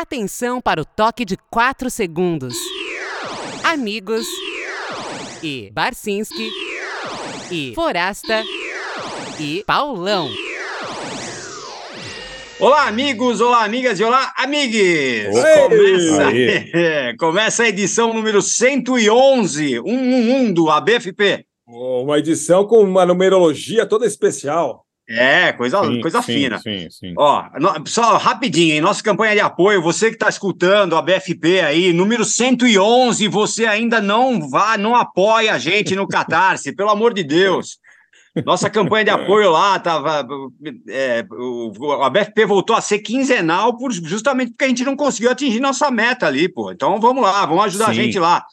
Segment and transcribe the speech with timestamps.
[0.00, 2.56] Atenção para o toque de 4 segundos.
[3.62, 4.26] Amigos
[5.42, 6.48] e Barcinski
[7.52, 8.42] e Forasta
[9.38, 10.30] e Paulão.
[12.58, 15.26] Olá, amigos, olá, amigas e olá, amigues!
[15.68, 17.16] Começa, Aí.
[17.20, 21.44] começa a edição número 111, 111 do ABFP.
[21.66, 24.86] Uma edição com uma numerologia toda especial.
[25.12, 26.58] É, coisa, Sim, coisa sim, fina.
[26.58, 27.14] Sim, sim.
[27.16, 27.44] Ó,
[27.84, 32.24] só rapidinho, em nossa campanha de apoio, você que está escutando a BFP aí, número
[32.24, 37.78] 111, você ainda não vá, não apoia a gente no Catarse, pelo amor de Deus.
[38.44, 40.24] Nossa campanha de apoio lá tava.
[40.88, 45.32] é, o, a BFP voltou a ser quinzenal por, justamente porque a gente não conseguiu
[45.32, 46.70] atingir nossa meta ali, pô.
[46.70, 47.94] Então vamos lá, vamos ajudar a Sim.
[47.94, 48.44] gente lá.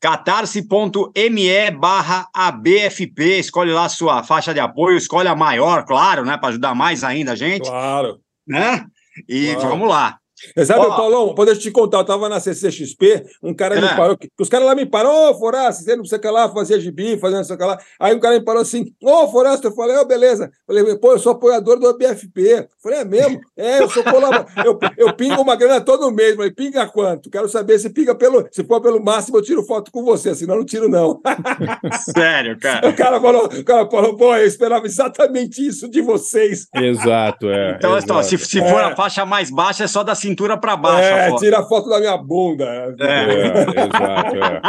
[0.00, 6.36] catarse.me barra ABFP, escolhe lá a sua faixa de apoio, escolhe a maior, claro, né?
[6.36, 8.18] Para ajudar mais ainda a gente Claro.
[8.46, 8.84] né?
[9.28, 9.68] E Claro.
[9.70, 10.18] vamos lá.
[10.54, 10.96] Você sabe, Ó.
[10.96, 13.80] Paulão, pode eu te contar, eu tava na CCXP, um cara É.
[13.80, 16.28] me parou, que os caras lá me pararam, ô, Forasta, você não sei o que
[16.28, 17.78] lá, fazia gibi, fazendo isso que lá.
[17.98, 20.50] Aí um cara me parou assim, ô, Forasta, eu falei, ô, beleza.
[20.66, 22.68] Falei, pô, eu sou apoiador do BFP.
[22.82, 23.40] Falei, é mesmo?
[23.56, 24.46] É, eu sou colaborador.
[24.64, 26.34] eu, eu pingo uma grana todo mês.
[26.36, 27.30] Falei, pinga quanto?
[27.30, 30.54] Quero saber se pinga pelo, se for pelo máximo, eu tiro foto com você, senão
[30.54, 31.20] eu não tiro, não.
[32.14, 32.88] Sério, cara.
[32.88, 36.66] O cara falou, o cara falou, pô, eu esperava exatamente isso de vocês.
[36.74, 37.76] Exato, é.
[37.76, 38.50] Então, então, se, exato.
[38.50, 38.84] se for É.
[38.84, 41.14] a faixa mais baixa, é só da cintura para baixo.
[41.14, 41.40] a É, foto.
[41.40, 42.64] tira a foto da minha bunda.
[43.00, 43.04] É.
[43.04, 43.46] É,
[43.84, 44.60] exato, é.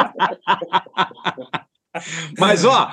[2.37, 2.91] Mas, ó,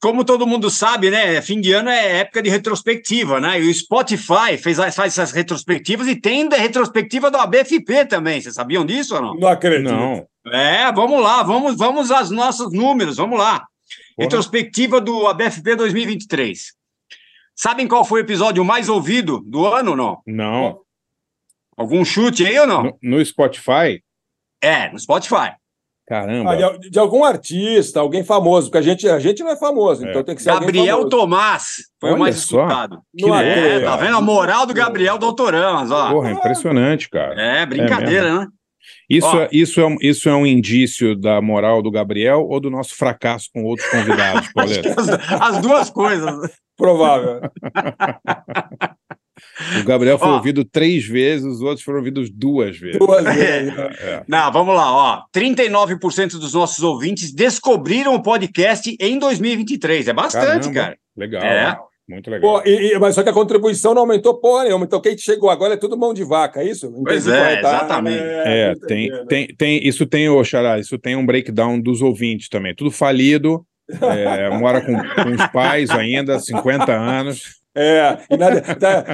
[0.00, 1.40] como todo mundo sabe, né?
[1.42, 3.60] Fim de ano é época de retrospectiva, né?
[3.60, 8.40] E o Spotify fez, faz essas retrospectivas e tem da retrospectiva do ABFP também.
[8.40, 9.34] Vocês sabiam disso ou não?
[9.34, 9.90] Não acredito.
[9.90, 10.24] Não.
[10.52, 13.66] É, vamos lá, vamos, vamos aos nossos números, vamos lá.
[14.18, 16.72] Retrospectiva do ABFP 2023.
[17.54, 20.18] Sabem qual foi o episódio mais ouvido do ano ou não?
[20.26, 20.78] Não.
[21.78, 22.82] Algum chute aí ou não?
[22.82, 24.02] No, no Spotify?
[24.62, 25.52] É, no Spotify.
[26.08, 26.52] Caramba.
[26.52, 30.06] Ah, de, de algum artista, alguém famoso, porque a gente, a gente não é famoso,
[30.06, 30.10] É.
[30.10, 31.06] então tem que ser Gabriel.
[31.08, 32.62] Tomás foi o Olha mais só.
[32.62, 32.98] escutado.
[33.14, 33.84] Não Que É, acredito.
[33.84, 36.10] tá vendo a moral do Gabriel Doutoramas, ó.
[36.10, 37.40] Porra, impressionante, cara.
[37.40, 38.46] É, brincadeira, né?
[39.08, 39.40] Isso, Ó.
[39.42, 42.94] é, isso, é, um- isso é um indício da moral do Gabriel ou do nosso
[42.94, 44.94] fracasso com outros convidados, Pauleta?
[44.98, 45.08] As,
[45.56, 46.50] as duas coisas.
[46.76, 47.40] Provável.
[49.80, 50.34] O Gabriel foi Ó.
[50.36, 52.98] ouvido três vezes, os outros foram ouvidos duas vezes.
[52.98, 53.74] Duas vezes.
[53.76, 53.90] né?
[54.00, 54.22] É.
[54.28, 55.22] Não, vamos lá, ó.
[55.34, 60.08] 39% dos nossos ouvintes descobriram o podcast em 2023.
[60.08, 60.96] É bastante, Caramba, cara.
[61.16, 61.42] Legal.
[61.42, 61.78] É.
[62.08, 62.62] Muito legal.
[62.62, 64.86] Pô, e- e- mas só que a contribuição não aumentou porra nenhuma.
[64.86, 66.90] Então quem chegou agora é tudo mão de vaca, é isso?
[67.04, 68.16] Pois Entendi é, corretamente.
[68.16, 68.22] exatamente.
[68.22, 69.26] É, tô tem, entendendo.
[69.26, 72.74] tem, tem, isso tem, ô Xará, isso tem um breakdown dos ouvintes também.
[72.74, 73.62] Tudo falido,
[74.00, 77.58] é, mora com, com os pais ainda, 50 anos.
[77.80, 79.04] É, nada, tá,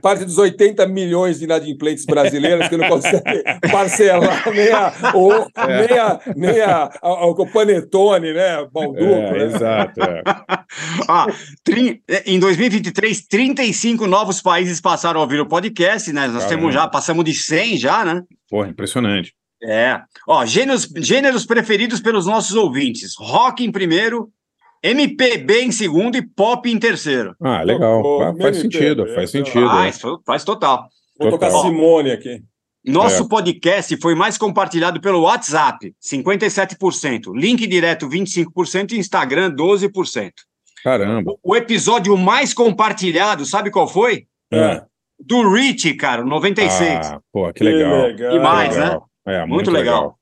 [0.00, 3.42] parte dos 80 milhões de inadimplentes brasileiros que não conseguem
[3.72, 5.86] parcelar nem a, o, É.
[5.88, 8.64] nem a, nem a, a- o Panetone, né?
[8.72, 9.44] Balduco, É, né?
[9.46, 10.00] exato.
[10.00, 10.22] é.
[11.08, 11.26] Ó,
[11.64, 16.28] trin- em 2023, 35 novos países passaram a ouvir o podcast, né?
[16.28, 16.48] Nós Caramba.
[16.50, 18.22] temos já, passamos de 100 já, né?
[18.48, 19.32] Porra, impressionante.
[19.64, 20.00] É.
[20.28, 24.28] Ó, gêneros, gêneros preferidos pelos nossos ouvintes: rock em primeiro,
[24.82, 27.34] MPB em segundo e pop em terceiro.
[27.40, 28.02] Ah, legal.
[28.02, 29.68] Pô, Faz- faz sentido, faz sentido.
[29.70, 29.90] Ah, é.
[29.90, 30.88] isso faz total.
[31.18, 31.62] Vou tocar Total.
[31.62, 32.42] Simone aqui.
[32.84, 33.28] Nosso É.
[33.28, 40.32] podcast foi mais compartilhado pelo WhatsApp, 57%, link direto 25% e Instagram 12%.
[40.82, 41.32] Caramba.
[41.44, 44.24] O episódio mais compartilhado, sabe qual foi?
[44.52, 44.82] É.
[45.24, 47.06] Do Rich, cara, 96.
[47.06, 48.10] Ah, pô, que legal.
[48.10, 48.98] E mais, né?
[49.26, 49.42] Legal.
[49.42, 50.16] É, muito, Muito legal.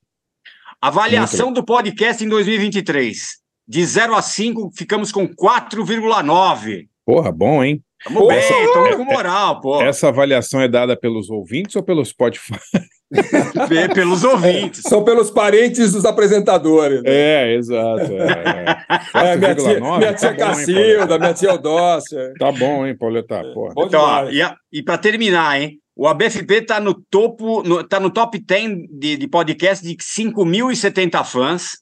[0.81, 3.39] Avaliação do podcast em 2023.
[3.69, 6.87] De 0 a 5, ficamos com 4,9.
[7.07, 7.83] Porra, bom, hein?
[8.03, 9.83] Tamo Pô, bem, essa- estamos com moral, pô.
[9.83, 12.59] Essa avaliação é dada pelos ouvintes ou pelo Spotify?
[13.69, 14.83] Pe- Pelos ouvintes.
[14.83, 17.03] São pelos parentes dos apresentadores.
[17.03, 17.11] né?
[17.11, 18.03] É, exato.
[18.13, 21.19] É, É, minha tia, 4,9, minha tá tia bom, hein, Cacilda, Pauleta?
[21.19, 22.33] minha tia Eudócia.
[22.39, 23.43] Tá bom, hein, Pauleta?
[23.53, 23.75] Porra.
[23.75, 24.41] Bom Então, ó, e,
[24.73, 25.80] e para terminar, hein?
[26.01, 31.23] O ABFP está no topo, no, tá no top 10 de, de podcast de 5.070
[31.27, 31.77] fãs.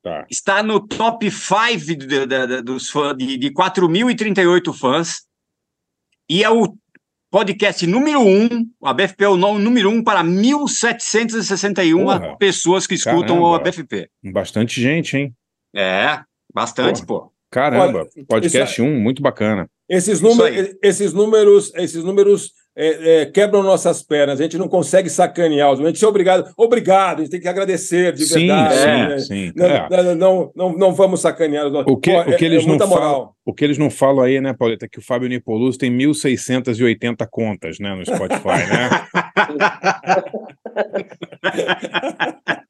[0.00, 0.24] Tá.
[0.30, 5.22] Está no top 5 de, de- de- dos fãs de, de 4.038 fãs.
[6.30, 6.76] E é o
[7.32, 8.48] podcast número 1,
[8.80, 12.36] o ABFP é o nome número 1 para 1.761 Porra.
[12.38, 13.56] pessoas que escutam o Caramba.
[13.56, 14.08] ABFP.
[14.32, 15.34] Bastante gente, hein?
[15.74, 16.20] É,
[16.54, 17.32] bastante, pô.
[17.50, 18.06] Caramba.
[18.28, 19.68] Podcast 1, muito bacana.
[19.88, 24.40] Esses, número, esses números, esses números é, é, quebram nossas pernas.
[24.40, 25.70] A gente não consegue sacanear.
[25.70, 26.52] A gente é obrigado.
[26.56, 28.74] Obrigado, a gente tem que agradecer de sim, verdade.
[28.74, 29.18] sim, né?
[29.18, 29.52] sim.
[29.54, 30.14] Não, É.
[30.14, 31.66] não, não, não, vamos sacanear.
[31.66, 33.33] os O que, Pô, o que é- eles é não muita falam, moral.
[33.44, 37.26] O que eles não falam aí, né, Pauleta, é que o Fábio Nipoluso tem 1.680
[37.30, 38.90] contas, né, no Spotify, né?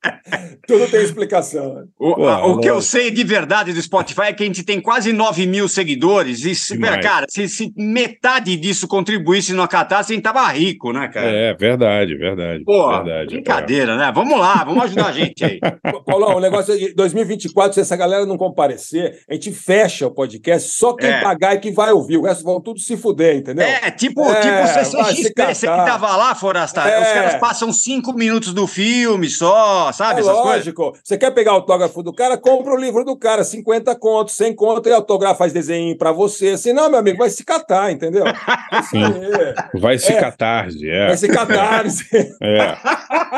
[0.66, 1.84] Tudo tem explicação.
[1.98, 4.62] O, Pô, a, o que eu sei de verdade do Spotify é que a gente
[4.62, 6.44] tem quase 9 mil seguidores.
[6.44, 11.08] E, se, cara, se, se, metade disso contribuísse no Catarse, a gente tava rico, né,
[11.08, 11.26] cara?
[11.26, 12.64] É, verdade, verdade.
[12.64, 13.96] Pô, verdade, brincadeira, é.
[13.96, 14.12] né?
[14.14, 15.60] Vamos lá, vamos ajudar a gente aí.
[16.06, 20.10] Paulão, o negócio é de 2024, se essa galera não comparecer, a gente fecha o
[20.10, 21.20] podcast, só quem é.
[21.20, 23.66] pagar é que vai ouvir, o resto vão tudo se fuder, entendeu?
[23.66, 27.00] É, tipo, é, tipo CCXP, você que tava lá, Forasta, é.
[27.00, 30.20] os caras passam cinco minutos do filme só, sabe?
[30.20, 30.82] É lógico.
[30.90, 31.00] Coisas?
[31.04, 34.54] Você quer pegar o autógrafo do cara, compra o livro do cara, 50 contos, 100
[34.54, 36.50] contos, e autografo faz desenho para você.
[36.50, 38.24] Assim, não, meu amigo, vai se catar, entendeu?
[38.90, 39.80] Sim.
[39.80, 40.20] Vai se é.
[40.20, 41.06] catarse, é.
[41.08, 42.36] Vai se catarse.
[42.42, 42.76] É.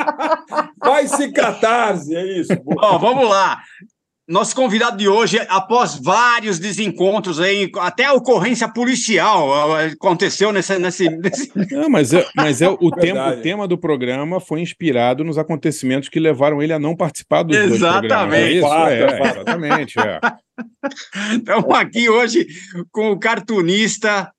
[0.82, 2.54] vai se catarse, é isso.
[2.64, 3.60] Bom, vamos lá.
[4.28, 10.76] Nosso convidado de hoje, após vários desencontros aí, até a ocorrência policial aconteceu nesse.
[10.80, 11.52] nesse, nesse...
[11.70, 16.08] Não, mas é, mas é o, tema, o tema do programa foi inspirado nos acontecimentos
[16.08, 18.08] que levaram ele a não participar dos exatamente.
[18.08, 18.38] dois programas.
[18.38, 18.74] É isso?
[18.74, 19.94] É, exatamente.
[20.00, 20.20] É.
[21.36, 22.46] Estamos aqui hoje
[22.90, 24.32] com o cartunista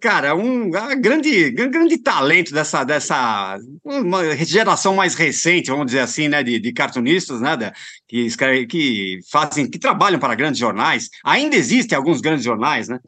[0.00, 6.42] cara, um grande, grande talento dessa, dessa uma geração mais recente, vamos dizer assim, né,
[6.42, 7.72] de, de cartunistas, né,
[8.08, 11.08] que, escreve, que fazem, que trabalham para grandes jornais.
[11.24, 12.98] Ainda existem alguns grandes jornais, né?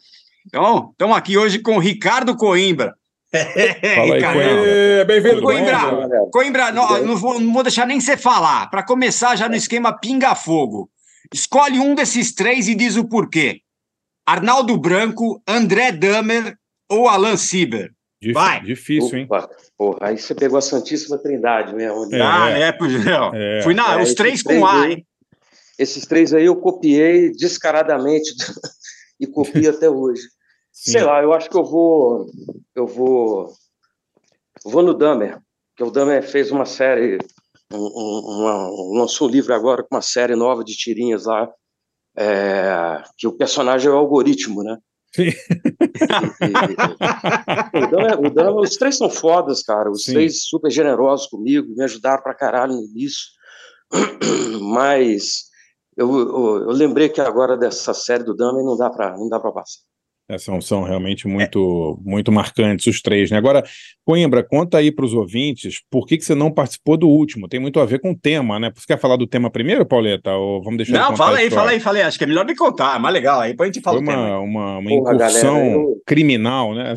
[0.47, 2.95] Então, estamos aqui hoje com o Ricardo Coimbra.
[3.35, 5.05] Fala aí, Coimbra.
[5.07, 5.79] Bem-vindo, Coimbra.
[5.81, 8.71] Coimbra, Coimbra não, não, vou, não vou deixar nem você falar.
[8.71, 10.89] Para começar, já no esquema pinga-fogo.
[11.35, 13.61] Escolhe um desses três e diz o porquê.
[14.29, 16.55] Arnaldo Branco, André Damer
[16.91, 17.91] ou Alan Sieber?
[18.35, 18.61] Vai.
[18.63, 19.49] Difícil, Opa, hein?
[19.75, 22.15] Porra, aí você pegou a Santíssima Trindade mesmo.
[22.15, 23.63] É, ah, é, é, é.
[23.63, 25.07] Fui na, é, os três com A, aí, hein?
[25.79, 28.31] Esses três aí eu copiei descaradamente
[29.19, 30.21] e copio até hoje.
[30.71, 30.93] Sim.
[30.93, 32.27] Sei lá, eu acho que eu vou.
[32.77, 33.51] Eu vou.
[34.63, 35.39] Vou no Damer,
[35.75, 37.17] que o Damer fez uma série,
[37.73, 41.49] um, um, uma, lançou um livro agora com uma série nova de tirinhas lá,
[42.19, 44.77] é, que o personagem é o algoritmo, né?
[45.15, 45.29] Sim.
[47.73, 49.91] E, o, Dan, o Dan, os três são fodas, cara.
[49.91, 50.13] Os Sim.
[50.13, 53.29] três super generosos comigo, me ajudaram pra caralho nisso.
[54.61, 55.45] Mas
[55.97, 59.41] eu, eu, eu, lembrei que agora dessa série do Dama não dá para não dá
[59.41, 59.81] para passar.
[60.31, 62.11] É, são, são realmente muito, é.
[62.11, 63.39] muito marcantes os três, né?
[63.39, 63.65] Agora,
[64.05, 67.49] Coimbra, conta aí para os ouvintes por que, que você não participou do último.
[67.49, 68.71] Tem muito a ver com o tema, né?
[68.75, 70.31] Você quer falar do tema primeiro, Pauleta?
[70.33, 72.03] Ou vamos deixar Não, fala aí, fala aí, fala aí.
[72.03, 73.41] Acho que é melhor me contar, é mais legal.
[73.41, 76.03] Aí depois a gente fala Foi uma, uma, uma Porra, incursão galera, eu...
[76.07, 76.95] criminal, né?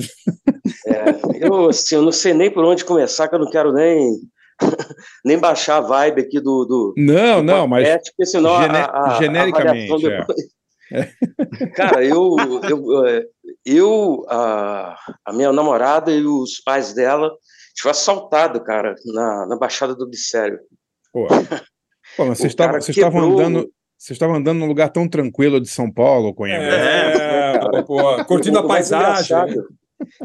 [0.86, 4.12] É, eu, assim, eu não sei nem por onde começar, que eu não quero nem
[5.24, 6.66] nem baixar a vibe aqui do.
[6.66, 7.88] do não, do não, mas.
[8.10, 10.06] Porque senão gene a, a, genericamente.
[10.06, 10.26] A
[11.76, 12.36] Cara, eu,
[12.70, 13.26] eu, é,
[13.66, 19.46] eu a, a, minha namorada e os pais dela, a gente foi assaltado, cara, na,
[19.48, 20.60] na Baixada do Glicério.
[21.14, 21.28] Pô,
[22.18, 23.40] Pô mas vocês estavam quebrou...
[23.40, 23.72] andando.
[23.98, 26.60] Vocês estavam andando num lugar tão tranquilo de São Paulo, Coimbra.
[26.60, 29.38] É, é pô, curtindo a paisagem.
[29.38, 29.64] Né?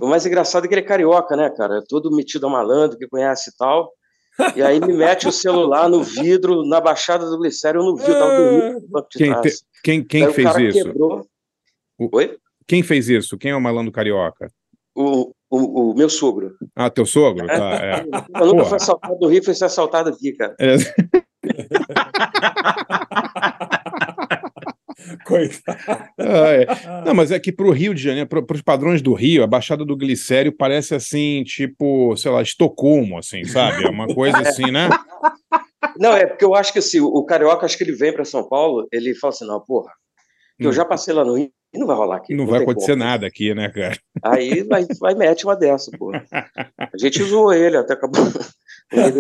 [0.01, 1.83] O mais engraçado é que ele é carioca, né, cara?
[1.87, 3.93] Todo metido a malandro, que conhece e tal.
[4.55, 8.11] E aí me mete o celular no vidro, na Baixada do Glicério, eu não vi,
[8.11, 9.65] eu tava dormindo no banco de quem, trás.
[9.83, 10.85] Quem, quem fez isso?
[10.85, 11.27] Quebrou.
[11.99, 12.17] O...
[12.17, 12.37] Oi?
[12.67, 13.39] Quem fez isso?
[13.39, 14.51] Quem é o malandro carioca?
[14.95, 16.57] O, o, o meu sogro.
[16.75, 17.47] Ah, teu sogro?
[17.47, 18.05] Tá, é.
[18.41, 20.57] Eu nunca fui assaltado no Rio, fui ser assaltado aqui, cara.
[20.59, 20.77] É.
[25.25, 25.79] Coitado.
[26.19, 26.67] É.
[27.05, 29.47] Não, mas é que para o Rio de Janeiro, para os padrões do Rio, a
[29.47, 33.85] Baixada do Glicério parece assim, tipo, sei lá, Estocolmo, assim, sabe?
[33.85, 34.89] É uma coisa assim, né?
[35.99, 38.47] Não, é porque eu acho que assim, o carioca, acho que ele vem para São
[38.47, 39.93] Paulo, ele fala assim: não, porra,
[40.59, 40.73] que eu hum.
[40.73, 42.35] já passei lá no Rio, e não vai rolar aqui.
[42.35, 43.05] Não, não vai acontecer como.
[43.05, 43.97] nada aqui, né, cara?
[44.23, 46.13] Aí vai, vai mete uma dessa, pô.
[46.79, 48.25] A gente zoou ele, até acabou.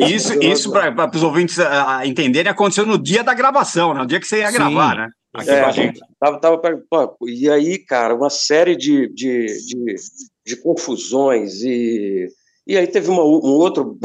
[0.09, 4.01] Isso, isso para os ouvintes uh, entenderem, aconteceu no dia da gravação, né?
[4.01, 4.57] no dia que você ia Sim.
[4.57, 5.09] gravar, né?
[5.35, 6.01] Aqui é, com a gente.
[6.21, 9.95] Tava, tava, pô, e aí, cara, uma série de, de, de,
[10.47, 12.29] de confusões e,
[12.67, 13.99] e aí teve uma, um outro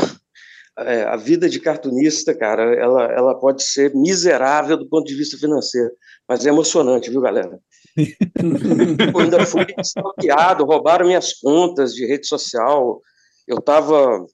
[0.79, 5.37] é, a vida de cartunista, cara, ela, ela pode ser miserável do ponto de vista
[5.37, 5.91] financeiro,
[6.27, 7.59] mas é emocionante, viu, galera?
[7.97, 13.01] eu ainda fui stalkeado, roubaram minhas contas de rede social,
[13.47, 14.25] eu estava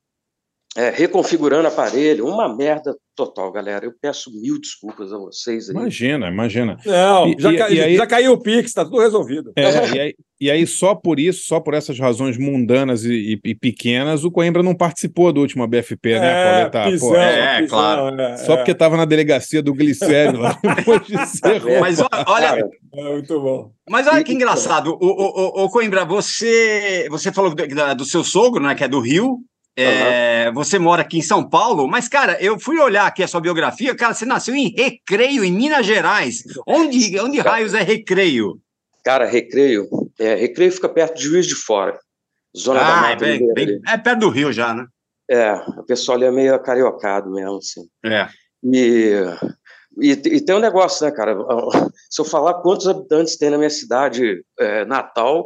[0.77, 3.83] é, reconfigurando aparelho, uma merda total, galera.
[3.83, 5.71] Eu peço mil desculpas a vocês.
[5.71, 5.75] Aí.
[5.75, 6.77] Imagina, imagina.
[6.85, 7.69] Não, e, já, e, ca...
[7.71, 7.95] e aí...
[7.95, 9.51] já caiu o Pix, está tudo resolvido.
[9.55, 14.23] É, e, aí, e, aí, só por isso, só por essas razões mundanas e, pequenas,
[14.23, 16.91] o Coimbra não participou do último BFP, né, é, Pauleta?
[16.91, 18.21] Pisão, é, pisão, claro.
[18.21, 21.79] É, só porque estava na delegacia do Glicério lá depois de ser.
[21.81, 22.69] Mas olha.
[22.93, 23.71] É muito bom.
[23.89, 28.23] Mas olha que engraçado, o, o, o, o Coimbra, você, você falou do, do seu
[28.23, 29.39] sogro, né, que é do Rio,
[29.77, 33.39] É, Você mora aqui em São Paulo, mas, cara, eu fui olhar aqui a sua
[33.41, 36.43] biografia, cara, você nasceu em Recreio, em Minas Gerais.
[36.67, 38.59] Onde, onde raios é Recreio?
[39.05, 39.87] Cara, Recreio,
[40.19, 41.97] é, Recreio fica perto de Juiz de Fora,
[42.57, 43.81] zona da Ah, é, Mata bem- Mineira bem- ali.
[43.87, 44.85] é perto do Rio já, né?
[45.29, 47.81] É, o pessoal ali é meio cariocado mesmo, assim.
[48.05, 48.27] É.
[48.63, 49.11] E,
[50.01, 51.35] e, e tem um negócio, né, cara?
[52.09, 55.45] Se eu falar quantos habitantes tem na minha cidade é, natal,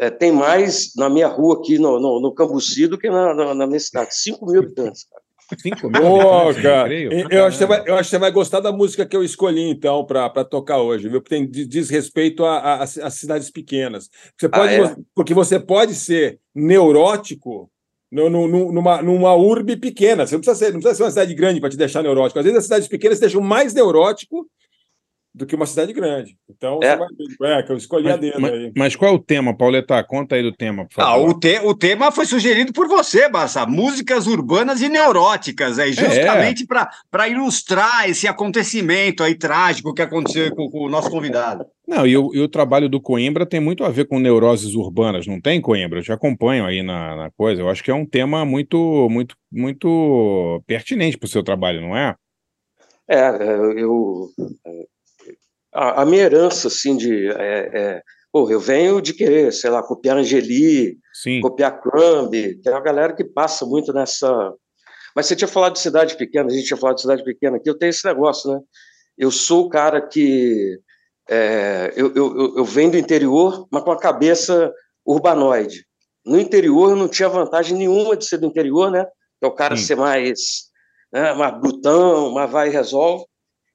[0.00, 3.54] é, tem mais na minha rua aqui no, no, no Cambuci do que na, na,
[3.54, 4.08] na minha cidade.
[4.14, 5.20] 5 mil habitantes, cara.
[5.58, 8.18] Cinco mil Pô, habitantes, cara, eu, eu acho que você vai, eu acho que você
[8.18, 11.20] vai gostar da música que eu escolhi, então, para tocar hoje, viu?
[11.20, 14.08] Porque tem, diz respeito às cidades pequenas.
[14.38, 14.96] Você pode, é?
[15.12, 17.68] Porque você pode ser neurótico
[18.10, 20.24] no- no- no- numa, numa urbe pequena.
[20.24, 22.38] Você não precisa ser, não precisa ser uma cidade grande para te deixar neurótico.
[22.38, 24.46] Às vezes as cidades pequenas te deixam mais neurótico
[25.40, 26.36] do que uma cidade grande.
[26.50, 26.94] Então, É.
[26.98, 28.72] você vai, é, que eu escolhi a Mas, dedo mas- aí.
[28.76, 30.04] mas qual é o tema, Pauleta?
[30.04, 31.30] Conta aí do tema, por Ah, favor.
[31.30, 33.64] o, te- o tema foi sugerido por você, Barça.
[33.64, 40.68] Músicas urbanas e neuróticas, aí, justamente para ilustrar esse acontecimento aí trágico que aconteceu com,
[40.70, 41.64] com o nosso convidado.
[41.88, 45.26] Não, e o, e o trabalho do Coimbra tem muito a ver com neuroses urbanas,
[45.26, 46.00] não tem, Coimbra?
[46.00, 47.62] Eu te acompanho aí na, na coisa.
[47.62, 51.96] Eu acho que é um tema muito, muito, muito pertinente para o seu trabalho, não
[51.96, 52.14] é?
[53.08, 54.28] É, é, eu.
[55.72, 57.28] A, a minha herança, assim, de.
[57.30, 61.40] É, é, pô, eu venho de querer, sei lá, copiar Angeli, Sim.
[61.40, 64.52] copiar Crumb, que é uma galera que passa muito nessa.
[65.14, 67.68] Mas você tinha falado de cidade pequena, a gente tinha falado de cidade pequena aqui,
[67.68, 68.60] eu tenho esse negócio, né?
[69.18, 70.78] Eu sou o cara que.
[71.28, 74.72] é, eu, eu, eu- venho do interior, mas com a cabeça
[75.06, 75.84] urbanoide.
[76.24, 79.04] No interior eu não tinha vantagem nenhuma de ser do interior, né?
[79.38, 79.84] Que é o cara Sim.
[79.84, 80.38] ser mais,
[81.12, 83.24] né, mais brutão, mais vai e resolve.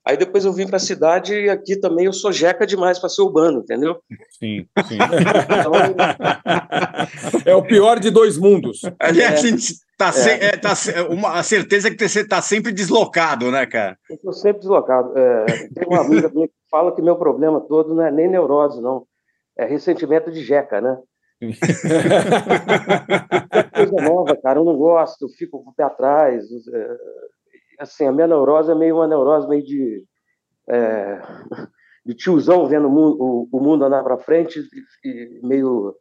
[0.08, 3.10] Aí depois eu vim para a cidade e aqui também eu sou jeca demais para
[3.10, 3.98] ser urbano, entendeu?
[4.38, 4.98] Sim, sim.
[5.00, 5.74] Então,
[7.46, 8.82] É o pior de dois mundos.
[8.84, 8.92] É.
[9.00, 12.72] a gente tá, se- é, tá se- uma, a certeza é que você está sempre
[12.72, 13.98] deslocado, né, cara?
[14.10, 15.18] Eu estou sempre deslocado.
[15.18, 18.80] É, tem uma amiga minha que fala que meu problema todo não é nem neurose,
[18.82, 19.08] não.
[19.58, 20.98] É ressentimento de jeca, né?
[23.52, 24.60] É coisa nova, cara.
[24.60, 26.44] Eu não gosto, eu fico com o pé atrás.
[27.80, 30.04] Assim, a minha neurose é meio uma neurose meio de.
[30.70, 31.22] é,
[32.06, 34.60] de tiozão vendo o mundo, o, o mundo andar para frente
[35.04, 35.96] e, e meio.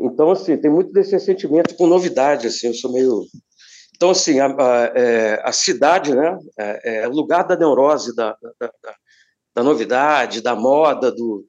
[0.00, 3.22] Então, assim, tem muito desse sentimento com novidade, assim, eu sou meio.
[3.94, 8.36] Então, assim, a, a, é, a cidade, né, é, é o lugar da neurose, da,
[8.58, 8.94] da, da,
[9.56, 11.44] da novidade, da moda, do...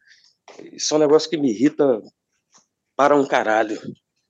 [0.73, 2.01] Isso é um negócio que me irrita
[2.95, 3.79] para um caralho.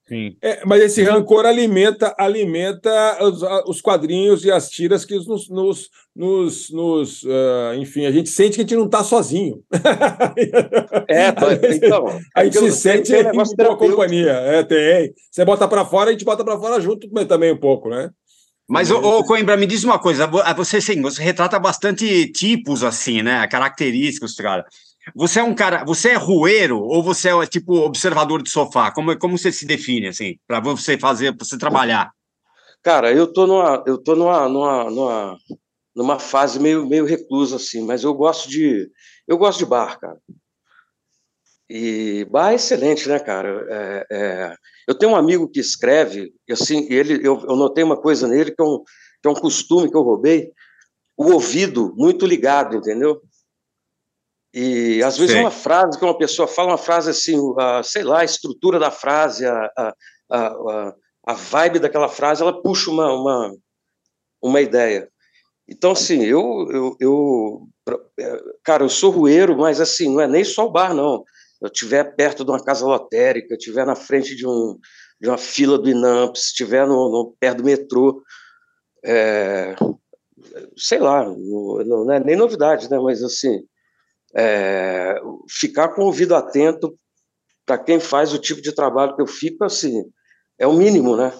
[0.07, 0.35] Sim.
[0.41, 5.89] É, mas esse rancor alimenta, alimenta os, os quadrinhos e as tiras que nos, nos,
[6.15, 9.63] nos, nos, ah, enfim, a gente sente que a gente não está sozinho.
[11.07, 11.27] É,
[11.75, 12.05] então...
[12.35, 14.31] A gente se sente tem um em boa companhia.
[14.31, 15.13] É, tem.
[15.31, 18.09] Você bota para fora, a gente bota para fora junto mas também um pouco, né?
[18.67, 22.83] Mas, ô, ô, Coimbra, me diz uma coisa, vo- você, sim, você retrata bastante tipos,
[22.83, 24.65] assim, né, características, cara.
[25.13, 28.91] Você é um cara, você é rueiro ou você é, tipo, observador de sofá?
[28.91, 32.11] Como, como você se define, assim, para você fazer, para você trabalhar?
[32.81, 35.37] Cara, eu tô numa, eu tô numa, numa, numa,
[35.95, 38.89] numa fase meio, meio reclusa, assim, mas eu gosto de,
[39.27, 40.17] eu gosto de bar, cara.
[41.69, 43.65] E bar é excelente, né, cara?
[43.69, 44.55] É, é,
[44.87, 48.51] eu tenho um amigo que escreve, e assim, ele, eu, eu notei uma coisa nele
[48.51, 48.83] que é, um,
[49.21, 50.51] que é um costume que eu roubei,
[51.17, 53.21] o ouvido muito ligado, entendeu?
[54.55, 55.41] E às vezes Sei.
[55.41, 58.89] uma frase que uma pessoa fala, uma frase assim, a, sei lá, a estrutura da
[58.89, 59.93] frase, a, a,
[60.31, 60.95] a, a
[61.25, 63.55] a vibe daquela frase, ela puxa uma, uma,
[64.41, 65.09] uma ideia.
[65.67, 67.67] Então, assim, eu, eu, eu,
[68.63, 71.23] cara, eu sou rueiro, mas assim, não é nem só o bar, não.
[71.59, 74.77] Eu estiver perto de uma casa lotérica, estiver na frente de, um,
[75.19, 78.21] de uma fila do INAMP, se estiver no, no, perto do metrô,
[79.03, 79.75] é,
[80.77, 82.99] sei lá, não, não, é nem novidade, né?
[82.99, 83.63] Mas assim,
[84.35, 85.15] é,
[85.49, 86.95] ficar com o ouvido atento
[87.65, 90.03] para quem faz o tipo de trabalho que eu fico, assim,
[90.59, 91.33] é o mínimo, né?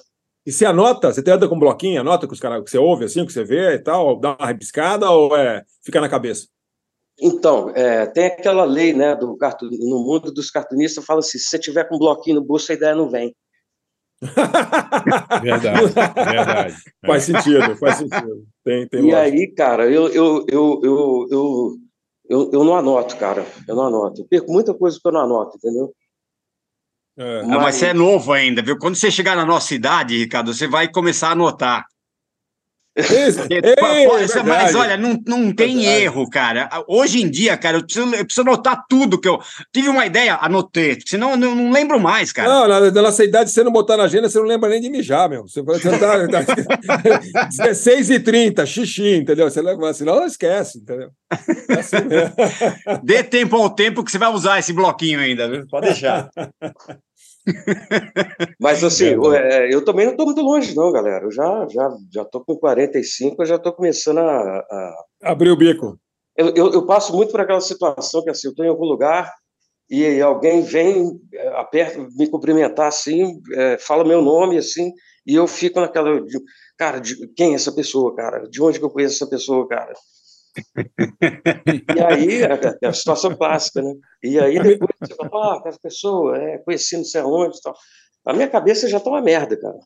[0.46, 1.12] E você anota?
[1.12, 3.44] Você anda com um bloquinho, anota que, os cara, que você ouve, assim, que você
[3.44, 6.48] vê e tal, dá uma rebiscada ou é, fica na cabeça?
[7.20, 9.70] Então, é, tem aquela lei, né, do cartun...
[9.72, 12.76] no mundo dos cartunistas, fala assim, se você tiver com um bloquinho no bolso, a
[12.76, 13.36] ideia não vem.
[15.42, 16.76] Verdade, verdade.
[17.06, 18.46] faz sentido, faz sentido.
[18.64, 19.22] Tem, tem e lógica.
[19.22, 21.76] aí, cara, eu, eu, eu, eu, eu,
[22.30, 24.22] eu, eu não anoto, cara, eu não anoto.
[24.22, 25.94] Eu perco muita coisa que eu não anoto, entendeu?
[27.18, 27.44] É.
[27.44, 27.62] Mas...
[27.62, 27.76] mas...
[27.76, 28.78] você é novo ainda, viu?
[28.78, 31.86] Quando você chegar na nossa idade, Ricardo, você vai começar a anotar.
[32.96, 33.42] Isso.
[33.42, 33.76] É, Ei,
[34.08, 34.48] pô, é verdade.
[34.48, 36.02] mas olha, não, não tem Verdade.
[36.04, 36.70] erro, cara.
[36.88, 39.40] Hoje em dia, cara, eu preciso, eu preciso anotar tudo que eu
[39.74, 42.48] tive uma ideia, anotei, senão eu não, não lembro mais, cara.
[42.48, 44.80] Não, na, na nossa idade, se você não botar na agenda, você não lembra nem
[44.80, 45.44] de mijar, meu.
[45.44, 46.26] Você vai tentar.
[47.50, 49.50] 16 e 30 xixi, entendeu?
[49.50, 51.10] Você leva, senão esquece, entendeu?
[51.70, 51.98] É assim.
[53.04, 55.68] Dê tempo ao tempo que você vai usar esse bloquinho ainda, viu?
[55.68, 56.30] Pode deixar.
[58.60, 59.54] Mas assim, Verdade.
[59.54, 61.26] é, eu também não estou muito longe, não, galera.
[61.26, 65.58] Eu já já já estou com 45, eu já estou começando a, a- Abriu o
[65.58, 65.98] bico.
[66.36, 69.32] Eu, eu, eu passo muito por aquela situação que assim, eu estou em algum lugar
[69.90, 74.92] e alguém vem, é, aperta, me cumprimentar assim, é, fala meu nome assim,
[75.26, 76.20] e eu fico naquela,
[76.78, 78.50] cara, de, quem é essa pessoa, cara?
[78.50, 79.94] De onde que eu conheço essa pessoa, cara?
[81.96, 83.94] E aí, é, é a situação clássica, né?
[84.24, 87.76] E aí depois você fala, ah, essa pessoa, é, conheci não sei aonde tal.
[88.26, 89.78] A minha cabeça já tá uma merda, cara.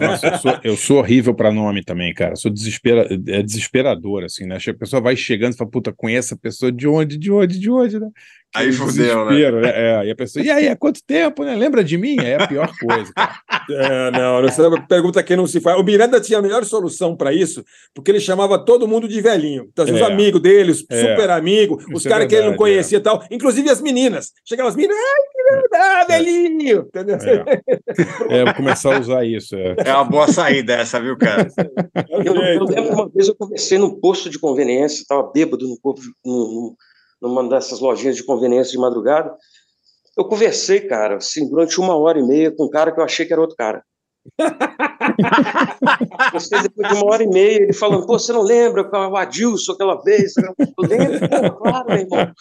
[0.00, 2.34] Nossa, eu sou, eu sou horrível para nome também, cara.
[2.34, 4.56] Sou desespera, é desesperador, assim, né?
[4.56, 7.70] A pessoa vai chegando e fala, puta, conhece a pessoa de onde, de onde, de
[7.70, 8.08] onde, né?
[8.54, 9.50] Aí fudeu, né?
[9.60, 9.70] né?
[9.74, 11.54] É, e a pessoa, e aí, há quanto tempo, né?
[11.54, 12.16] Lembra de mim?
[12.18, 13.38] É a pior coisa, cara.
[13.70, 15.78] É, não, essa pergunta que não se faz.
[15.78, 17.62] O Miranda tinha a melhor solução para isso,
[17.94, 19.68] porque ele chamava todo mundo de velhinho.
[19.70, 20.04] Então, assim, os É.
[20.04, 21.00] amigos dele, os É.
[21.12, 24.32] super amigos, os é caras que ele não verdade, conhecia e tal, inclusive as meninas.
[24.42, 27.18] Chegavam as meninas, ai, que ah, velhinho, entendeu?
[28.30, 29.54] É, vou começar a usar isso.
[29.54, 29.74] É.
[29.84, 31.46] É uma boa saída essa, viu, cara?
[32.08, 35.76] Eu, eu lembro que uma vez eu conversei num posto de conveniência, estava bêbado num,
[35.76, 36.74] posto- num-
[37.20, 39.34] numa dessas lojinhas de conveniência de madrugada.
[40.16, 43.24] Eu conversei, cara, assim, durante uma hora e meia com um cara que eu achei
[43.26, 43.82] que era outro cara.
[46.32, 49.16] Conversei depois de uma hora e meia, ele falando, pô, você não lembra com o
[49.16, 50.32] Adilson aquela vez?
[50.36, 50.54] Eu
[50.86, 52.32] lembro, pô, claro, meu irmão.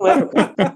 [0.00, 0.74] Não cara.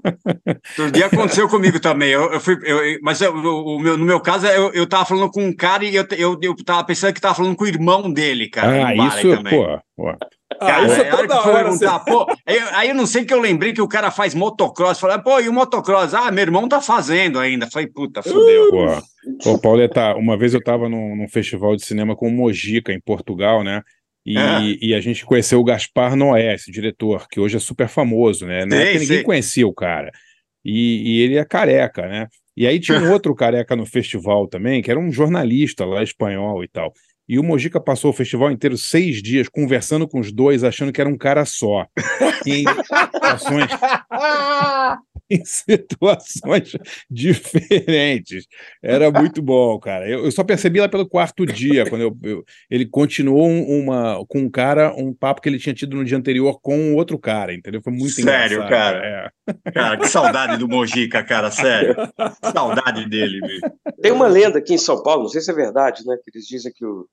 [0.69, 2.09] Outro dia aconteceu comigo também.
[2.11, 5.05] Eu, eu fui, eu- eu- mas eu- o meu, no meu caso, eu, eu tava
[5.05, 7.67] falando com um cara e eu, eu, eu tava pensando que tava falando com o
[7.67, 8.87] irmão dele, cara.
[8.87, 9.53] Ah, isso, também.
[9.95, 10.13] pô,
[10.59, 10.65] pô.
[10.65, 11.71] Ah, isso é, é hora toda hora.
[11.71, 14.99] você- pô, aí, aí eu não sei que eu lembrei que o cara faz motocross.
[14.99, 16.13] Falei, pô, e o motocross?
[16.13, 17.67] Ah, meu irmão tá fazendo ainda.
[17.71, 18.69] Falei, puta, fodeu.
[18.69, 22.93] Pô, Ô, Pauleta, uma vez eu estava num, num festival de cinema com o Mojica,
[22.93, 23.81] em Portugal, né?
[24.25, 24.59] E, Ah.
[24.81, 28.65] e a gente conheceu o Gaspar Noé, esse diretor, que hoje é super famoso, né?
[28.65, 29.23] Na Sei, época ninguém sei.
[29.23, 30.11] conhecia o cara.
[30.65, 32.27] E, e ele é careca, né?
[32.55, 36.63] E aí tinha um outro careca no festival também, que era um jornalista lá espanhol
[36.63, 36.91] e tal.
[37.27, 41.01] E o Mojica passou o festival inteiro seis dias conversando com os dois, achando que
[41.01, 41.85] era um cara só.
[42.45, 43.69] Em situações,
[45.31, 46.71] em situações
[47.09, 48.45] diferentes.
[48.81, 50.07] Era muito bom, cara.
[50.09, 54.25] Eu, eu só percebi lá pelo quarto dia, quando eu, eu- ele continuou um- uma,
[54.27, 57.53] com um cara, um papo que ele tinha tido no dia anterior com outro cara,
[57.53, 57.81] entendeu?
[57.81, 58.69] Foi muito Sério, engraçado.
[58.69, 59.31] cara?
[59.65, 59.71] É.
[59.71, 61.95] Cara, que saudade do Mojica, cara, sério.
[62.53, 63.61] Saudade dele, bicho.
[64.01, 66.15] Tem uma lenda aqui em São Paulo, não sei se é verdade, né?
[66.23, 67.05] Que eles dizem que o,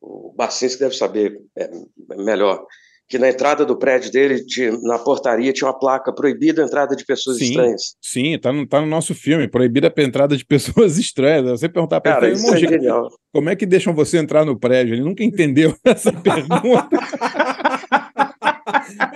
[0.00, 1.70] o Barcinski deve saber é,
[2.16, 2.64] melhor,
[3.10, 6.94] que na entrada do prédio dele, tinha- na portaria, tinha uma placa proibida a entrada
[6.94, 7.46] de pessoas Sim.
[7.46, 7.82] estranhas.
[8.00, 11.58] Sim, tá no, tá no nosso filme, proibida a entrada de pessoas estranhas.
[11.60, 13.08] Você perguntar para ele, isso é genial.
[13.34, 14.94] como é que deixam você entrar no prédio?
[14.94, 16.88] Ele nunca entendeu essa pergunta.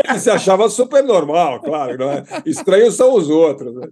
[0.09, 1.96] Ele se achava super normal, claro.
[1.98, 2.22] Não é?
[2.46, 3.74] Estranhos são os outros.
[3.74, 3.87] né?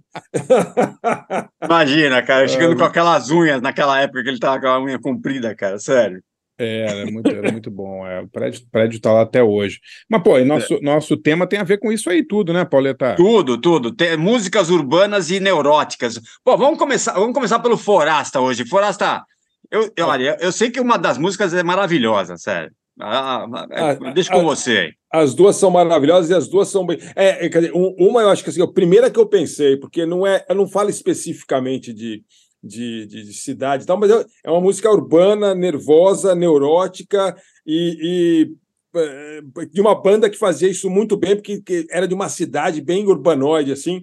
[1.63, 2.47] Imagina, cara, É.
[2.47, 6.21] chegando com aquelas unhas naquela época que ele tava com a unha comprida, cara, sério.
[6.57, 8.05] É, era muito, era muito bom.
[8.05, 9.79] É, o prédio, prédio tá lá até hoje.
[10.09, 13.15] Mas, pô, nosso, nosso tema tem a ver com isso aí tudo, né, Pauleta?
[13.15, 13.91] Tudo, tudo.
[13.93, 16.19] Tem músicas urbanas e neuróticas.
[16.43, 18.67] Pô, vamos começar, vamos começar pelo Forasta hoje.
[18.67, 19.23] Forasta,
[19.71, 22.71] eu, eu, olha, eu sei que uma das músicas é maravilhosa, sério.
[22.99, 24.91] Ah, ah, Ah, deixa ah, com você aí.
[25.11, 26.99] As duas são maravilhosas e as duas são bem.
[27.15, 29.77] É, é, quer dizer, um- uma eu acho que assim, a primeira que eu pensei,
[29.77, 32.23] porque não é, eu não falo especificamente de,
[32.63, 38.47] de, de- de cidade e tal, mas é, é uma música urbana, nervosa, neurótica e,
[38.95, 42.29] e, eh, de uma banda que fazia isso muito bem, porque que era de uma
[42.29, 44.01] cidade bem urbanoide, assim,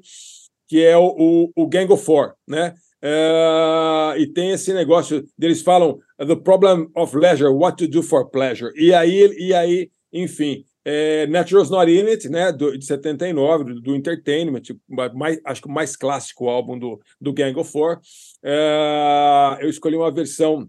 [0.69, 1.15] que é o,
[1.57, 2.75] o, o Gang of Four, né?
[3.03, 8.29] Eh, e tem esse negócio deles falam the problem of leisure, what to do for
[8.29, 8.73] pleasure.
[8.77, 13.81] E aí, e aí enfim, é, Natural's Not In It, né, do, de 79, do,
[13.81, 14.63] do Entertainment,
[15.15, 18.01] mais, acho que o mais clássico álbum do, do Gang of Four.
[18.43, 20.69] É, eu escolhi uma versão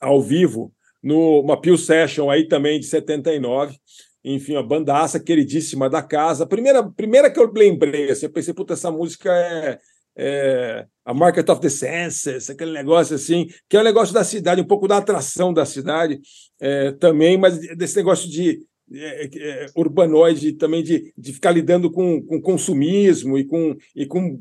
[0.00, 0.72] ao vivo,
[1.02, 3.76] numa Peel Session aí também de 79.
[4.22, 6.46] Enfim, a bandaça queridíssima da casa.
[6.46, 9.78] Primeira, primeira que eu lembrei, assim, eu pensei, puta, essa música é,
[10.16, 14.60] é, a Market of the Senses, aquele negócio assim, que é um negócio da cidade,
[14.60, 16.20] um pouco da atração da cidade
[16.60, 18.60] é, também, mas desse negócio de
[18.92, 24.38] é, é, urbanoide também de, de ficar lidando com, com consumismo e com, e com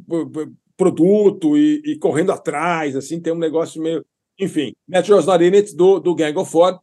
[0.79, 4.05] produto e, e correndo atrás, assim, tem um negócio meio.
[4.39, 6.79] Enfim, Natural's Not do, do Gang of Four.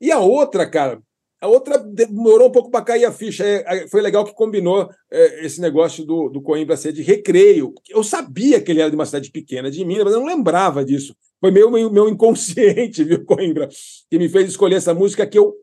[0.00, 1.02] E a outra, cara,
[1.40, 3.44] a outra demorou um pouco para cair a ficha.
[3.44, 7.74] É, foi legal que combinou é, esse negócio do, do Coimbra ser de recreio.
[7.88, 10.84] Eu sabia que ele era de uma cidade pequena de Minas, mas eu não lembrava
[10.84, 11.16] disso.
[11.40, 13.68] Foi meio, meio, meu inconsciente, viu, Coimbra,
[14.08, 15.54] que me fez escolher essa música que eu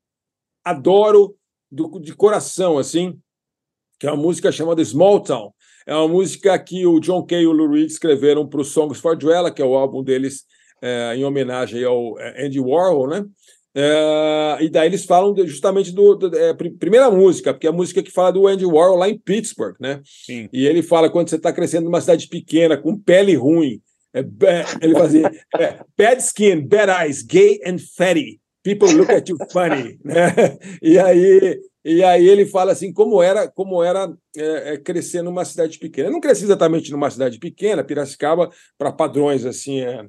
[0.66, 1.38] adoro
[1.72, 3.18] do, de coração, assim,
[4.00, 5.54] que é uma música chamada Small Town.
[5.88, 9.00] É uma música que o John Kay e o Lou Reed escreveram para o Songs
[9.00, 10.44] for Joella, que é o álbum deles
[10.82, 13.26] é, em homenagem ao é, Andy Warhol, né?
[13.74, 18.04] É, e daí eles falam justamente do, do é, primeira música, porque é a música
[18.04, 20.02] que fala do Andy Warhol lá em Pittsburgh, né?
[20.04, 20.50] Sim.
[20.52, 23.80] E ele fala quando você está crescendo numa cidade pequena, com pele ruim,
[24.14, 24.26] é,
[24.82, 28.42] ele fazia é, bad skin, bad eyes, gay and fatty.
[28.64, 30.34] People look at you funny, né?
[30.82, 31.58] E aí,
[31.90, 36.10] e aí ele fala assim como era, como era é, é crescer numa cidade pequena.
[36.10, 40.06] Eu não cresci exatamente numa cidade pequena, Piracicaba, para padrões assim, é,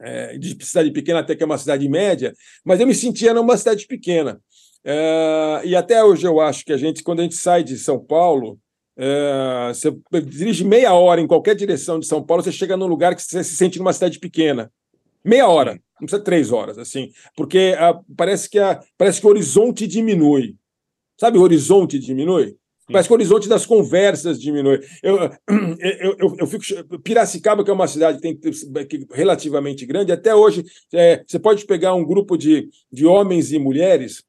[0.00, 2.32] é, de cidade pequena até que é uma cidade média,
[2.64, 4.40] mas eu me sentia numa cidade pequena.
[4.84, 7.98] É, e até hoje eu acho que a gente, quando a gente sai de São
[7.98, 8.56] Paulo,
[8.96, 9.92] é, você
[10.26, 13.42] dirige meia hora em qualquer direção de São Paulo, você chega num lugar que você
[13.42, 14.70] se sente numa cidade pequena.
[15.24, 19.30] Meia hora, não precisa três horas, assim, porque a, parece, que a, parece que o
[19.30, 20.54] horizonte diminui.
[21.24, 22.54] Sabe, o horizonte diminui?
[22.86, 24.78] Parece que o horizonte das conversas diminui.
[25.02, 25.16] Eu,
[25.80, 26.98] eu, eu, eu, fico.
[26.98, 31.94] Piracicaba, que é uma cidade que tem, relativamente grande, até hoje é, você pode pegar
[31.94, 34.22] um grupo de, de homens e mulheres,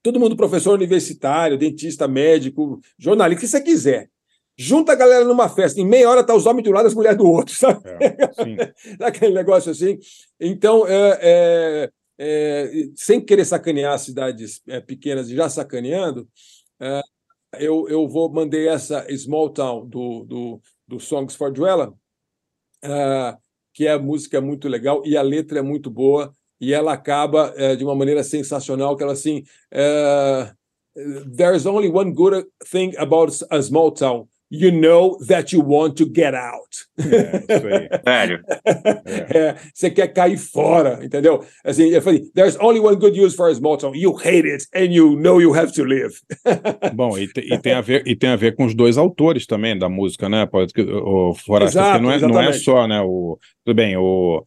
[0.00, 4.08] todo mundo professor universitário, dentista, médico, jornalista, o que você quiser.
[4.56, 6.88] Junta a galera numa festa, em meia hora tá os homens de um lado e
[6.88, 7.80] as mulheres do outro, sabe?
[7.84, 8.72] É,
[9.04, 9.98] Aquele negócio assim.
[10.38, 11.90] Então, é,
[12.24, 16.28] é, é, sem querer sacanear cidades é, pequenas e já sacaneando,
[16.80, 17.00] é,
[17.58, 21.92] eu, eu vou mandei essa Small Town do, do, do Songs for Dwella,
[22.84, 23.36] uh,
[23.74, 26.92] que é a música é muito legal e a letra é muito boa e ela
[26.92, 29.42] acaba uh, de uma maneira sensacional que ela assim
[29.74, 30.54] uh,
[31.36, 36.04] There's only one good thing about a small town you know that you want to
[36.04, 36.68] get out.
[36.98, 37.88] É, isso aí.
[38.04, 38.40] Sério.
[39.34, 41.42] É, você quer cair fora, entendeu?
[41.64, 43.94] Assim, eu falei, there's only one good use for a small town.
[43.94, 46.14] You hate it and you know you have to live.
[46.92, 49.46] Bom, e, te, e, tem a ver, e tem a ver com os dois autores
[49.46, 50.44] também da música, né?
[50.44, 53.00] Pode, o, fora Exato, não, é, não é só, né?
[53.00, 54.44] O, tudo bem, o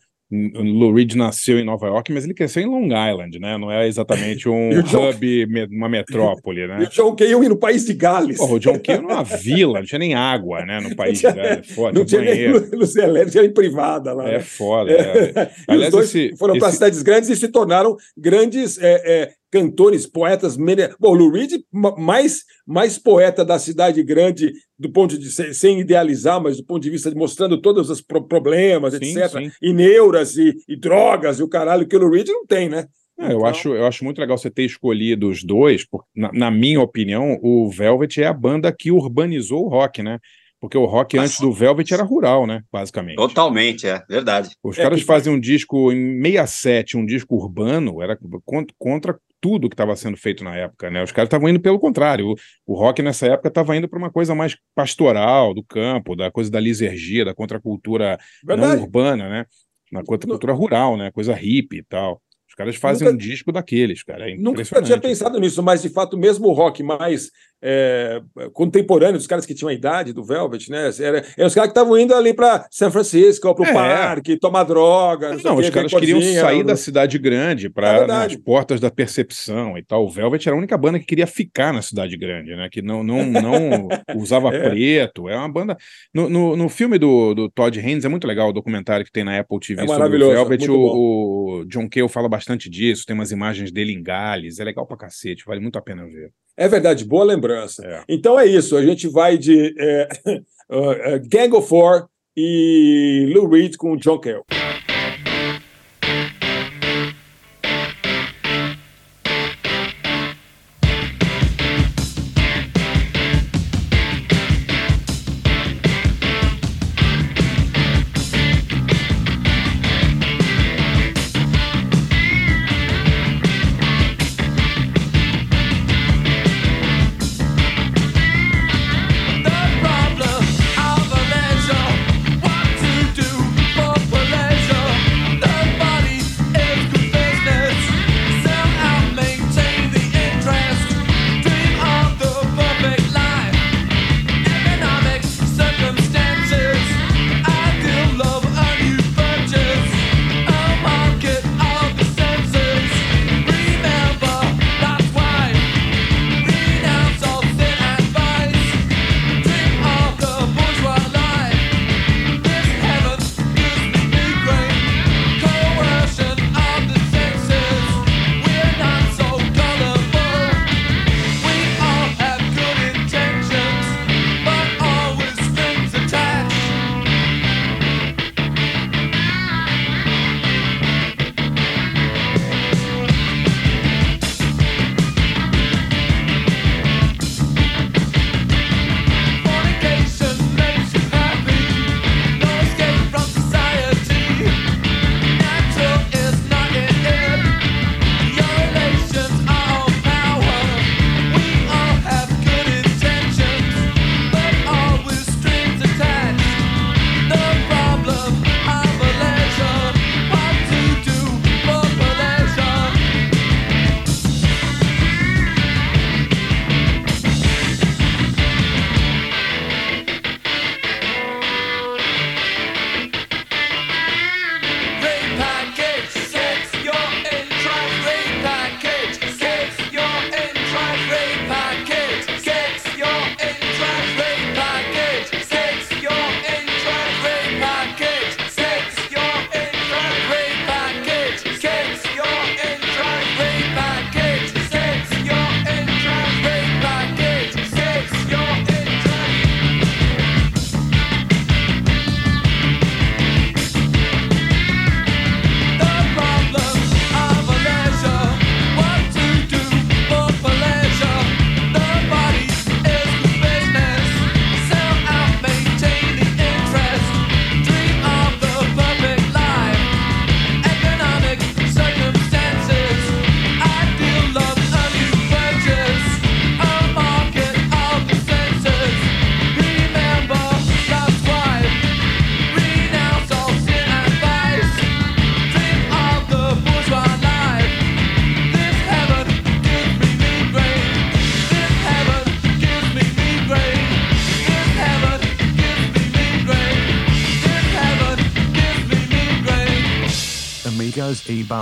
[0.53, 3.57] Lou Reed nasceu em Nova York, mas ele cresceu em Long Island, né?
[3.57, 6.79] Não é exatamente um hub, uma metrópole, né?
[6.85, 8.37] E o John Cale no país de Gales.
[8.37, 10.79] Porra, o John Cale numa vila, não tinha nem água, né?
[10.79, 11.71] No país de Gales.
[11.71, 12.59] Foda, não tinha banheiro.
[12.59, 14.27] nem luz elétrica, tinha nem privada lá.
[14.27, 14.39] É né?
[14.39, 14.91] foda.
[14.91, 15.51] É.
[15.67, 16.59] Aliás, os dois esse, foram esse...
[16.59, 20.57] para cidades grandes e se tornaram grandes é, é, cantores, poetas.
[20.99, 21.61] Bom, Lou Reed,
[21.97, 26.89] mais, mais poeta da cidade grande, do ponto de sem idealizar, mas do ponto de
[26.89, 29.31] vista de mostrando todos os problemas, sim, etc.
[29.31, 29.51] Sim.
[29.61, 32.85] E neuras e, e, drogas e o caralho que o Lou Reed não tem, né?
[33.17, 36.51] É, eu, acho, eu acho muito legal você ter escolhido os dois, porque, na, na
[36.51, 40.19] minha opinião, o Velvet é a banda que urbanizou o rock, né?
[40.59, 42.63] Porque o rock antes do Velvet era rural, né?
[42.71, 43.17] Basicamente.
[43.17, 44.49] Totalmente, é verdade.
[44.63, 48.17] Os é, caras fazem um disco em 67, um disco urbano, era
[48.77, 49.15] contra
[49.45, 51.03] tudo que estava sendo feito na época, né?
[51.03, 52.29] Os caras estavam indo pelo contrário.
[52.31, 56.31] O, o rock nessa época estava indo para uma coisa mais pastoral, do campo, da
[56.31, 58.75] coisa da lisergia, da contracultura Verdade.
[58.75, 59.45] não urbana, né?
[59.91, 61.11] Na contracultura rural, né?
[61.11, 62.19] Coisa hippie e tal.
[62.47, 64.31] Os caras fazem nunca, um disco daqueles, cara.
[64.31, 67.29] É nunca tinha pensado nisso, mas de fato, mesmo o rock mais
[67.67, 68.21] é,
[68.53, 70.91] contemporâneo, dos caras que tinham a idade do Velvet, né?
[70.99, 73.73] Era, eram os caras que estavam indo ali para São Francisco, para o é.
[73.73, 75.29] parque, tomar droga.
[75.29, 79.75] Não, não os caras queriam sair da cidade grande para é nas portas da percepção
[79.79, 80.05] e tal.
[80.05, 82.69] O Velvet era a única banda que queria ficar na cidade grande, né?
[82.71, 84.69] Que não, não, não usava é.
[84.69, 85.27] preto.
[85.27, 85.75] É uma banda.
[86.13, 89.23] No, no, no, filme do, do Todd Haynes é muito legal o documentário que tem
[89.23, 90.69] na Apple TV é sobre o Velvet.
[90.69, 94.59] O, o, John Cale fala bastante disso, tem umas imagens dele em Gales.
[94.59, 96.31] É legal pra cacete, vale muito a pena ver.
[96.57, 97.85] É verdade, boa lembrança.
[97.85, 98.03] É.
[98.07, 100.07] Então é isso, a gente vai de é,
[100.69, 104.43] uh, Gang of Four e Lou Reed com John Cale.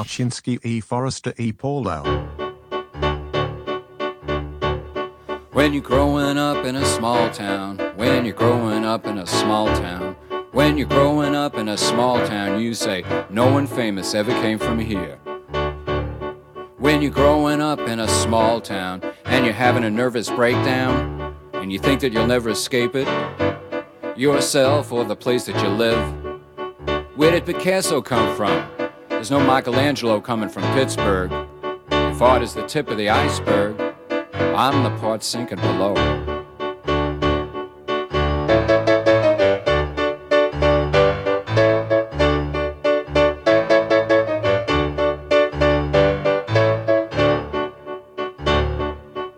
[0.03, 2.03] E e Forrester e Paulo.
[5.53, 9.67] When you're growing up in a small town, when you're growing up in a small
[9.67, 10.15] town,
[10.51, 14.59] when you're growing up in a small town, you say, No one famous ever came
[14.59, 15.17] from here.
[16.77, 21.71] When you're growing up in a small town and you're having a nervous breakdown and
[21.71, 23.07] you think that you'll never escape it,
[24.17, 26.03] yourself or the place that you live,
[27.15, 28.72] where did Picasso come from?
[29.23, 31.31] There's no Michelangelo coming from Pittsburgh.
[31.89, 33.79] If art is the tip of the iceberg,
[34.33, 35.93] I'm the part sinking below.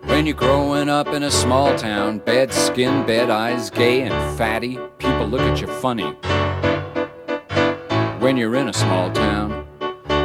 [0.06, 4.80] When you're growing up in a small town, bad skin, bad eyes, gay and fatty,
[4.98, 6.16] people look at you funny.
[8.18, 9.45] When you're in a small town,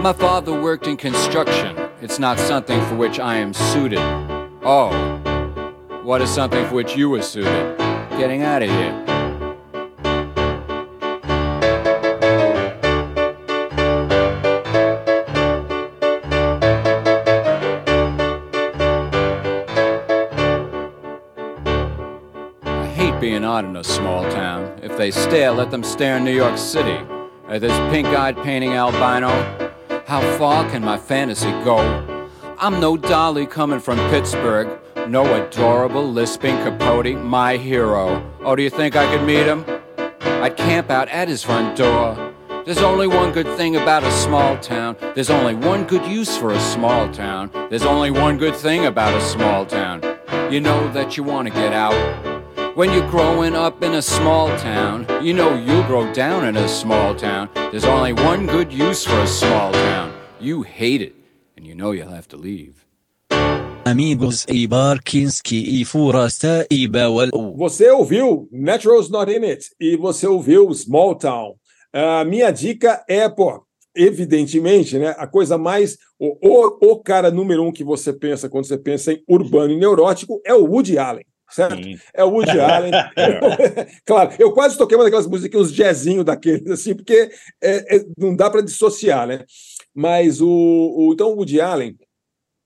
[0.02, 1.78] my father worked in construction.
[2.02, 4.00] It's not something for which I am suited.
[4.64, 4.90] Oh,
[6.02, 7.78] what is something for which you are suited?
[8.18, 9.06] Getting out of here.
[22.64, 24.80] I hate being odd in a small town.
[24.82, 26.98] If they stare, let them stare in New York City.
[27.48, 29.61] At this pink eyed painting albino,
[30.12, 31.80] how far can my fantasy go?
[32.60, 38.22] I'm no dolly coming from Pittsburgh, no adorable lisping Capote, my hero.
[38.42, 39.64] Oh, do you think I could meet him?
[40.44, 42.34] I'd camp out at his front door.
[42.66, 44.98] There's only one good thing about a small town.
[45.16, 47.50] There's only one good use for a small town.
[47.70, 50.02] There's only one good thing about a small town.
[50.52, 52.31] You know that you want to get out.
[52.74, 56.70] When you're growing up in a small town, you know you'll grow down in a
[56.70, 57.50] small town.
[57.70, 60.14] There's only one good use for a small town.
[60.40, 61.14] You hate it,
[61.58, 62.86] and you know you'll have to leave.
[63.84, 67.30] Amigos e Barkinski e Furasta e Bawal.
[67.58, 71.56] Você ouviu Natural's Not In It e você ouviu Small Town.
[71.92, 75.98] A minha dica é, pô, evidentemente, né, a coisa mais.
[76.18, 79.78] O, o, o cara número um que você pensa quando você pensa em urbano e
[79.78, 81.26] neurótico é o Woody Allen.
[81.52, 81.84] Certo?
[81.84, 81.98] Sim.
[82.14, 82.92] É o Woody Allen.
[84.06, 87.30] claro, eu quase toquei uma daquelas musiquinhas, uns jazzinhos daqueles, assim, porque
[87.62, 89.44] é, é, não dá para dissociar, né?
[89.94, 91.98] Mas o, o então o Woody Allen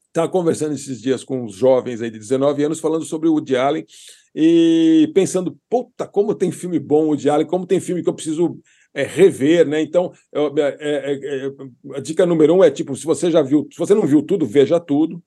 [0.08, 3.58] estava conversando esses dias com os jovens aí de 19 anos, falando sobre o Woody
[3.58, 3.86] Allen
[4.34, 8.14] e pensando, puta, como tem filme bom o Woody Allen, como tem filme que eu
[8.14, 8.60] preciso
[8.94, 9.82] é, rever, né?
[9.82, 11.52] Então, eu, é, é,
[11.96, 14.46] a dica número um é tipo, se você já viu, se você não viu tudo,
[14.46, 15.22] veja tudo.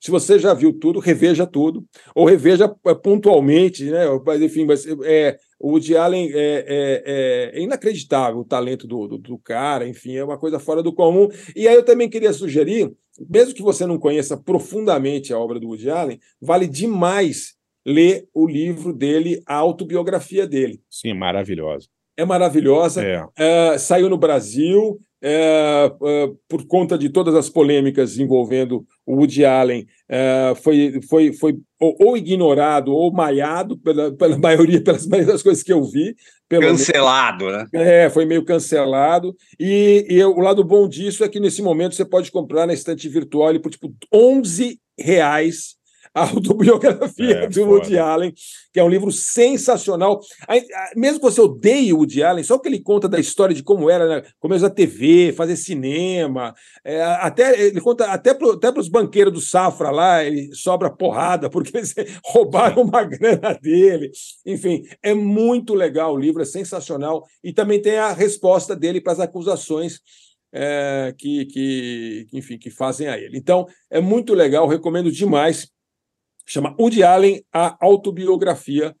[0.00, 1.84] Se você já viu tudo, reveja tudo,
[2.14, 2.66] ou reveja
[3.02, 4.06] pontualmente, né?
[4.24, 9.18] Mas, enfim, mas, é, o Woody Allen é, é, é, inacreditável o talento do, do,
[9.18, 11.28] do, cara, enfim, é uma coisa fora do comum.
[11.54, 12.90] E aí eu também queria sugerir,
[13.28, 18.46] mesmo que você não conheça profundamente a obra do Woody Allen, vale demais ler o
[18.46, 20.80] livro dele, a autobiografia dele.
[20.88, 21.88] Sim, maravilhosa.
[22.16, 23.02] É maravilhosa.
[23.36, 23.78] É.
[23.78, 29.86] saiu no Brasil, é, é, por conta de todas as polêmicas envolvendo o Woody Allen,
[30.08, 35.42] é, foi, foi, foi ou, ou, ignorado ou maiado pela, pela maioria, pelas maioria das
[35.42, 36.14] coisas que eu vi.
[36.48, 37.66] cancelado, meio, né?
[38.04, 39.34] É, foi meio cancelado.
[39.58, 43.08] E, e, o lado bom disso é que nesse momento você pode comprar na estante
[43.08, 45.79] virtual ele por tipo 11 reais
[46.14, 48.32] a autobiografia é, do Woody Allen,
[48.72, 50.20] que é um livro sensacional.
[50.96, 53.88] Mesmo que você odeie o Woody Allen, só que ele conta da história de como
[53.88, 58.88] era né, começo da TV, fazer cinema, é, até ele conta até para até os
[58.88, 61.94] banqueiros do Safra lá, ele sobra porrada porque eles
[62.24, 64.10] roubaram uma grana dele.
[64.44, 69.12] Enfim, é muito legal o livro, é sensacional e também tem a resposta dele para
[69.12, 70.00] as acusações
[70.52, 73.38] é, que, que, enfim, que fazem a ele.
[73.38, 75.68] Então, é muito legal, recomendo demais
[76.46, 78.94] chama Woody Allen, a autobiografia.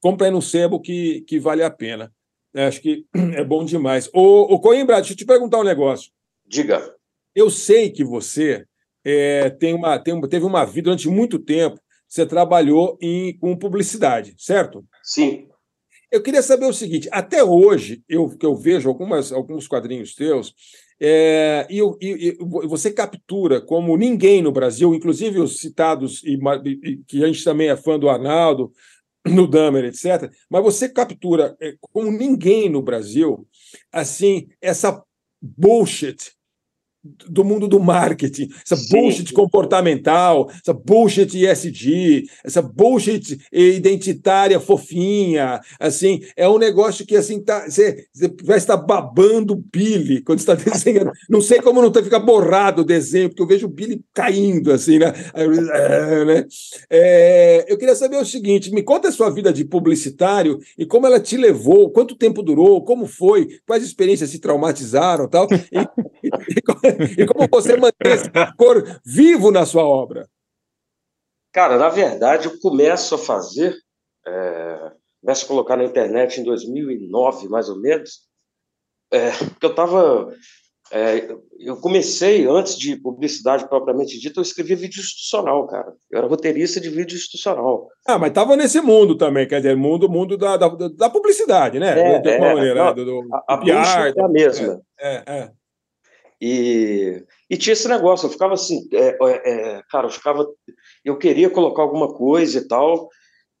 [0.00, 2.12] Compre aí no sebo que, que vale a pena.
[2.54, 4.08] É, acho que é bom demais.
[4.12, 6.10] Ô, ô Coimbra, deixa eu te perguntar um negócio.
[6.46, 6.94] Diga.
[7.34, 8.66] Eu sei que você
[9.04, 14.34] é, tem uma, tem, teve uma vida durante muito tempo, você trabalhou em, com publicidade,
[14.36, 14.84] certo?
[15.02, 15.48] Sim.
[16.12, 20.54] Eu queria saber o seguinte: até hoje, eu, que eu vejo algumas, alguns quadrinhos teus,
[21.00, 22.36] é, e, e, e,
[22.68, 26.38] você captura como ninguém no Brasil, inclusive os citados, e,
[27.08, 28.70] que a gente também é fã do Arnaldo,
[29.26, 33.48] no Damer, etc., mas você captura é, como ninguém no Brasil,
[33.90, 35.02] assim, essa
[35.40, 36.34] bullshit
[37.04, 38.90] do mundo do marketing, essa Sim.
[38.90, 47.42] bullshit comportamental, essa bullshit ESG, essa bullshit identitária fofinha, assim, é um negócio que assim
[47.42, 51.10] tá, você, você vai estar babando o Billy quando está desenhando.
[51.28, 54.72] Não sei como não tá, fica borrado o desenho, porque eu vejo o Billy caindo
[54.72, 55.12] assim, né?
[55.34, 56.46] É, né?
[56.88, 61.06] É, eu queria saber o seguinte: me conta a sua vida de publicitário e como
[61.06, 66.62] ela te levou, quanto tempo durou, como foi, quais experiências se traumatizaram tal, e, e,
[67.18, 70.28] e como você mantém esse cor vivo na sua obra.
[71.52, 73.76] Cara, na verdade, eu começo a fazer,
[74.26, 78.20] é, começo a colocar na internet em 2009, mais ou menos,
[79.12, 80.34] é, porque eu estava.
[81.58, 85.92] eu comecei, antes de publicidade propriamente dita, eu escrevia vídeo institucional, cara.
[86.10, 87.88] Eu era roteirista de vídeo institucional.
[88.06, 91.90] Ah, mas estava nesse mundo também, quer dizer, mundo, mundo da, da, da publicidade, né?
[91.90, 92.94] É, de alguma é, maneira, não, né?
[92.94, 94.80] do, do A, a PR, é a mesma.
[94.98, 95.61] é, é.
[96.44, 100.44] E, e tinha esse negócio, eu ficava assim, é, é, é, cara, eu ficava,
[101.04, 103.08] eu queria colocar alguma coisa e tal,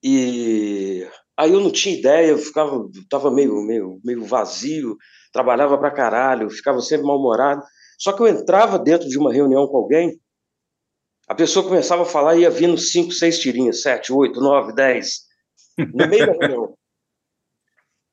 [0.02, 4.96] e aí eu não tinha ideia, eu ficava, tava meio, meio, meio vazio,
[5.32, 7.62] trabalhava pra caralho, ficava sempre mal-humorado.
[8.00, 10.20] Só que eu entrava dentro de uma reunião com alguém,
[11.28, 15.20] a pessoa começava a falar e ia vindo cinco, seis tirinhas, sete, oito, nove, dez,
[15.78, 16.74] no meio da reunião.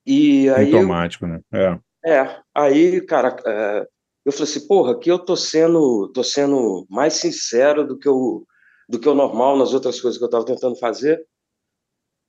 [0.06, 1.40] E aí Automático, né?
[1.54, 1.80] É.
[2.04, 3.86] é, aí, cara, é,
[4.30, 8.46] eu falei assim, porra, aqui eu tô sendo, tô sendo mais sincero do que o,
[8.88, 11.20] do que o normal nas outras coisas que eu tava tentando fazer.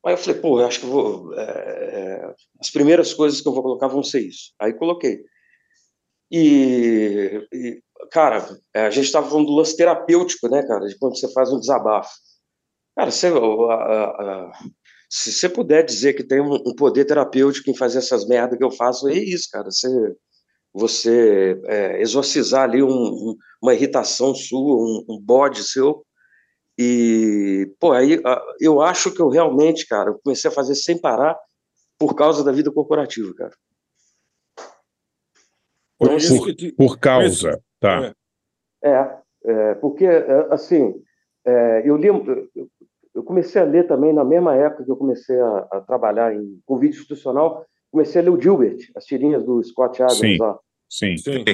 [0.04, 3.48] Aí eu falei, porra, eu acho que eu vou, é, é, as primeiras coisas que
[3.48, 4.52] eu vou colocar vão ser isso.
[4.58, 5.22] Aí coloquei.
[6.30, 11.18] E, e, cara, é, a gente estava falando do lance terapêutico, né, cara, de quando
[11.18, 12.10] você faz um desabafo.
[12.96, 14.52] Cara, você, a- a- a-
[15.10, 18.64] se você puder dizer que tem um, um poder terapêutico em fazer essas merdas que
[18.64, 19.70] eu faço, é isso, cara.
[19.70, 19.88] Você,
[20.72, 26.04] você é, exorcizar ali um- um- uma irritação sua, um, um bode seu.
[26.78, 30.98] E, pô, aí a- eu acho que eu realmente, cara, eu comecei a fazer sem
[30.98, 31.37] parar
[31.98, 33.53] por causa da vida corporativa, cara.
[35.99, 38.14] Por Então, assim, te- Por causa, tá.
[38.82, 40.94] É, é, porque, é, assim,
[41.44, 42.49] é, eu li, eu,
[43.14, 46.59] eu comecei a ler também, na mesma época que eu comecei a, a trabalhar em,
[46.64, 50.38] com vídeo institucional, comecei a ler o Gilbert, as tirinhas do Scott Adams Sim.
[50.38, 50.59] lá.
[50.91, 51.16] Sim.
[51.16, 51.45] Sim.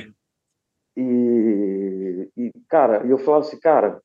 [0.97, 4.01] E, e, cara, eu falava assim, cara,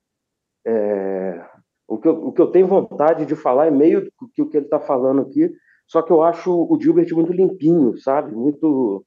[0.68, 1.46] é,
[1.88, 4.50] o, que eu, o que eu tenho vontade de falar é meio do que o
[4.50, 5.50] que ele está falando aqui,
[5.88, 8.34] só que eu acho o Gilbert muito limpinho, sabe?
[8.36, 9.06] Muito.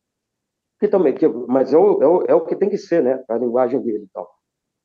[0.80, 3.22] Que também, que, mas é o, é, o, é o que tem que ser, né?
[3.28, 4.28] A linguagem dele e tal.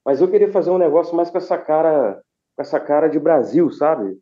[0.06, 2.22] Mas eu queria fazer um negócio mais com essa cara,
[2.56, 4.18] com essa cara de Brasil, sabe?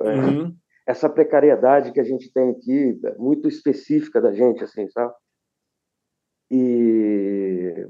[0.00, 0.54] É, Uhum.
[0.86, 5.12] essa precariedade que a gente tem aqui, muito específica da gente, assim, sabe?
[6.50, 7.86] E,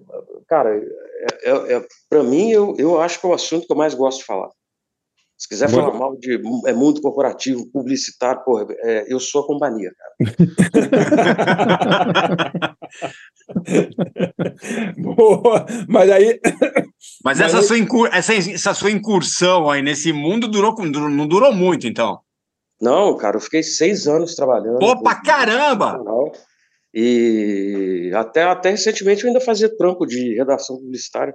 [0.48, 3.76] cara, é, é, é, para mim, eu, eu acho que é o assunto que eu
[3.76, 4.50] mais gosto de falar.
[5.38, 6.34] Se quiser falar mal de
[6.66, 10.14] é, mundo corporativo, publicitário, porra, é, eu sou a companhia, cara.
[14.98, 16.44] Boa, mas aí Mas
[17.24, 21.26] Mas essa, aí- sua incur- essa, essa sua incursão aí nesse mundo durou, durou- não
[21.26, 22.20] durou muito, então.
[22.80, 24.78] Não, cara, eu fiquei seis anos trabalhando.
[24.78, 25.98] Pô, pra caramba!
[26.94, 31.34] E até, até recentemente eu ainda fazia trampo de redação publicitária.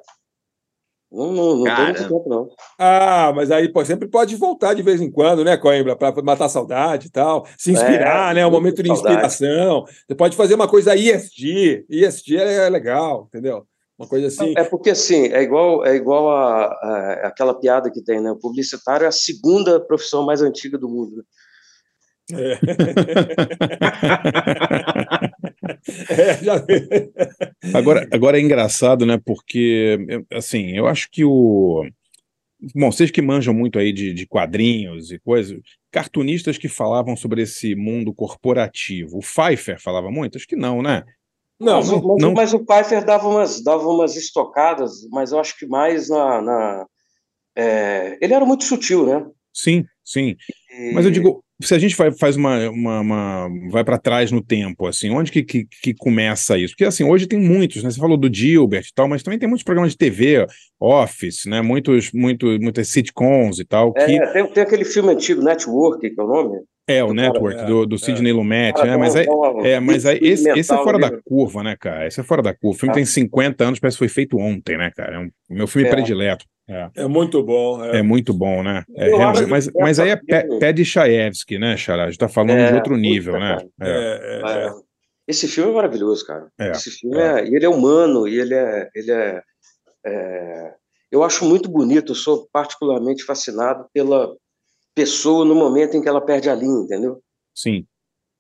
[1.12, 2.50] Não, não, não tem muito tempo, não.
[2.78, 6.46] Ah, mas aí pô, sempre pode voltar de vez em quando, né, Coimbra, para matar
[6.46, 9.14] a saudade e tal, se inspirar, É, né, um momento de saudade.
[9.16, 9.86] inspiração.
[9.86, 13.66] Você pode fazer uma coisa ISG, ISG é legal, entendeu?
[13.98, 14.54] Uma coisa assim.
[14.58, 18.32] É porque assim, é igual, é igual a, a- aquela piada que tem, né?
[18.32, 21.16] O publicitário é a segunda profissão mais antiga do mundo.
[21.18, 21.24] né?
[22.34, 22.60] É.
[26.10, 26.66] É, já.
[27.74, 29.20] Agora, agora é engraçado, né?
[29.24, 31.86] Porque, eu- assim, eu acho que o.
[32.74, 35.60] Bom, vocês que manjam muito aí de, de quadrinhos e coisas,
[35.92, 39.18] cartunistas que falavam sobre esse mundo corporativo.
[39.18, 40.38] O Pfeiffer falava muito?
[40.38, 41.04] Acho que não, né?
[41.60, 45.58] Não, mas, mas, não- mas o Pfeiffer dava umas, dava umas estocadas, mas eu acho
[45.58, 46.42] que mais na.
[46.42, 46.86] na-
[47.58, 49.26] é, ele era muito sutil, né?
[49.54, 50.36] Sim, sim.
[50.72, 54.32] E- Mas eu digo, se a gente vai, faz uma, uma, uma- vai para trás
[54.32, 56.74] no tempo, assim, onde que, que, que começa isso?
[56.74, 57.90] Porque assim, hoje tem muitos, né?
[57.90, 60.46] Você falou do Gilbert e tal, mas também tem muitos programas de TV,
[60.80, 61.62] Office, né?
[61.62, 66.20] Muitos, muito, muitas sitcoms e tal, que É, tem, tem aquele filme antigo, Network, que
[66.20, 66.60] é o nome.
[66.88, 68.98] é o do Network cara, do, do Sidney Lumet, Cara, né?
[68.98, 71.18] Mas dá uma- é, mas aí esse, esse é fora da ali.
[71.26, 72.06] curva, né, cara?
[72.06, 72.76] Esse é fora da curva.
[72.76, 72.96] O filme Ah.
[72.96, 75.16] tem 50 anos, parece que foi feito ontem, né, cara?
[75.16, 75.92] É um, o meu filme É.
[75.92, 76.46] predileto.
[76.68, 76.90] É.
[76.96, 77.84] é muito bom.
[77.84, 78.00] é.
[78.00, 78.84] É muito bom, né?
[78.96, 79.10] É,
[79.48, 80.16] mas, que mas aí é
[80.60, 82.06] Pé de Chaevsky, né, Xará?
[82.06, 83.58] A gente tá falando É, de outro puta, nível, né?
[83.82, 83.88] É.
[83.88, 84.68] É, é, É.
[84.68, 84.72] é.
[85.28, 86.52] Esse filme é maravilhoso, cara.
[86.60, 87.48] É, Esse filme é.
[87.48, 88.90] e ele é humano, e ele é.
[88.96, 89.42] Ele é,
[90.06, 90.74] é-
[91.12, 94.36] eu acho muito bonito, eu sou particularmente fascinado pela
[94.94, 97.22] pessoa no momento em que ela perde a linha, entendeu?
[97.54, 97.86] Sim,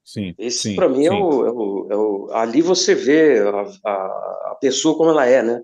[0.03, 0.33] sim.
[0.37, 1.15] Esse, pra mim, é sim.
[1.21, 5.41] o, é o- é o- Ali você vê a, a, a pessoa como ela é,
[5.43, 5.61] né?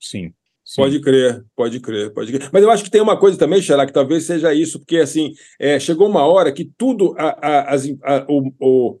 [0.00, 0.32] Sim.
[0.64, 0.82] Sim.
[0.82, 2.50] Pode crer, pode crer, pode crer.
[2.52, 5.32] Mas eu acho que tem uma coisa também, Xará, que talvez seja isso, porque assim,
[5.58, 8.98] é, chegou uma hora que tudo, a- a- as, a- o, o-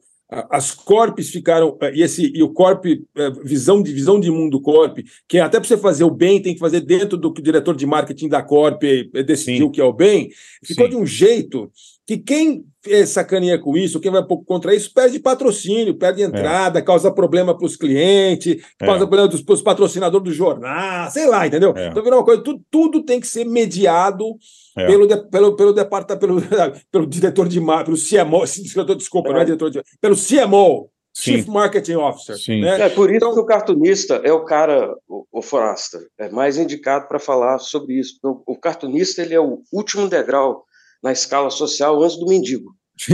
[0.50, 4.60] as corpes ficaram, eh, e, esse, e o corp, eh, visão de, visão de mundo
[4.60, 7.44] corp, que até para você fazer o bem, tem que fazer dentro do que o
[7.44, 9.72] diretor de marketing da corp eh, decidiu Sim.
[9.72, 10.30] que é o bem,
[10.64, 10.90] ficou Sim.
[10.92, 11.70] de um jeito
[12.06, 12.64] que quem
[13.06, 17.64] sacaneia com isso, quem vai pouco contra isso, perde patrocínio, perde entrada, causa problema para
[17.64, 18.86] os clientes, É.
[18.86, 21.72] causa problema para os patrocinadores do jornal, sei lá, entendeu?
[21.76, 21.88] É.
[21.88, 24.36] Então virou uma coisa, tudo, tudo tem que ser mediado
[24.76, 24.86] É.
[24.86, 26.40] pelo, de- pelo, pelo departamento, pelo,
[26.90, 29.32] pelo diretor de marketing, pelo CMO, diretor, desculpa, É.
[29.32, 31.32] não é diretor de pelo CMO, Sim.
[31.32, 32.38] Chief Marketing Officer.
[32.38, 32.60] Sim.
[32.62, 32.80] né?
[32.80, 36.56] É por isso Então- que o cartunista é o cara, o, o Forasta, é mais
[36.56, 38.18] indicado para falar sobre isso.
[38.24, 40.64] O, o cartunista ele é o último degrau
[41.02, 42.74] na escala social antes do mendigo.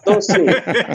[0.00, 0.44] Então, assim,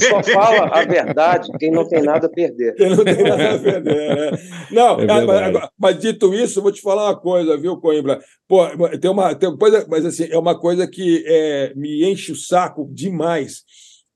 [0.10, 2.74] só fala a verdade quem não tem nada a perder.
[2.76, 4.40] Que não tem nada a perder, né?
[4.72, 8.20] Não, É mas, agora- mas dito isso, vou te falar uma coisa, viu, Coimbra?
[8.48, 8.66] Pô,
[9.00, 12.88] tem uma, tem coisa, mas assim, é uma coisa que é, me enche o saco
[12.92, 13.64] demais,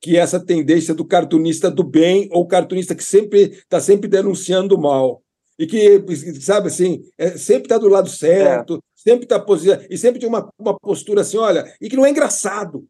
[0.01, 4.75] que é essa tendência do cartunista do bem ou cartunista que sempre está sempre denunciando
[4.75, 5.21] o mal.
[5.57, 6.03] E que,
[6.41, 10.49] sabe assim, é, sempre está do lado certo, sempre está posicionado, e sempre tem uma,
[10.59, 12.83] uma postura assim, olha, e que não é engraçado.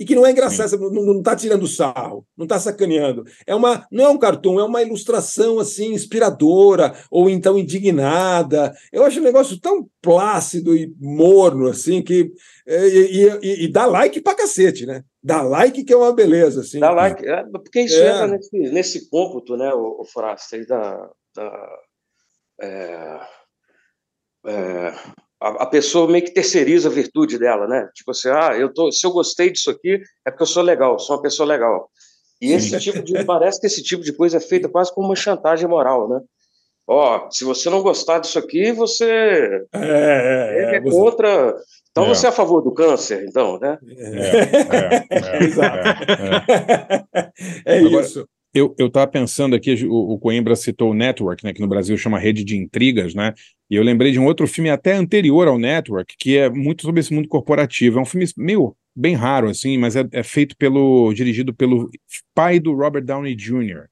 [0.00, 3.22] E que não é engraçado, não está tirando sarro, não está sacaneando.
[3.46, 8.72] É uma, não é um cartoon, é uma ilustração assim inspiradora ou então indignada.
[8.90, 12.32] Eu acho um negócio tão plácido e morno assim que
[12.66, 15.04] é, e, e- e dá like pra cacete, né?
[15.22, 16.80] Dá like que é uma beleza assim.
[16.80, 18.08] Dá like, é, porque isso É.
[18.10, 21.68] entra nesse, nesse cômputo, né, o, o Forasta, da, da
[22.62, 23.20] é,
[24.46, 24.92] é,
[25.40, 27.88] a, a pessoa meio que terceiriza a virtude dela, né?
[27.94, 30.98] Tipo assim, ah, eu tô, se eu gostei disso aqui é porque eu sou legal,
[30.98, 31.88] sou uma pessoa legal.
[32.40, 35.16] E esse tipo de parece que esse tipo de coisa é feita quase como uma
[35.16, 36.20] chantagem moral, né?
[36.88, 39.04] Ó, se você não gostar disso aqui, você
[39.72, 41.54] É, é, é, é você- contra.
[41.90, 42.08] Então É.
[42.08, 43.78] você é a favor do câncer, então, né?
[43.86, 45.88] É, é, Exato.
[46.48, 47.04] é,
[47.64, 47.76] é.
[47.76, 48.26] é Agora- isso.
[48.52, 52.18] Eu estava pensando aqui, o, o Coimbra citou o Network, né, que no Brasil chama
[52.18, 53.32] Rede de Intrigas, né?
[53.70, 57.00] E eu lembrei de um outro filme até anterior ao Network, que é muito sobre
[57.00, 57.98] esse mundo corporativo.
[57.98, 61.12] É um filme meio bem raro, assim, mas é, é feito pelo.
[61.14, 61.88] dirigido pelo
[62.34, 63.84] pai do Robert Downey Jr.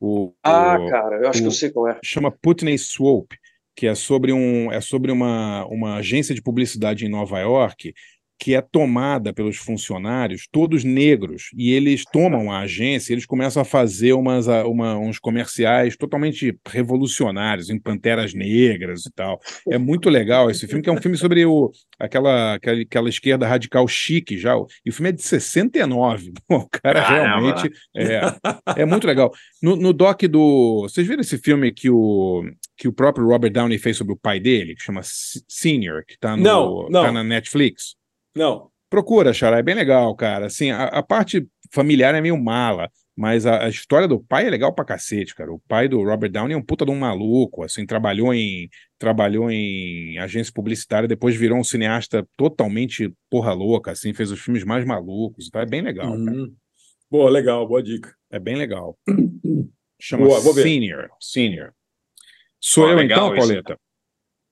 [0.00, 1.98] O, Ah, o- cara, eu acho que o- eu sei qual é.
[2.02, 3.36] chama Putney Swope,
[3.76, 7.92] que é sobre, um, é sobre uma, uma agência de publicidade em Nova York
[8.40, 13.64] que é tomada pelos funcionários, todos negros, e eles tomam a agência, eles começam a
[13.66, 19.38] fazer umas, a- uma- uns comerciais totalmente revolucionários, em Panteras Negras e tal.
[19.68, 23.46] É muito legal esse filme, que é um filme sobre o, aquela, aquela, aquela esquerda
[23.46, 24.54] radical chique já.
[24.84, 26.32] E o filme é de 69.
[26.48, 28.20] Pô, o cara realmente é,
[28.76, 29.30] é muito legal.
[29.62, 30.82] No, no doc do.
[30.88, 32.42] Vocês viram esse filme que o,
[32.76, 36.18] que o próprio Robert Downey fez sobre o pai dele, que chama Se- Senior, que
[36.18, 37.02] tá, no, Não, não.
[37.04, 37.94] tá na Netflix?
[38.34, 38.70] Não.
[38.88, 40.46] Procura, Xará, é bem legal, cara.
[40.46, 44.50] Assim, a, a parte familiar é meio mala, mas a, a história do pai é
[44.50, 45.52] legal pra cacete, cara.
[45.52, 48.68] O pai do Robert Downey é um puta de um maluco, assim, trabalhou em
[48.98, 54.64] trabalhou em agência publicitária, depois virou um cineasta totalmente porra louca, assim, fez os filmes
[54.64, 56.36] mais malucos, então é bem legal, cara.
[56.36, 56.54] Uhum.
[57.10, 58.14] Boa, legal, boa dica.
[58.30, 58.98] É bem legal.
[60.00, 60.62] Chama Boa, vou ver.
[60.62, 61.08] Senior.
[61.20, 61.72] Senior.
[62.58, 63.34] Sou Ah, eu então.
[63.34, 63.78] Pauleta?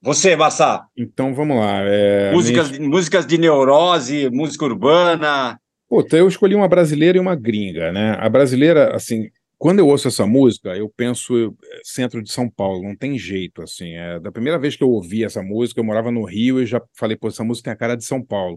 [0.01, 1.81] Você, Bassá, Então vamos lá.
[1.83, 5.59] É, músicas, minha- músicas de neurose, música urbana.
[5.89, 8.15] Puta, eu escolhi uma brasileira e uma gringa, né?
[8.19, 12.83] A brasileira, assim, quando eu ouço essa música, eu penso eh, centro de São Paulo,
[12.85, 13.95] não tem jeito, assim.
[13.95, 16.81] É, da primeira vez que eu ouvi essa música, eu morava no Rio e já
[16.95, 18.57] falei, pô, essa música tem a cara de São Paulo.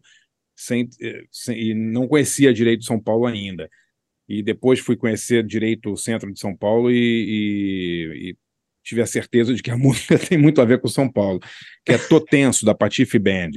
[0.55, 3.67] Sem, eh, sem- e não conhecia direito São Paulo ainda.
[4.29, 8.35] E depois fui conhecer direito o centro de São Paulo e, e- e
[8.83, 11.39] tive a certeza de que a música tem muito a ver com São Paulo,
[11.85, 13.51] que é Tô Tenso, da Patife Band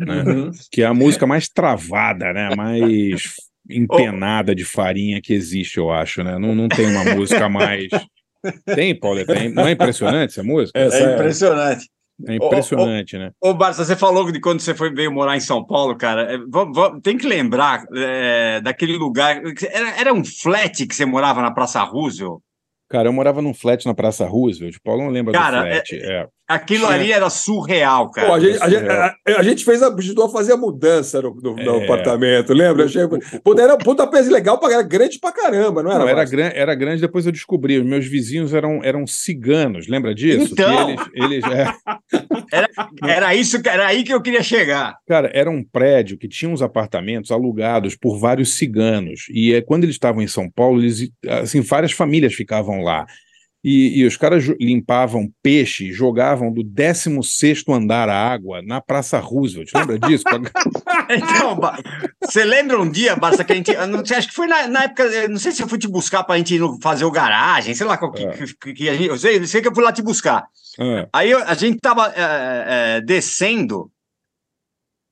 [0.00, 0.22] né?
[0.22, 0.50] Uhum.
[0.70, 2.54] que é a música mais travada, né?
[2.56, 3.34] Mais
[3.68, 6.38] empenada de farinha que existe, eu acho, né?
[6.38, 7.88] Não, não tem uma música mais.
[8.74, 9.24] Tem, Paulo?
[9.24, 9.52] Tem.
[9.52, 10.78] Não é impressionante essa música?
[10.78, 11.88] Essa É é- impressionante.
[12.26, 13.30] É impressionante, né?
[13.38, 16.34] Ô, Barça, você falou de quando você foi veio morar em São Paulo, cara.
[16.34, 16.38] É,
[17.02, 19.42] tem que lembrar é, daquele lugar.
[19.70, 22.40] Era, era um flat que você morava na Praça Roosevelt?
[22.88, 24.76] Cara, eu morava num flat na Praça Roosevelt.
[24.82, 25.94] Paulo não lembra Cara, do flat.
[25.94, 28.28] É, Aquilo ali era surreal, cara.
[28.28, 31.20] Pô, a, gente, a, gente, a- a gente fez a, ajudou a fazer a mudança
[31.20, 31.84] no, no- no É.
[31.84, 32.84] apartamento, lembra?
[32.84, 33.02] Achei,
[33.42, 36.00] puta, era um puta peso legal, era grande pra caramba, não era?
[36.00, 37.78] Não, era, gran, era grande, depois eu descobri.
[37.78, 40.54] Os meus vizinhos eram, eram ciganos, lembra disso?
[40.54, 40.88] Que Então.
[40.90, 41.66] eles, eles, é,
[43.06, 44.96] Era isso, que- era aí que eu queria chegar.
[45.08, 49.26] Cara, era um prédio que tinha uns apartamentos alugados por vários ciganos.
[49.30, 53.04] E é, quando eles estavam em São Paulo, eles, assim, várias famílias ficavam lá.
[53.68, 59.72] E, e os caras limpavam peixe, jogavam do 16º andar a água na Praça Roosevelt.
[59.74, 60.22] Lembra disso?
[61.08, 61.56] Então,
[62.24, 63.72] você lembra um dia, Barça, que a gente.
[63.86, 65.28] Não sei, acho que foi na, na época.
[65.28, 67.86] Não sei se eu fui te buscar pra gente ir no- fazer o garagem, sei
[67.86, 68.32] lá qual que, É.
[68.32, 69.06] que- que a gente.
[69.08, 70.44] Eu sei, eu sei que eu fui lá te buscar.
[70.78, 73.88] Ah, Aí a gente tava é, é, descendo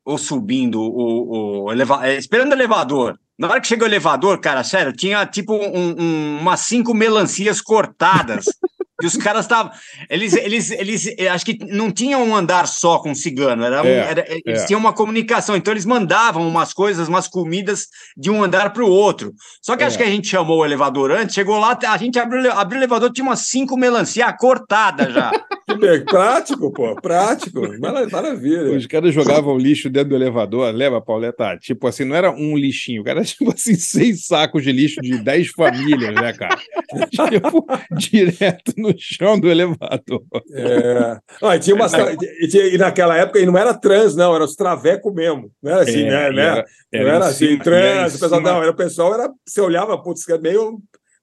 [0.05, 3.17] ou subindo o, o eleva- é, esperando o elevador.
[3.39, 7.61] Na hora que chegou o elevador, cara, sério, tinha tipo um- um- umas cinco melancias
[7.61, 8.45] cortadas.
[9.03, 9.73] e os caras estavam.
[10.09, 13.87] Eles, eles, eles eh, acho que não tinham um andar só com cigano, era, um-
[13.87, 14.67] É, era- eles é.
[14.67, 17.87] tinham uma comunicação, então eles mandavam umas coisas, umas comidas
[18.17, 19.33] de um andar para o outro.
[19.63, 19.87] Só que É.
[19.87, 22.83] acho que a gente chamou o elevador antes, chegou lá, a gente abriu, abriu o
[22.83, 25.33] elevador, tinha umas cinco melancias cortadas já.
[26.07, 27.61] Prático, pô, prático.
[27.81, 28.77] Mara- Maravilha.
[28.77, 31.57] os caras jogavam lixo dentro do elevador, leva, Pauleta?
[31.59, 35.01] Tipo assim, não era um lixinho, o cara era tipo assim, seis sacos de lixo
[35.01, 36.59] de dez famílias, né, cara?
[37.11, 37.67] Tipo,
[37.97, 40.23] direto no chão do elevador.
[40.53, 41.19] É.
[41.43, 45.13] Ah, e, tinha umas, e, naquela época e não era trans, não, era os traveco
[45.13, 45.51] mesmo.
[45.63, 46.31] Não era assim, É, né?
[46.31, 46.43] né?
[46.43, 50.01] era- não era assim, cima- trans, o pessoal, não, era o pessoal, era, você olhava,
[50.01, 50.33] putz, que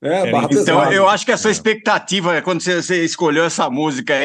[0.03, 0.93] é em- Então, pesada.
[0.93, 4.15] eu acho que a sua expectativa, quando você, você escolheu essa música,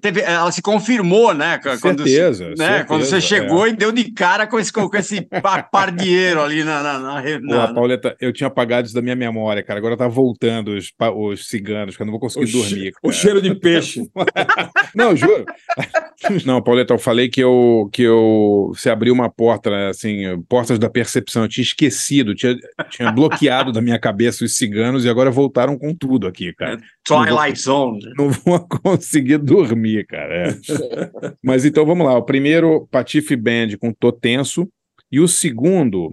[0.00, 1.58] teve, ela se confirmou, né?
[1.80, 2.56] Quando, Certeza, né?
[2.56, 3.20] certeza, quando você é.
[3.20, 6.82] chegou e deu de cara com esse, com esse pa- pardieiro ali na.
[6.82, 9.78] na, na, re- Pô, na- Pauleta, eu tinha apagado isso da minha memória, cara.
[9.78, 12.92] Agora tá voltando os, os ciganos, que eu não vou conseguir o, che- dormir.
[13.02, 14.02] o cheiro de peixe.
[14.94, 15.44] Não, juro.
[16.46, 20.78] Não, Pauleta, eu falei que eu que eu você abriu uma porta, né, assim, portas
[20.78, 21.42] da percepção.
[21.42, 22.56] Eu tinha esquecido, tinha,
[22.88, 26.78] tinha bloqueado da minha cabeça os ciganos e agora voltaram com tudo aqui, cara.
[27.04, 28.00] Twilight Zone.
[28.16, 30.48] Não vou conseguir dormir, cara.
[30.50, 30.56] é.
[31.42, 32.16] Mas então vamos lá.
[32.16, 34.68] O primeiro, Patife Band com Tô Tenso.
[35.10, 36.10] E o segundo,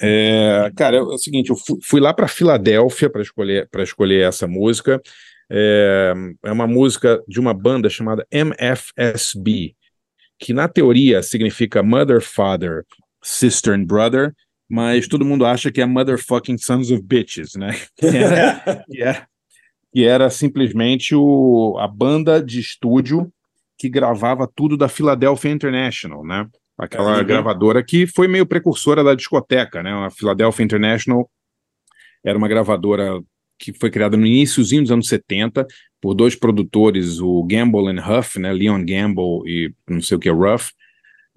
[0.00, 4.28] é, cara, é o seguinte: eu fu- fui lá para Filadélfia para escolher, para escolher
[4.28, 5.00] essa música.
[5.50, 6.12] É,
[6.44, 9.74] é uma música de uma banda chamada MFSB,
[10.38, 12.84] que na teoria significa Mother, Father,
[13.22, 14.32] Sister and Brother,
[14.68, 17.70] mas todo mundo acha que é Motherfucking Sons of Bitches, né?
[17.98, 19.28] Que era, que era,
[19.92, 23.32] que era simplesmente o, a banda de estúdio
[23.78, 26.46] que gravava tudo da Philadelphia International, né?
[26.78, 27.24] Aquela Uhum.
[27.24, 29.92] gravadora que foi meio precursora da discoteca, né?
[29.92, 31.30] A Philadelphia International
[32.24, 33.20] era uma gravadora
[33.58, 35.66] que foi criada no iníciozinho dos anos 70
[36.00, 38.52] por dois produtores, o Gamble and Huff, né?
[38.52, 40.72] Leon Gamble e não sei o que, Ruff,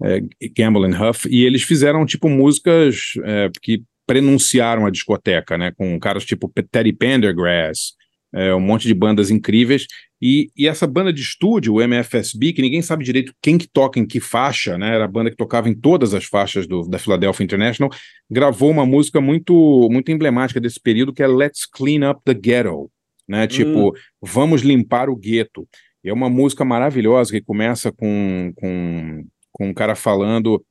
[0.02, 0.20] é,
[0.56, 5.72] Gamble and Huff, e eles fizeram tipo músicas é, que prenunciaram a discoteca, né?
[5.76, 7.92] Com caras tipo Teddy Pendergrass,
[8.34, 9.86] é, um monte de bandas incríveis.
[10.22, 13.98] E, e essa banda de estúdio, o MFSB, que ninguém sabe direito quem que toca
[13.98, 14.94] em que faixa, né?
[14.94, 17.90] Era a banda que tocava em todas as faixas do, da Philadelphia International,
[18.30, 22.90] gravou uma música muito, muito emblemática desse período, que é Let's Clean Up the Ghetto,
[23.28, 23.46] né?
[23.46, 25.66] Tipo, vamos limpar o gueto.
[26.02, 29.24] E é uma música maravilhosa que começa com, com,
[29.60, 30.64] com um cara falando.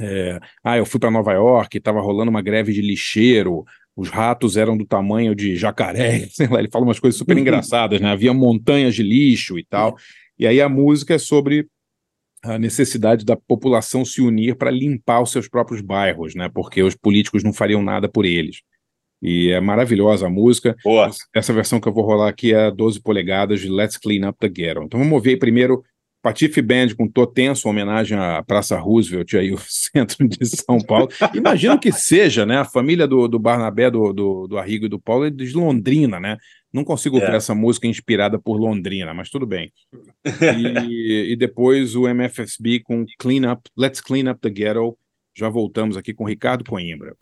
[0.00, 3.64] é, ah, eu fui para Nova York, estava rolando uma greve de lixeiro,
[3.96, 8.00] os ratos eram do tamanho de jacaré, sei lá, ele fala umas coisas super engraçadas,
[8.00, 8.08] né?
[8.08, 9.96] Havia montanhas de lixo e tal.
[10.38, 11.66] E aí a música é sobre
[12.44, 16.48] a necessidade da população se unir para limpar os seus próprios bairros, né?
[16.48, 18.62] Porque os políticos não fariam nada por eles.
[19.20, 20.76] E é maravilhosa a música.
[20.84, 21.10] Boa.
[21.34, 24.48] Essa versão que eu vou rolar aqui é 12 polegadas de Let's Clean Up the
[24.48, 24.84] Ghetto.
[24.84, 25.82] Então vamos ouvir primeiro
[26.22, 31.08] Patife Band com Tô Tenso, homenagem à Praça Roosevelt, aí o centro de São Paulo.
[31.34, 32.58] Imagino que seja, né?
[32.58, 36.18] A família do, do Barnabé, do, do, do Arrigo e do Paulo é de Londrina,
[36.18, 36.36] né?
[36.72, 37.36] Não consigo ver É.
[37.36, 39.72] essa música inspirada por Londrina, mas tudo bem.
[40.86, 44.96] E, e depois o MFSB com Clean Up, Let's Clean Up the Ghetto.
[45.36, 47.14] Já voltamos aqui com Ricardo Coimbra.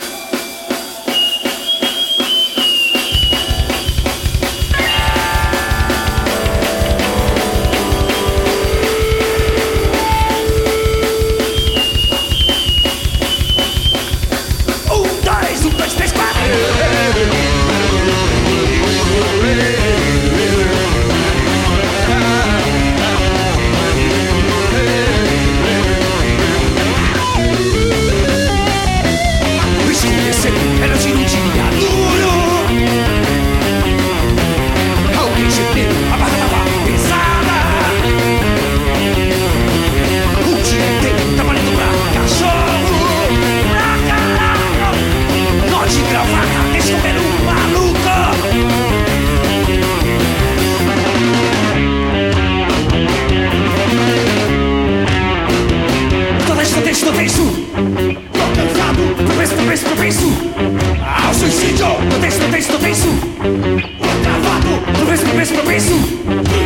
[62.66, 65.94] Propenso, propenso, propenso Tô travado, propenso, propenso, propenso
[66.28, 66.65] Ao suicídio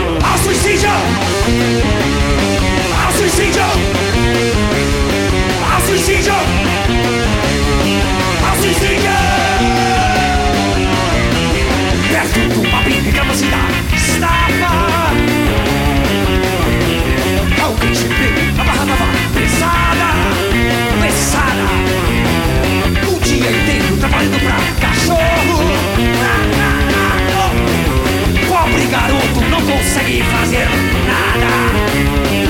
[30.25, 30.68] fazer
[31.07, 31.53] nada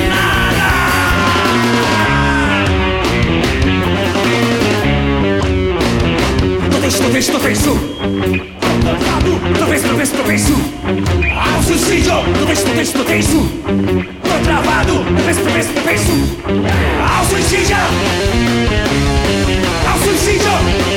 [0.09, 0.71] Nada
[6.71, 7.09] Tô tenso, tô
[9.95, 10.55] tenso, tô tenso
[11.37, 12.13] Ao suicídio.
[12.47, 13.51] Tenso, tô tenso,
[14.23, 15.05] tô travado.
[15.27, 15.41] Tenso,
[15.75, 16.13] tô tenso
[17.09, 17.77] Ao suicídio.
[19.87, 20.90] Ao suicídio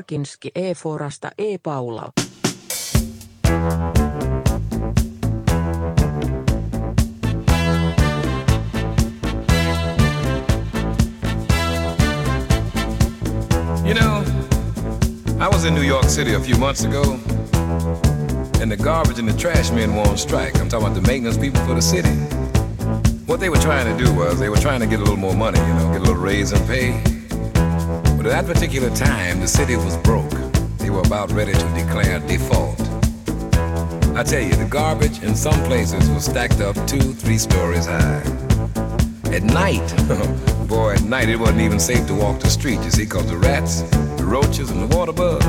[0.00, 0.50] Amigos E.
[0.50, 0.74] Barkinski E.
[0.74, 1.58] Forasta E.
[1.58, 2.12] Paula.
[13.84, 14.24] You know,
[15.38, 17.02] I was in New York City a few months ago,
[18.60, 20.58] and the garbage and the trash men were on strike.
[20.60, 22.10] I'm talking about the maintenance people for the city.
[23.26, 25.34] What they were trying to do was they were trying to get a little more
[25.34, 27.09] money, you know, get a little raise in pay.
[28.20, 30.28] But at that particular time, the city was broke.
[30.76, 32.78] They were about ready to declare default.
[34.14, 38.20] I tell you, the garbage in some places was stacked up two, three stories high.
[39.32, 39.80] At night,
[40.68, 43.38] boy, at night it wasn't even safe to walk the street, you see, because the
[43.38, 43.80] rats,
[44.18, 45.46] the roaches, and the water bugs,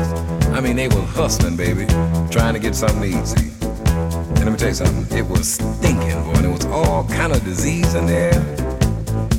[0.55, 1.86] I mean, they were hustling, baby,
[2.32, 3.51] trying to get something easy.
[3.65, 7.34] And let me tell you something, it was stinking, boy, and there was all kind
[7.34, 8.39] of disease in there,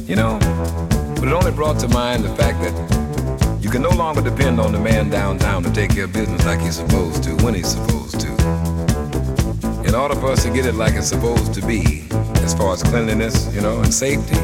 [0.06, 0.38] you know.
[1.14, 3.01] But it only brought to mind the fact that
[3.72, 6.76] can no longer depend on the man downtown to take care of business like he's
[6.76, 8.28] supposed to, when he's supposed to.
[9.88, 12.04] In order for us to get it like it's supposed to be,
[12.44, 14.36] as far as cleanliness, you know, and safety,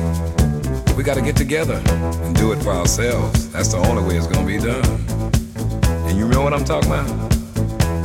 [0.97, 1.83] we got to get together
[2.25, 3.53] and do it for ourselves.
[3.53, 4.83] That's the only way it's going to be done.
[6.09, 7.07] And you know what I'm talking about?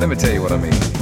[0.02, 0.93] Let me tell you what I mean.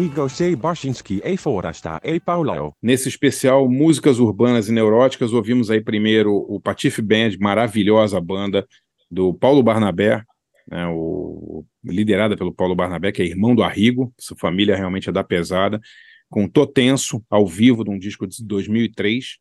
[0.00, 2.74] Amigos e Barchinski e Forasta e Paulo.
[2.80, 8.66] Nesse especial Músicas Urbanas e Neuróticas, ouvimos aí primeiro o Patife Band, maravilhosa banda
[9.10, 10.24] do Paulo Barnabé,
[10.66, 15.12] né, o, liderada pelo Paulo Barnabé, que é irmão do Arrigo, sua família realmente é
[15.12, 15.78] da pesada,
[16.30, 19.36] com Tô Tenso, ao vivo, de um disco de 2003,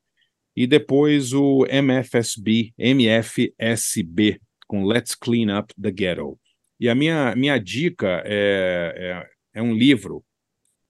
[0.58, 6.38] e depois o MFSB, MFSB, com Let's Clean Up the Ghetto.
[6.78, 9.24] E a minha, minha dica é,
[9.56, 10.22] é, é um livro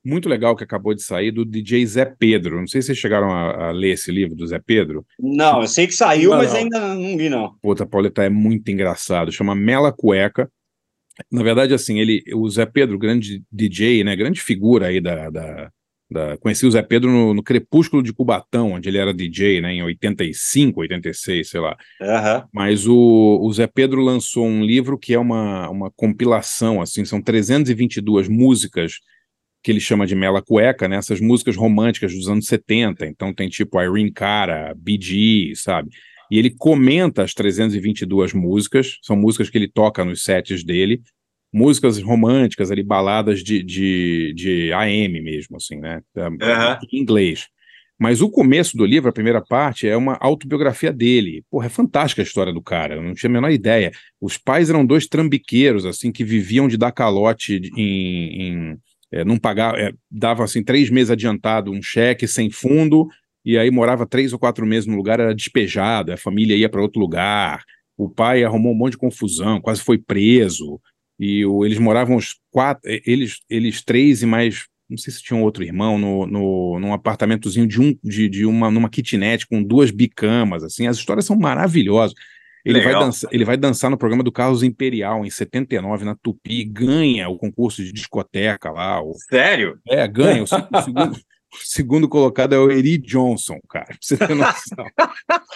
[0.04, 2.60] muito legal que acabou de sair do DJ Zé Pedro.
[2.60, 5.06] Não sei se vocês chegaram a, a ler esse livro do Zé Pedro.
[5.20, 6.60] Não, eu sei que saiu, não, mas não.
[6.60, 7.54] ainda não vi, não.
[7.62, 9.32] Puta, Pauleta, é muito engraçado.
[9.32, 10.50] Chama Mela Cueca.
[11.32, 15.70] Na verdade, assim, ele, o Zé Pedro, grande DJ, né, grande figura aí da, da,
[16.10, 19.74] da conheci o Zé Pedro no, no, Crepúsculo de Cubatão, onde ele era DJ, né,
[19.74, 21.76] em 85, 86, sei lá.
[22.02, 22.47] Uhum.
[22.54, 27.22] Mas o, o Zé Pedro lançou um livro que é uma, uma compilação, assim, são
[27.22, 28.93] 322 músicas
[29.62, 30.97] que ele chama de mela cueca, né?
[30.97, 33.05] Essas músicas românticas dos anos 70.
[33.05, 35.89] Então tem tipo Irene Cara, Gees, sabe?
[36.32, 41.01] E ele comenta as 322 músicas, são músicas que ele toca nos sets dele,
[41.51, 46.01] músicas românticas ali, baladas de, de, de AM mesmo, assim, né?
[46.16, 46.38] Uhum.
[46.91, 47.47] Em inglês.
[47.99, 51.43] Mas o começo do livro, a primeira parte, é uma autobiografia dele.
[51.51, 53.91] Porra, é fantástica a história do cara, eu não tinha a menor ideia.
[54.22, 58.78] Os pais eram dois trambiqueiros, assim, que viviam de dar calote em, em
[59.12, 63.07] é, não pagava, é, dava assim três meses adiantado um cheque sem fundo,
[63.43, 66.82] e aí morava três ou quatro meses no lugar, era despejado, a família ia para
[66.82, 67.64] outro lugar,
[67.97, 70.80] o pai arrumou um monte de confusão, quase foi preso,
[71.20, 75.38] e o, eles moravam os quatro, eles, eles três e mais, não sei se tinha
[75.38, 79.62] um outro irmão, no, no, num apartamentozinho de, um, de, de uma, numa kitnet com
[79.64, 82.14] duas bicamas, assim, as histórias são maravilhosas.
[82.66, 86.64] Ele vai, dançar, ele vai dançar no programa do Carlos Imperial em 79, na Tupi,
[86.64, 89.01] ganha o concurso de discoteca lá.
[89.01, 89.14] O...
[89.30, 89.80] Sério?
[89.88, 90.41] É, ganha.
[90.41, 90.47] O, o,
[90.82, 94.86] segundo, o segundo, colocado é o Eri Johnson, cara, pra você ter noção.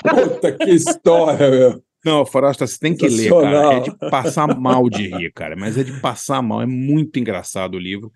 [0.01, 1.83] Puta que história, meu.
[2.05, 3.75] Não, Forasta, você tem que ler, cara.
[3.75, 5.55] É de passar mal de rir, cara.
[5.55, 6.61] Mas é de passar mal.
[6.61, 8.11] É muito engraçado o livro.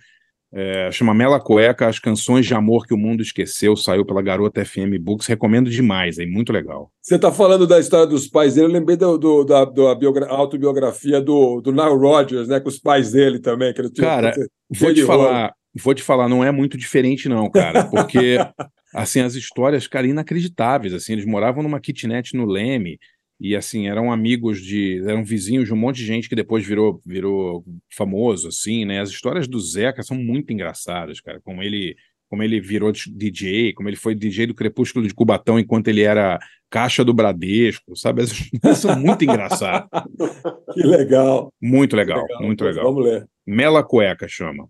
[0.53, 4.63] É, chama Mela Cueca, As Canções de Amor que o Mundo Esqueceu, saiu pela Garota
[4.63, 6.89] FM Books, recomendo demais, é muito legal.
[7.01, 11.19] Você está falando da história dos pais dele, eu lembrei do, do da, da autobiografia
[11.19, 13.73] do, do Nile Rodgers, né, com os pais dele também.
[13.73, 14.33] Que ele tinha, cara,
[14.69, 18.37] vou te falar, vou te falar, não é muito diferente não, cara, porque
[18.95, 22.97] assim, as histórias, cara, inacreditáveis, assim, eles moravam numa kitnet no Leme,
[23.39, 27.01] e assim eram amigos de eram vizinhos de um monte de gente que depois virou
[27.05, 28.99] virou famoso assim né?
[28.99, 31.39] As histórias do Zeca são muito engraçadas cara.
[31.41, 31.95] Como ele
[32.29, 36.39] como ele virou DJ como ele foi DJ do Crepúsculo de Cubatão enquanto ele era
[36.69, 38.23] caixa do Bradesco sabe?
[38.23, 39.87] As histórias são muito engraçadas.
[40.73, 41.51] Que legal.
[41.59, 42.41] Muito legal, legal.
[42.43, 42.83] muito legal.
[42.83, 43.27] vamos ler.
[43.47, 44.69] Mela Cueca chama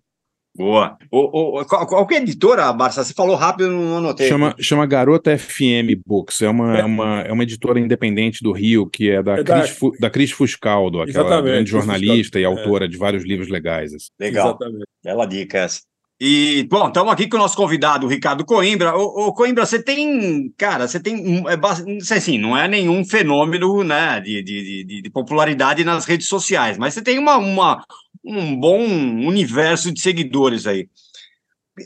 [0.58, 0.98] Boa.
[1.12, 3.04] O, o, qual, qual que é a editora, Barça?
[3.04, 4.28] Você falou rápido, não anotei.
[4.28, 6.42] Chama, chama Garota FM Books.
[6.42, 6.84] É uma, é.
[6.84, 9.90] uma, é uma editora independente do Rio, que é da, é Cris, da...
[10.00, 12.88] da Cris Fuscaldo, aquela Exatamente, grande jornalista e autora é.
[12.88, 13.94] de vários livros legais.
[13.94, 14.08] Assim.
[14.20, 14.48] Legal.
[14.48, 14.86] Exatamente.
[15.04, 15.82] Bela dica essa.
[16.20, 18.96] E, bom, estamos aqui com o nosso convidado, o Ricardo Coimbra.
[18.96, 24.42] Ô, Coimbra, você tem, cara, você tem, é, assim, não é nenhum fenômeno, né, de,
[24.42, 27.86] de, de, de popularidade nas redes sociais, mas você tem uma, uma,
[28.26, 30.90] um bom universo de seguidores aí.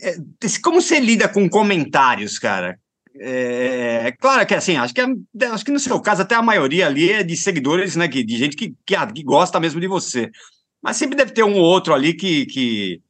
[0.02, 0.16] É,
[0.64, 2.80] como você lida com comentários, cara?
[3.20, 6.42] É, é, claro que assim, acho que, é, acho que no seu caso até a
[6.42, 10.32] maioria ali é de seguidores, né, de gente que, que, que gosta mesmo de você.
[10.82, 13.02] Mas sempre deve ter um ou outro ali que, que,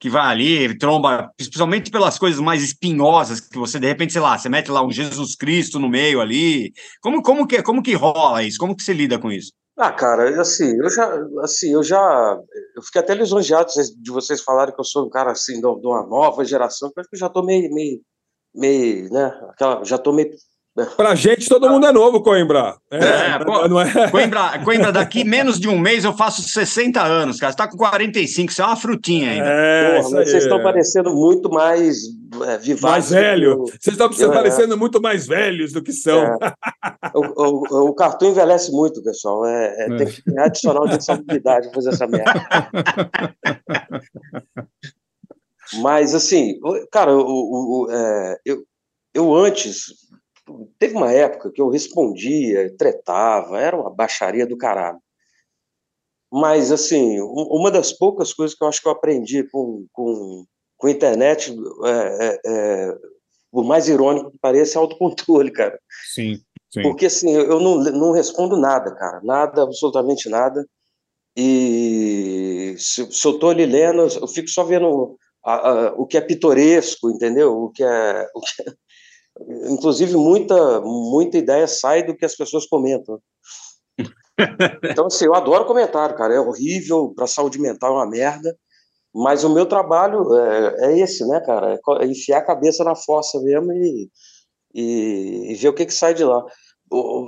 [0.00, 4.38] que vai ali, tromba, principalmente pelas coisas mais espinhosas que você, de repente, sei lá,
[4.38, 6.72] você mete lá um Jesus Cristo no meio ali.
[7.00, 8.58] Como, como, que, como que rola isso?
[8.58, 9.52] Como que você lida com isso?
[9.76, 12.36] Ah, cara, assim, eu já, assim, eu já,
[12.76, 13.70] eu fiquei até lisonjeado
[14.00, 17.18] de vocês falarem que eu sou um cara assim de uma nova geração, porque eu
[17.18, 18.00] já tô meio, meio,
[18.52, 20.30] meio, né, aquela, já tô meio
[20.96, 22.76] Pra gente, todo mundo é novo, Coimbra.
[22.90, 24.10] É, é, pô, não é?
[24.10, 27.52] Coimbra, Coimbra, daqui menos de um mês eu faço 60 anos, cara.
[27.52, 29.48] Você tá com 45, você é uma frutinha ainda.
[29.48, 31.98] É, Porra, vocês estão parecendo muito mais
[32.46, 32.82] é, vivazes.
[32.82, 33.64] Mais velho.
[33.64, 34.34] Vocês estão é.
[34.34, 36.24] parecendo muito mais velhos do que são.
[36.24, 36.38] É.
[37.14, 39.46] O, o, o, cartão envelhece muito, pessoal.
[39.46, 42.34] É, é, tem que adicionar de saudade fazer essa merda.
[45.80, 46.58] Mas, assim,
[46.90, 47.86] cara, o, o,
[48.44, 48.64] eu,
[49.14, 49.92] eu antes
[50.78, 55.00] teve uma época que eu respondia, tretava, era uma baixaria do caralho.
[56.30, 60.44] Mas, assim, uma das poucas coisas que eu acho que eu aprendi com, com,
[60.76, 62.94] com a internet, é, é, é,
[63.50, 65.78] por mais irônico que pareça, é autocontrole, cara.
[66.12, 66.38] Sim,
[66.70, 66.82] sim.
[66.82, 70.66] Porque, assim, eu não, não respondo nada, cara, nada, absolutamente nada.
[71.34, 76.18] E se, se eu estou ali lendo, eu fico só vendo a, a, o que
[76.18, 77.56] é pitoresco, entendeu?
[77.56, 78.74] O que é, o que é...
[79.70, 83.20] Inclusive, muita, muita ideia sai do que as pessoas comentam.
[84.84, 86.32] Então, assim, eu adoro comentário, cara.
[86.32, 88.56] É horrível, para saúde mental é uma merda.
[89.12, 91.76] Mas o meu trabalho é, é esse, né, cara?
[92.00, 94.08] É enfiar a cabeça na fossa mesmo e,
[94.72, 96.44] e, e ver o que, que sai de lá.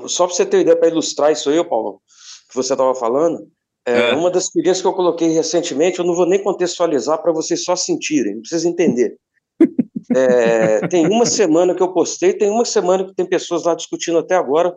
[0.06, 2.00] Só para você ter ideia, para ilustrar isso aí, Paulo,
[2.48, 3.44] que você estava falando,
[3.86, 4.14] é, é.
[4.14, 7.74] uma das experiências que eu coloquei recentemente, eu não vou nem contextualizar para vocês só
[7.74, 9.16] sentirem, não precisa entender.
[10.14, 14.18] É, tem uma semana que eu postei, tem uma semana que tem pessoas lá discutindo
[14.18, 14.74] até agora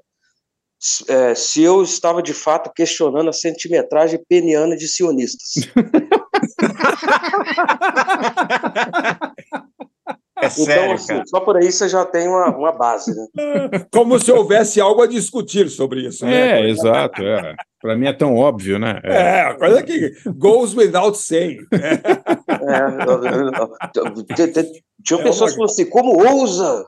[1.08, 5.72] é, se eu estava de fato questionando a centimetragem peniana de sionistas.
[10.44, 13.28] É então, sério, assim, só por aí você já tem uma, uma base, né?
[13.91, 16.26] Como se houvesse algo a discutir sobre isso.
[16.26, 16.62] Né?
[16.62, 17.22] É, exato.
[17.24, 17.56] É.
[17.82, 19.00] Para mim é tão óbvio, né?
[19.04, 21.60] É, é a coisa que goes without saying.
[22.64, 22.88] É,
[25.04, 26.86] tinha é pessoas que falaram assim, como ousa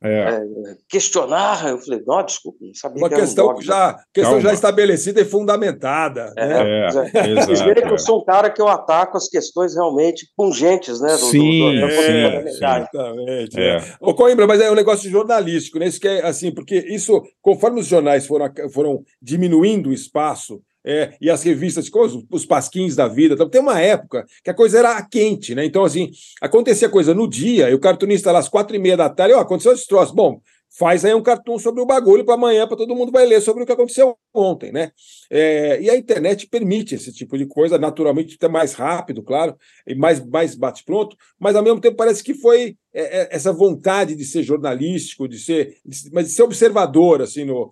[0.00, 0.10] é.
[0.10, 0.42] É,
[0.88, 5.20] questionar, eu falei, não, desculpa, não sabia Uma que questão, um já, questão já estabelecida
[5.20, 6.32] e fundamentada.
[6.36, 7.10] É, né?
[7.14, 11.00] é, Vocês verem que eu sou um cara que eu ataco as questões realmente pungentes,
[11.00, 11.10] né?
[11.10, 13.60] Do, sim, do, do, é, exatamente.
[13.60, 13.82] É.
[14.00, 15.86] Ô, Coimbra, mas é um negócio jornalístico, né?
[15.88, 21.14] Isso que é assim, porque isso, conforme os jornais foram, foram diminuindo o espaço é,
[21.20, 23.34] e as revistas, os, os pasquins da vida.
[23.34, 25.62] Então, tem uma época que a coisa era quente, né?
[25.66, 26.10] Então, assim,
[26.40, 29.38] acontecia coisa no dia, e o cartunista lá às quatro e meia da tarde, ó,
[29.38, 30.14] oh, aconteceu esse troço.
[30.14, 30.40] Bom,
[30.78, 33.62] faz aí um cartoon sobre o bagulho para amanhã, para todo mundo vai ler sobre
[33.62, 34.90] o que aconteceu ontem, né?
[35.30, 39.94] É, e a internet permite esse tipo de coisa, naturalmente, até mais rápido, claro, e
[39.94, 44.24] mais, mais bate-pronto, mas ao mesmo tempo parece que foi é, é, essa vontade de
[44.24, 47.70] ser jornalístico, de ser, de, mas de ser observador, assim, no,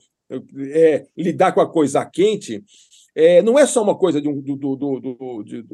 [0.73, 2.63] é, lidar com a coisa quente,
[3.17, 5.65] é, não é só uma coisa de um, do, do, do, de,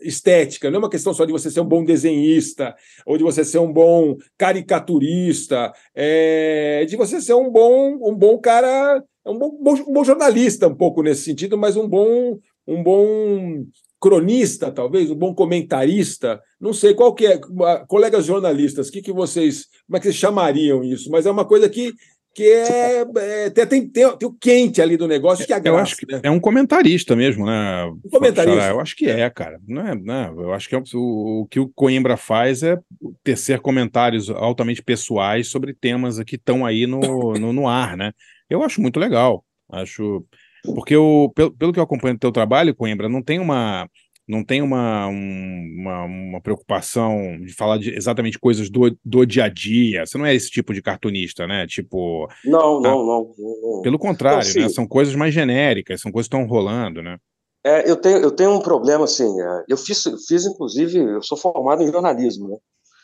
[0.00, 2.74] estética, não é uma questão só de você ser um bom desenhista
[3.04, 8.38] ou de você ser um bom caricaturista, é de você ser um bom, um bom
[8.38, 9.50] cara, um bom,
[9.86, 13.66] um bom jornalista, um pouco nesse sentido, mas um bom, um bom
[14.00, 17.38] cronista, talvez, um bom comentarista, não sei qual que é,
[17.86, 21.10] colegas jornalistas, que que vocês, como é que vocês chamariam isso?
[21.10, 21.92] Mas é uma coisa que
[22.34, 25.82] que é, é tem, tem, tem, o quente ali do negócio que é graça, Eu
[25.82, 26.20] acho que né?
[26.22, 27.84] é um comentarista mesmo, né?
[28.04, 28.68] Um comentarista.
[28.68, 29.58] Eu acho que é, cara.
[29.66, 32.78] Não é, não, é, eu acho que é, o, o que o Coimbra faz é
[33.24, 37.00] tecer comentários altamente pessoais sobre temas que estão aí no,
[37.34, 38.12] no, no, ar, né?
[38.48, 39.44] Eu acho muito legal.
[39.70, 40.24] Acho.
[40.64, 43.88] Porque eu, pelo, pelo que eu acompanho do teu trabalho, Coimbra, não tem uma
[44.28, 49.44] não tem uma, um, uma, uma, preocupação de falar de exatamente coisas do, do dia
[49.44, 50.04] a dia.
[50.04, 51.66] Você não é esse tipo de cartunista, né?
[51.66, 52.28] Tipo.
[52.44, 53.34] Não, não, não.
[53.38, 53.82] não.
[53.82, 54.68] Pelo contrário, então, né?
[54.68, 57.16] São coisas mais genéricas, são coisas que estão rolando, né?
[57.64, 59.40] É, eu tenho, eu tenho um problema, assim.
[59.40, 62.56] É, eu fiz, fiz, inclusive, eu sou formado em jornalismo, né?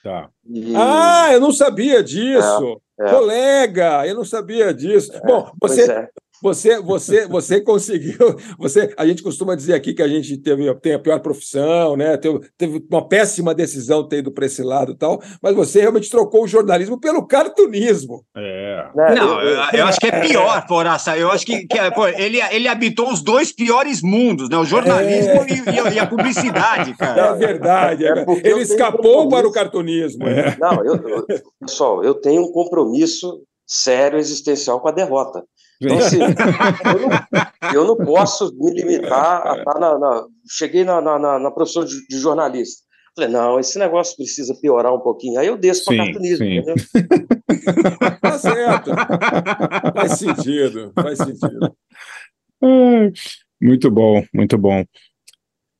[0.03, 0.29] Tá.
[0.47, 0.75] E...
[0.77, 2.81] Ah, eu não sabia disso.
[3.01, 3.11] É, é.
[3.11, 5.11] Colega, eu não sabia disso.
[5.14, 6.09] É, Bom, você, é.
[6.43, 8.14] Você, você, você conseguiu.
[8.59, 12.16] Você, a gente costuma dizer aqui que a gente teve, tem a pior profissão, né?
[12.16, 16.11] Teve, teve uma péssima decisão ter ido para esse lado e tal, mas você realmente
[16.11, 18.24] trocou o jornalismo pelo cartunismo.
[18.37, 18.91] É.
[19.14, 21.16] Não, eu, eu acho que é pior, Foraça.
[21.16, 24.57] Eu acho que, que pô, ele, ele habitou os dois piores mundos, né?
[24.57, 25.93] O jornalismo é.
[25.93, 27.22] e, e, a publicidade, cara.
[27.22, 28.05] É verdade.
[28.05, 30.26] É, é ele escapou para o cartunismo.
[30.26, 30.57] É.
[30.61, 31.26] Não, eu, eu,
[31.61, 35.43] pessoal, eu tenho um compromisso sério existencial com a derrota.
[35.85, 39.99] Então, assim, eu, não, eu, não, posso me limitar a estar na.
[39.99, 42.82] na cheguei na, na, na profissão de, de, jornalista.
[43.16, 45.39] Falei, não, esse negócio precisa piorar um pouquinho.
[45.39, 46.57] Aí eu desço para cartunismo, sim.
[46.59, 46.74] entendeu?
[48.20, 48.91] tá certo.
[49.95, 51.76] Faz sentido, faz sentido.
[53.61, 54.85] Muito bom, muito bom.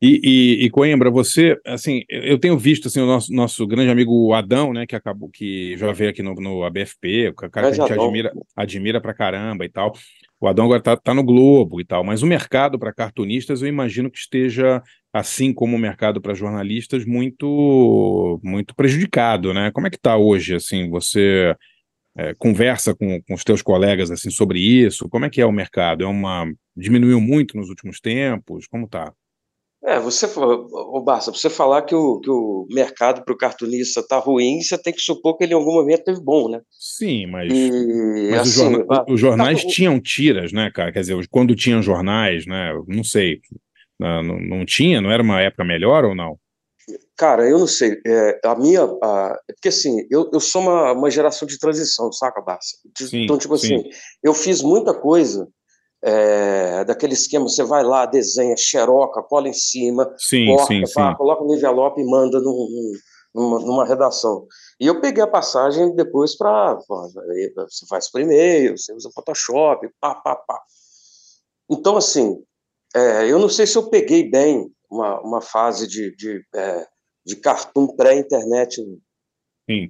[0.05, 4.35] E, e, e, Coimbra, você, assim, eu tenho visto assim, o nosso, nosso grande amigo
[4.35, 7.87] Adão, né, que acabou, que já veio aqui no, no ABFP, o cara que a
[7.87, 9.95] gente admira, admira pra caramba e tal.
[10.39, 13.69] O Adão agora tá, tá no Globo e tal, mas o mercado para cartunistas eu
[13.69, 19.71] imagino que esteja, assim como o mercado para jornalistas, muito muito prejudicado, né?
[19.71, 21.57] Como é que tá hoje, assim, você
[22.15, 25.09] é, conversa com, com os teus colegas assim sobre isso?
[25.09, 26.05] Como é que é o mercado?
[26.05, 26.47] É uma
[26.77, 28.67] diminuiu muito nos últimos tempos?
[28.67, 29.11] Como tá?
[29.87, 34.17] É, você, o Barça, você falar que o, que o mercado para o cartunista está
[34.19, 36.61] ruim, você tem que supor que ele em algum momento teve bom, né?
[36.71, 40.91] Sim, mas, e, mas assim, os, jorna, os jornais tá, tinham tiras, né, cara?
[40.91, 42.73] Quer dizer, quando tinham jornais, né?
[42.89, 43.41] Não sei.
[44.01, 45.03] Não, não tinha?
[45.03, 46.39] Não era uma época melhor ou não?
[47.17, 48.01] Cara, eu não sei.
[48.07, 48.85] É, a minha.
[49.03, 52.79] A, é porque assim, eu, eu sou uma, uma geração de transição, saca, Barça?
[52.99, 53.75] Sim, então, tipo sim.
[53.75, 53.89] assim,
[54.23, 55.47] eu fiz muita coisa
[56.07, 61.11] é, daquele esquema, você vai lá, desenha, xeroca, cola em cima, sim, corta, sim, pá,
[61.11, 61.17] sim.
[61.17, 62.93] coloca no envelope e manda num,
[63.35, 64.47] numa, numa redação.
[64.79, 66.75] E eu peguei a passagem depois para.
[66.75, 70.61] Você faz por e-mail, você usa Photoshop, pá, pá, pá.
[71.71, 72.39] Então, assim,
[72.95, 76.87] é, eu não sei se eu peguei bem uma, uma fase de, de, é,
[77.25, 78.83] de cartoon pré-internet.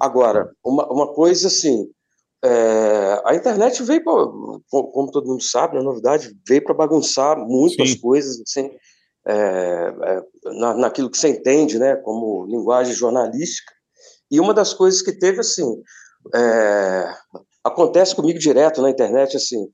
[0.00, 1.90] Agora, uma, uma coisa assim,
[2.44, 4.12] é, a internet veio, pra,
[4.70, 8.00] como todo mundo sabe, na né, novidade, veio para bagunçar muitas Sim.
[8.00, 8.70] coisas, assim,
[9.26, 10.22] é, é,
[10.58, 13.72] na, naquilo que você entende, né, como linguagem jornalística.
[14.30, 15.64] E uma das coisas que teve, assim,
[16.34, 17.14] é,
[17.64, 19.66] acontece comigo direto na internet, assim,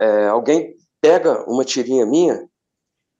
[0.00, 2.44] é, alguém pega uma tirinha minha,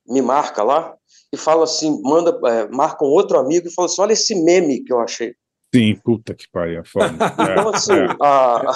[0.05, 0.97] me marca lá
[1.33, 4.83] e fala assim, manda, é, marca um outro amigo e fala assim, olha esse meme
[4.83, 5.33] que eu achei.
[5.73, 7.07] Sim, puta que pariu, foda.
[7.61, 8.07] Então, assim, é.
[8.21, 8.75] a, a,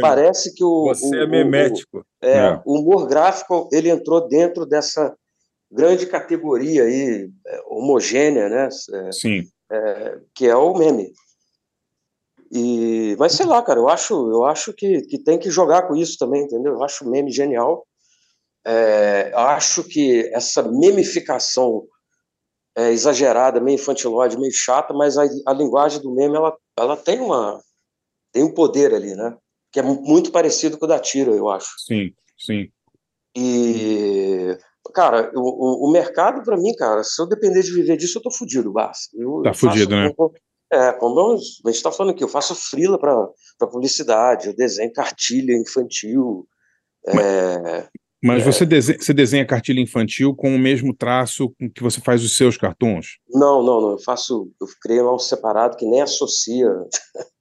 [0.00, 0.84] parece que o.
[0.86, 1.98] Você o, é memético.
[1.98, 5.14] O, é, é, o humor gráfico ele entrou dentro dessa
[5.70, 8.68] grande categoria aí, é, homogênea, né?
[8.68, 9.42] É, Sim.
[9.70, 11.12] É, que é o meme.
[12.52, 15.96] E, mas sei lá, cara, eu acho, eu acho que, que tem que jogar com
[15.96, 16.74] isso também, entendeu?
[16.74, 17.86] Eu acho o meme genial.
[18.64, 21.84] É, acho que essa memificação
[22.76, 27.20] é, exagerada, meio infantilóide, meio chata, mas a, a, linguagem do meme ela, ela tem
[27.20, 27.60] uma
[28.32, 29.36] tem um poder ali, né?
[29.70, 31.68] Que é muito parecido com o da tira, eu acho.
[31.86, 32.68] Sim, sim.
[33.36, 34.56] E
[34.94, 38.30] cara, o, o mercado para mim, cara, se eu depender de viver disso, eu tô
[38.30, 39.16] fudido, basta.
[39.16, 40.10] Eu, tá eu fudido, né?
[40.72, 43.28] é, como a gente está falando aqui, eu faço frila para
[43.70, 46.46] publicidade, eu desenho cartilha infantil.
[47.06, 47.88] Mas, é,
[48.22, 48.52] mas é.
[48.52, 52.36] você, desenha, você desenha cartilha infantil com o mesmo traço com que você faz os
[52.36, 53.18] seus cartões?
[53.28, 53.90] Não, não, não.
[53.92, 54.50] Eu faço.
[54.60, 56.68] Eu criei um separado que nem associa.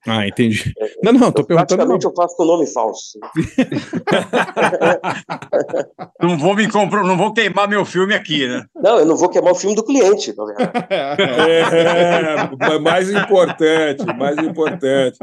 [0.08, 0.74] Ah, entendi.
[1.04, 1.78] Não, não, tô perguntando.
[1.78, 3.20] Praticamente eu faço com nome falso.
[6.20, 8.66] não vou me compro, não vou queimar meu filme aqui, né?
[8.76, 10.43] Não, eu não vou queimar o filme do cliente, tá
[10.89, 15.20] é, mais importante, mais importante.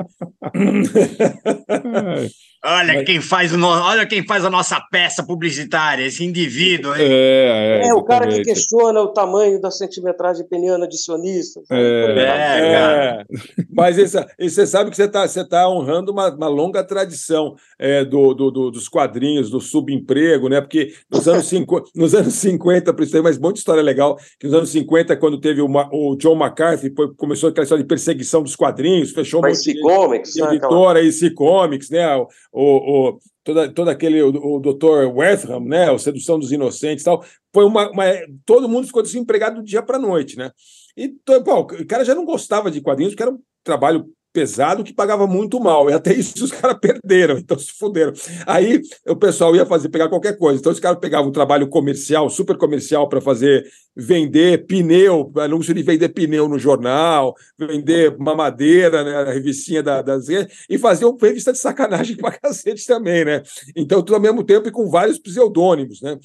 [2.65, 3.05] Olha Mas...
[3.05, 3.69] quem faz o no...
[3.69, 6.93] olha quem faz a nossa peça publicitária, esse indivíduo.
[6.97, 7.03] Hein?
[7.03, 11.61] É, é, é o cara que questiona o tamanho da centimetragem peniana de sionista.
[11.71, 13.25] É, é, é.
[13.73, 18.05] Mas esse, você sabe que você está você tá honrando uma, uma longa tradição é,
[18.05, 20.61] do, do, do, dos quadrinhos, do subemprego, né?
[20.61, 24.47] Porque nos anos, cinco, nos anos 50, por isso tem mais muita história legal, que
[24.47, 28.43] nos anos 50, quando teve o, o John McCarthy, foi, começou aquela história de perseguição
[28.43, 31.35] dos quadrinhos, fechou uma Comics, né, editora, aquela...
[31.35, 32.17] Comics, né?
[32.17, 35.07] o, o toda, todo aquele, o, o Dr.
[35.15, 38.05] Wetham, né, o Sedução dos Inocentes tal, foi uma, uma
[38.45, 40.51] todo mundo ficou desempregado do dia para a noite, né?
[40.97, 41.09] E
[41.45, 45.27] pô, o cara já não gostava de quadrinhos, porque era um trabalho pesado que pagava
[45.27, 45.91] muito mal.
[45.91, 48.13] E até isso os caras perderam, então se fuderam.
[48.47, 50.61] Aí o pessoal ia fazer, pegar qualquer coisa.
[50.61, 53.65] Então os caras pegavam um trabalho comercial, super comercial, para fazer
[53.97, 60.29] vender pneu, anúncio de vender pneu no jornal, vender mamadeira, né, revistinha da, das
[60.69, 63.43] e faziam revista de sacanagem pra cacete também, né?
[63.75, 66.17] Então, tudo ao mesmo tempo e com vários pseudônimos, né?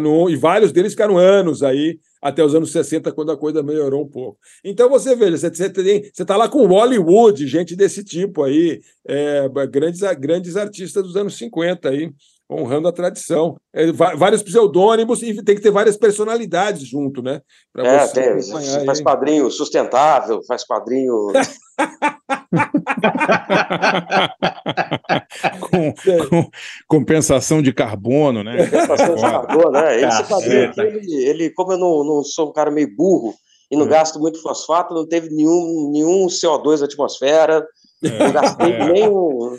[0.00, 4.04] Não, e vários deles ficaram anos aí até os anos 60, quando a coisa melhorou
[4.04, 4.38] um pouco.
[4.64, 8.80] Então você veja, você, você, tem, você tá lá com Hollywood, gente desse tipo aí,
[9.04, 12.12] é, grandes, grandes artistas dos anos 50 aí,
[12.54, 13.56] honrando a tradição.
[13.72, 17.40] É, vários pseudônimos e tem que ter várias personalidades junto, né?
[17.72, 21.32] Pra é, você, tem, faz quadrinho sustentável, faz quadrinho.
[25.60, 25.94] com,
[26.28, 26.50] com,
[26.86, 28.66] compensação de carbono, né?
[28.66, 30.00] Compensação de carbono, né?
[30.00, 33.34] Esse quadrinho aqui, ele, ele, como eu não, não sou um cara meio burro
[33.70, 33.88] e não é.
[33.88, 37.66] gasto muito fosfato, não teve nenhum, nenhum CO2 na atmosfera,
[38.04, 38.18] é.
[38.18, 38.92] não gastei é.
[38.92, 39.58] nem, não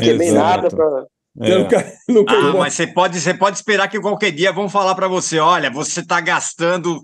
[0.00, 1.06] queimei nada para.
[1.40, 1.58] É.
[1.58, 5.08] Nunca, nunca ah, mas você pode, você pode esperar que qualquer dia vão falar para
[5.08, 7.00] você: olha, você está gastando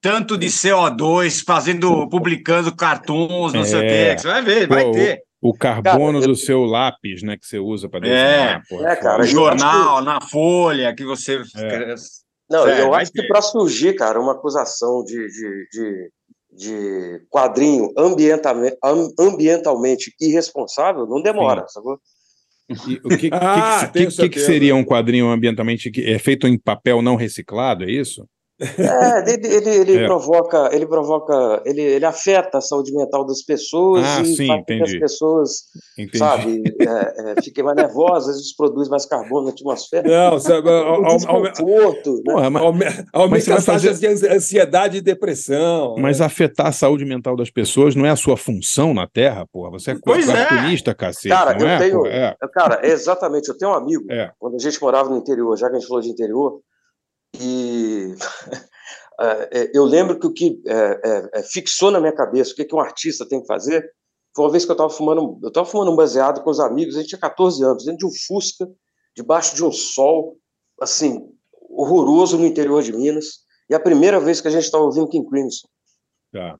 [0.00, 3.64] tanto de CO2 fazendo, publicando cartoons, não é.
[3.64, 3.86] sei o quê.
[3.86, 4.18] É.
[4.18, 5.22] Você vai ver, vai ter.
[5.40, 8.62] O carbono cara, do seu lápis, né, que você usa para desenhar.
[8.70, 9.22] É, é cara.
[9.24, 10.04] Jornal, que...
[10.04, 11.42] na folha, que você.
[11.56, 11.94] É.
[12.48, 13.22] Não, é, eu acho ter.
[13.22, 16.10] que para surgir, cara, uma acusação de, de, de,
[16.52, 18.76] de quadrinho ambientalmente,
[19.18, 21.68] ambientalmente irresponsável, não demora, é.
[21.68, 21.86] sabe?
[22.68, 27.02] E, o que, ah, que, que, que, seria um quadrinho ambientalmente é feito em papel
[27.02, 28.26] não reciclado, é isso?
[28.60, 30.06] É, ele, ele, ele é.
[30.06, 34.60] provoca, ele provoca, ele, ele afeta a saúde mental das pessoas ah, e sim, faz
[34.60, 34.78] entendi.
[34.78, 35.50] que as pessoas,
[35.98, 36.18] entendi.
[36.18, 40.08] sabe, é, é, fiquem mais nervosas, às vezes produz mais carbono na atmosfera.
[40.08, 40.68] Não, sabe,
[41.16, 42.22] desconforto, né?
[42.24, 43.94] Porra, mas, aumenta as fazer...
[43.94, 45.96] de ansiedade e depressão.
[45.98, 46.26] Mas né?
[46.26, 49.70] afetar a saúde mental das pessoas não é a sua função na Terra, porra.
[49.72, 50.94] Você é pois cartunista, é.
[50.94, 51.78] cacete, cara, eu é?
[51.78, 52.36] Tenho, é.
[52.52, 54.30] Cara, exatamente, eu tenho um amigo, é.
[54.38, 56.60] quando a gente morava no interior, já que a gente falou de interior,
[57.40, 58.14] e
[59.50, 62.74] é, eu lembro que o que é, é, fixou na minha cabeça o que, que
[62.74, 63.92] um artista tem que fazer
[64.34, 66.96] foi uma vez que eu estava fumando, eu estava fumando um baseado com os amigos,
[66.96, 68.68] a gente tinha 14 anos, dentro de um Fusca,
[69.14, 70.36] debaixo de um sol,
[70.80, 71.24] assim,
[71.70, 75.28] horroroso no interior de Minas, e a primeira vez que a gente estava ouvindo King
[75.28, 75.68] Crimson.
[76.32, 76.58] Tá.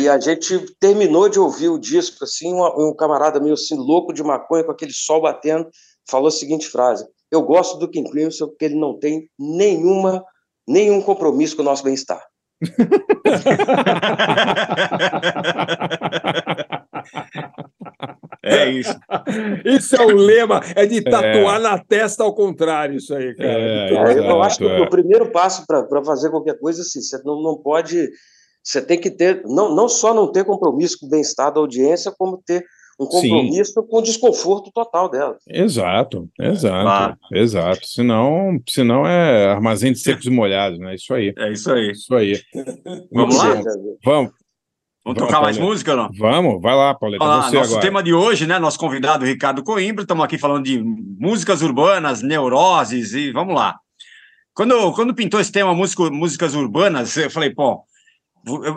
[0.00, 4.12] E a gente terminou de ouvir o disco, assim, um, um camarada meio assim, louco
[4.12, 5.68] de maconha, com aquele sol batendo,
[6.08, 10.24] falou a seguinte frase: Eu gosto do King Crimson porque ele não tem nenhuma,
[10.66, 12.22] nenhum compromisso com o nosso bem-estar.
[18.46, 18.96] É isso.
[19.64, 21.62] Isso é o lema, é de tatuar é.
[21.62, 23.48] na testa ao contrário, isso aí, cara.
[23.48, 27.42] É, é, eu acho que o primeiro passo para fazer qualquer coisa, assim, você não,
[27.42, 28.08] não pode.
[28.62, 32.12] Você tem que ter, não, não só não ter compromisso com o bem-estar da audiência,
[32.16, 32.64] como ter
[32.98, 33.86] um compromisso Sim.
[33.88, 35.36] com o desconforto total dela.
[35.46, 37.16] Exato, exato, ah.
[37.32, 37.86] exato.
[37.86, 40.94] Senão, senão é armazém de secos e molhados, né?
[40.94, 41.32] Isso aí.
[41.36, 41.90] É isso aí.
[41.90, 42.40] Isso aí.
[43.12, 43.62] Vamos lá?
[44.04, 44.32] Vamos.
[45.04, 46.10] Vamos tocar mais música ou não?
[46.18, 47.22] Vamos, vai lá, Pauleta.
[47.22, 47.80] Olha lá, nosso agora.
[47.80, 48.58] tema de hoje, né?
[48.58, 53.78] Nosso convidado Ricardo Coimbra, estamos aqui falando de músicas urbanas, neuroses e vamos lá.
[54.52, 57.84] Quando, quando pintou esse tema, música, músicas urbanas, eu falei, pô,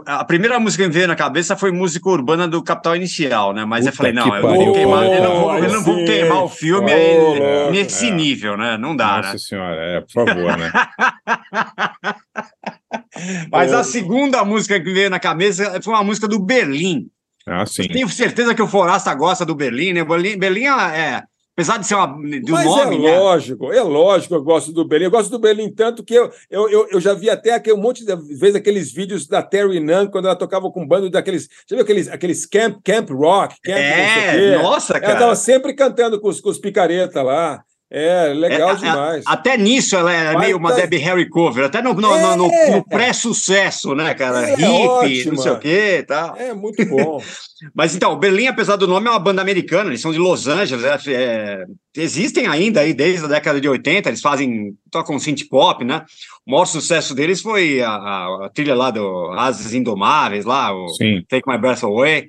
[0.05, 3.65] a primeira música que me veio na cabeça foi música urbana do Capital Inicial, né?
[3.65, 6.43] Mas Puta eu falei, não, eu, vou queimar, eu não vou, eu não vou queimar
[6.43, 8.11] o filme oh, nesse é.
[8.11, 8.77] nível, né?
[8.77, 9.37] Não dá, Nossa né?
[9.37, 10.71] senhora, é, por favor, né?
[13.51, 17.07] Mas a segunda música que veio na cabeça foi uma música do Berlim.
[17.45, 17.83] Ah, sim.
[17.83, 20.03] Eu tenho certeza que o Forasta gosta do Berlim, né?
[20.03, 21.23] Berlim, Berlim é,
[21.59, 23.19] apesar de ser uma, do Mas nome, é né?
[23.19, 25.05] lógico, é lógico que eu gosto do Berlim.
[25.05, 27.81] Eu gosto do Berlim tanto que eu, eu, eu, eu já vi até aquele, um
[27.81, 31.49] monte de vezes aqueles vídeos da Terry Nunn, quando ela tocava com um bando daqueles.
[31.67, 33.55] Você viu aqueles, aqueles camp, camp rock?
[33.61, 35.05] Camp é, nossa, cara.
[35.05, 37.61] Ela estava sempre cantando com os, com os picareta lá.
[37.91, 39.23] É, legal é, demais.
[39.25, 40.75] até nisso ela é Mas meio uma tá...
[40.75, 44.47] Debbie Harry cover, até no, no, é, no, no pré-sucesso, né, cara?
[44.47, 46.35] É, Hip, não sei o quê tal.
[46.37, 47.19] É, muito bom.
[47.73, 50.83] Mas então, Berlim, apesar do nome, é uma banda americana, eles são de Los Angeles,
[50.83, 51.65] é, é
[51.95, 56.05] existem ainda aí desde a década de 80, eles fazem, tocam synth pop, né?
[56.47, 60.87] O maior sucesso deles foi a, a, a trilha lá do Asas Indomáveis, lá, o
[60.89, 61.23] Sim.
[61.27, 62.27] Take My Breath Away.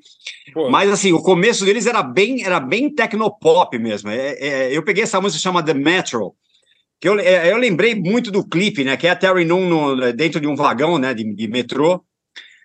[0.53, 0.69] Pô.
[0.69, 4.11] Mas assim, o começo deles era bem, era bem tecnopop mesmo.
[4.11, 6.35] É, é, eu peguei essa música chamada The Metro,
[7.01, 8.97] que eu, é, eu lembrei muito do clipe, né?
[8.97, 11.15] Que é a Terry Nunn no, dentro de um vagão, né?
[11.15, 12.05] De, de metrô.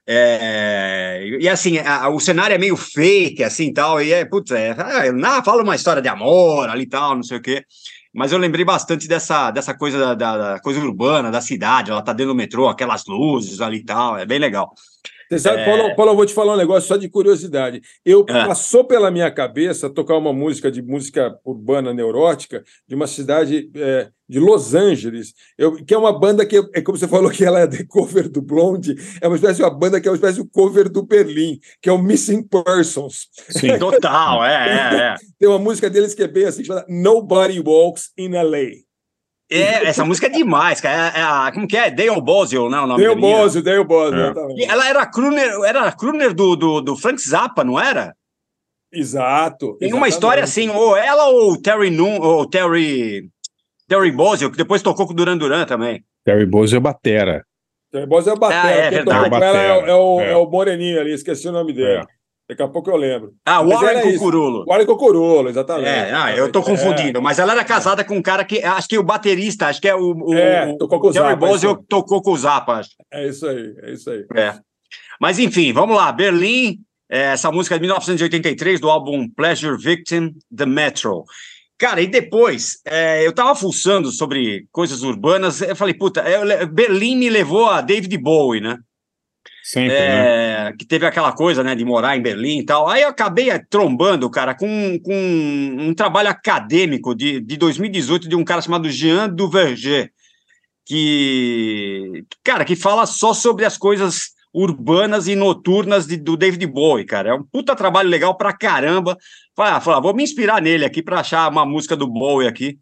[0.08, 4.72] É, e assim, a, o cenário é meio fake, assim, tal, e é, putz, é,
[4.72, 7.66] ah, fala uma história de amor ali tal, não sei o quê.
[8.14, 12.02] Mas eu lembrei bastante dessa, dessa coisa da, da, da coisa urbana, da cidade, ela
[12.02, 14.74] tá dentro do metrô, aquelas luzes ali e tal, é bem legal.
[15.30, 15.66] Você sabe, é...
[15.66, 17.82] Paulo, Paulo, eu vou te falar um negócio só de curiosidade.
[18.06, 18.46] Eu é.
[18.46, 24.10] passou pela minha cabeça tocar uma música de música urbana neurótica de uma cidade é,
[24.28, 27.60] de Los Angeles, eu, que é uma banda que, é como você falou que ela
[27.60, 30.42] é de cover do Blonde, é uma espécie de uma banda que é uma espécie
[30.42, 33.28] de cover do Berlim, que é o Missing Persons.
[33.50, 35.16] Sim, total, é, é, é.
[35.40, 38.85] Tem uma música deles que é bem assim, chama Nobody Walks in LA.
[39.50, 41.16] É, essa música é demais, cara.
[41.16, 41.92] É, é a, como que é?
[41.92, 42.80] Dale Boswell, né?
[42.80, 44.34] O nome Dale Boswell, Dale Boswell.
[44.58, 44.64] É.
[44.66, 48.16] Ela era crooner, era crooner do, do, do Frank Zappa, não era?
[48.92, 49.78] Exato.
[49.78, 49.94] Tem exatamente.
[49.94, 53.30] uma história assim, ou ela ou o Terry Noon, ou Terry,
[53.88, 56.04] Terry Boswell, que depois tocou com o Duran Duran também.
[56.24, 57.46] Terry Boswell é batera.
[57.92, 58.68] Terry Boswell é batera.
[58.68, 60.38] Ah, é, Quem tocou com ela é, é, o, é.
[60.38, 62.04] o Moreninho ali, esqueci o nome dele.
[62.50, 62.54] É.
[62.54, 63.34] Daqui a pouco eu lembro.
[63.46, 64.66] Ah, Warren Cucurulo.
[64.66, 65.88] Warren Cucurulo, exatamente.
[65.88, 67.22] É, ah, eu tô confundindo, é.
[67.22, 69.96] mas ela era casada com um cara que, acho que o baterista, acho que é
[69.96, 70.14] o...
[70.14, 71.36] o é, tocou com o Zappa.
[71.36, 72.82] Boswell tocou com o Zappa.
[73.12, 74.26] É isso aí, é isso aí.
[74.36, 74.54] É.
[75.20, 76.78] Mas enfim, vamos lá, Berlim,
[77.10, 81.24] é, essa música é de 1983, do álbum Pleasure Victim, The Metro.
[81.78, 87.18] Cara, e depois, é, eu tava fuçando sobre coisas urbanas, eu falei, puta, eu, Berlim
[87.18, 88.78] me levou a David Bowie, né?
[89.66, 90.74] Sempre, é, né?
[90.78, 92.88] Que teve aquela coisa, né, de morar em Berlim e tal.
[92.88, 95.12] Aí eu acabei é, trombando, cara, com, com
[95.80, 100.12] um trabalho acadêmico de, de 2018 de um cara chamado Jean Duverger,
[100.86, 107.04] que, cara, que fala só sobre as coisas urbanas e noturnas de, do David Bowie,
[107.04, 107.32] cara.
[107.32, 109.18] É um puta trabalho legal pra caramba.
[109.56, 112.78] Fala, fala vou me inspirar nele aqui para achar uma música do Bowie aqui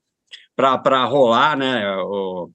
[0.54, 1.96] para rolar, né?
[2.02, 2.50] O,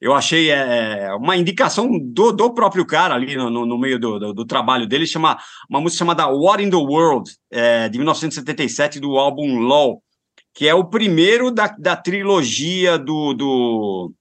[0.00, 4.18] eu achei é, uma indicação do, do próprio cara ali no, no, no meio do,
[4.18, 5.36] do, do, trabalho dele, chama
[5.68, 10.00] uma música chamada What in the World, é, de 1977, do álbum Law,
[10.54, 14.12] que é o primeiro da, da trilogia do, do,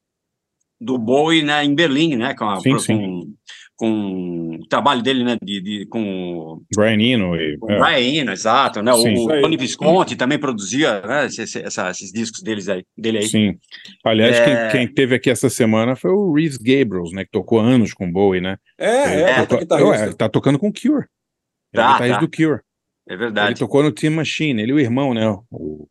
[0.81, 2.33] do Bowie né, em Berlim, né?
[2.33, 3.35] Com, a, sim, com, sim.
[3.77, 5.37] Com o trabalho dele, né?
[5.41, 7.57] De, de- com o Brian Eno e.
[7.59, 7.79] com o é.
[7.79, 8.91] Brian Eno, exato, né?
[8.93, 9.13] Sim.
[9.15, 9.27] O.
[9.41, 13.27] Tony Visconti também produzia né, esse- esses discos deles aí, dele aí.
[13.27, 13.55] Sim.
[14.03, 14.69] Aliás, É.
[14.71, 17.23] quem, quem teve aqui essa semana foi o Reeves Gabriels, né?
[17.23, 18.57] Que tocou anos com Bowie, né?
[18.79, 20.15] É, é, É, puta Ué, guitarrista.
[20.17, 21.05] tá tocando com o Cure.
[21.73, 22.25] Ele é Tá, guitarrista tá.
[22.25, 22.59] do Cure.
[23.09, 23.59] É Ele verdade.
[23.59, 25.29] tocou no Team Machine, ele e o irmão, né?
[25.51, 25.87] O-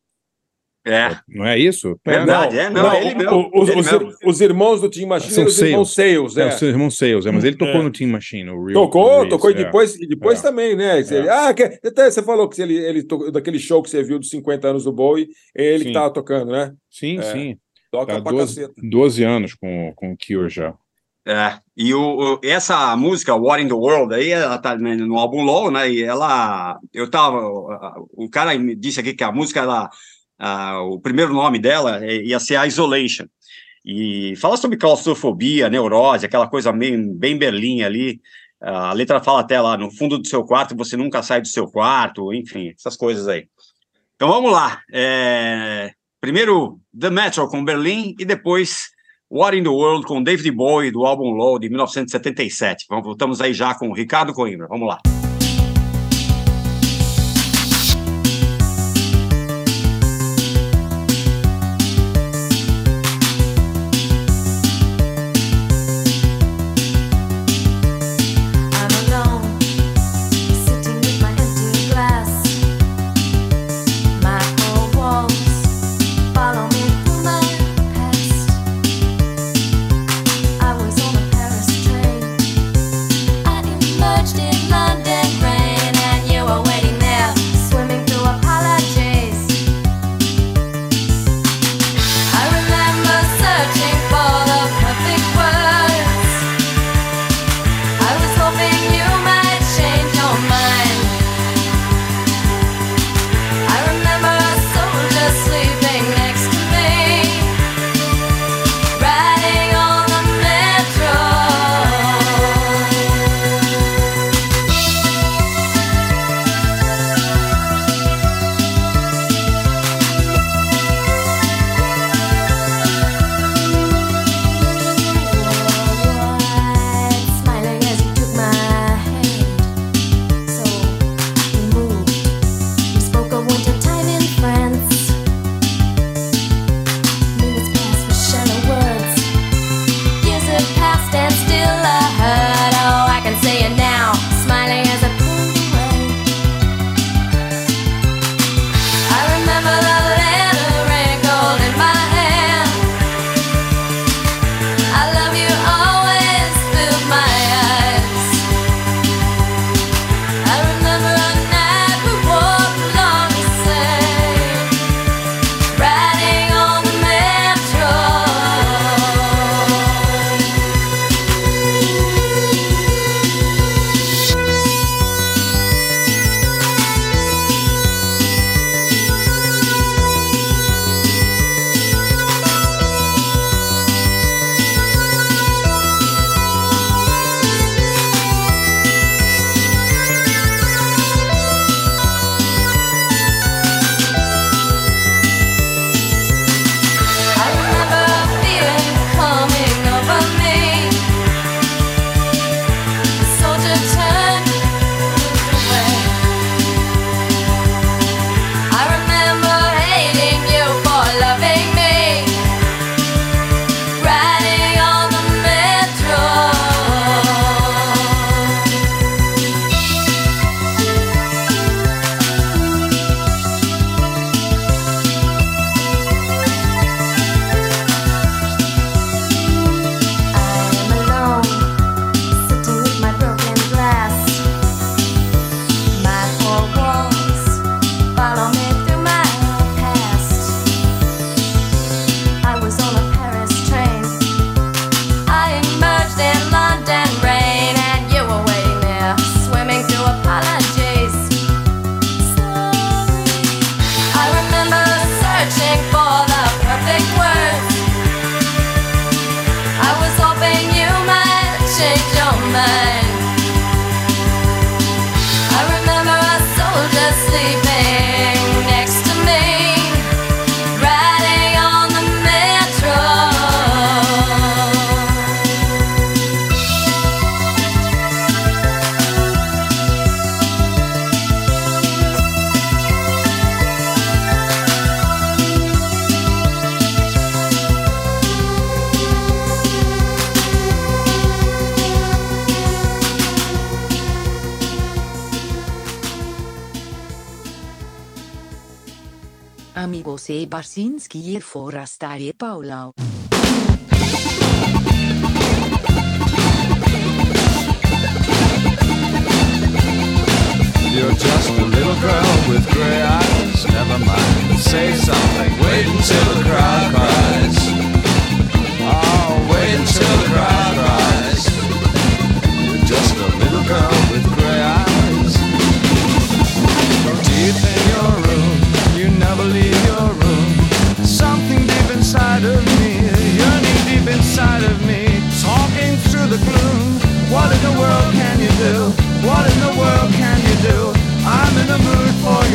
[0.88, 1.98] É, não é isso?
[2.06, 3.50] verdade, é, não, ele mesmo.
[3.52, 4.12] os, ele os- mesmo.
[4.24, 6.46] os irmãos do Team Machine São os irmãos Sales, É, é.
[6.46, 7.82] o seu irmão Sales, é, mas ele tocou É.
[7.82, 8.84] no Team Machine, o Real.
[8.84, 9.56] Tocou, tocou e é.
[9.56, 10.42] depois, e depois É.
[10.42, 11.00] também, né?
[11.00, 14.18] Ele- ah, que, até você falou que ele, ele to- daquele show que você viu
[14.20, 15.94] dos 50 anos do Bowie, é ele que Sim.
[15.94, 16.72] tava tocando, né?
[16.88, 17.22] Sim, É.
[17.22, 17.56] sim.
[17.90, 18.74] Toca Tá pra 12, caceta.
[18.88, 20.72] 12 anos com, com o Cure já.
[21.28, 25.18] É, e o, o- essa música, War in the World, aí, ela tá né, no
[25.18, 25.90] álbum Low, né?
[25.90, 26.78] E ela.
[26.94, 27.40] Eu tava.
[28.12, 29.90] O cara me disse aqui que a música, ela,
[30.38, 33.26] ah, o primeiro nome dela é- ia ser Isolation.
[33.84, 38.20] E fala sobre claustrofobia, neurose, aquela coisa meio, bem Berlim ali.
[38.60, 41.68] A letra fala até lá, no fundo do seu quarto, você nunca sai do seu
[41.70, 43.46] quarto, enfim, essas coisas aí.
[44.16, 44.80] Então vamos lá.
[44.92, 48.90] É, primeiro, The Metro com Berlim e depois
[49.30, 52.86] War in the World com David Bowie do álbum Low de 1977.
[52.88, 54.66] Vamos, voltamos aí já com o Ricardo Coimbra.
[54.68, 55.15] Vamos lá.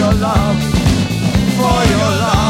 [0.02, 0.57] Your love,
[1.57, 2.41] for your love,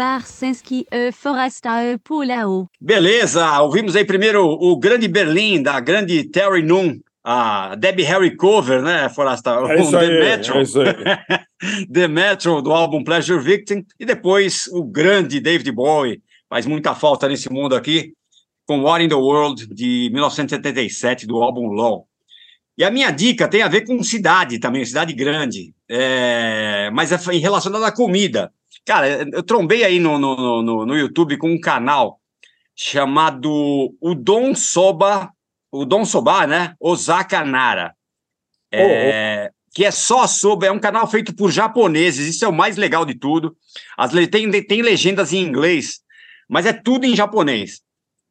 [0.00, 2.66] Barsinski e Forasta e Paulau.
[2.80, 8.80] Beleza, ouvimos aí primeiro o Grande Berlim, da grande Terry Noon, a Debbie Harry cover,
[8.80, 9.50] né, Forasta?
[9.68, 10.56] É isso aí, The Metro.
[10.56, 10.86] é isso aí.
[11.92, 17.28] The Metro, do álbum Pleasure Victim, e depois o grande David Bowie, faz muita falta
[17.28, 18.14] nesse mundo aqui,
[18.66, 22.06] com War in the World, de 1977, do álbum Law.
[22.78, 27.36] E a minha dica tem a ver com cidade também, cidade grande, é, mas é
[27.36, 28.50] relacionada à comida.
[28.86, 32.20] Cara, eu trombei aí no, no, no, no YouTube com um canal
[32.74, 35.30] chamado Udon Soba,
[35.72, 36.74] Udon Soba, né?
[36.80, 37.94] Osaka Nara.
[38.72, 42.76] É, que é só sobre, é um canal feito por japoneses, isso é o mais
[42.76, 43.56] legal de tudo.
[43.96, 46.00] As tem, tem legendas em inglês,
[46.48, 47.82] mas é tudo em japonês.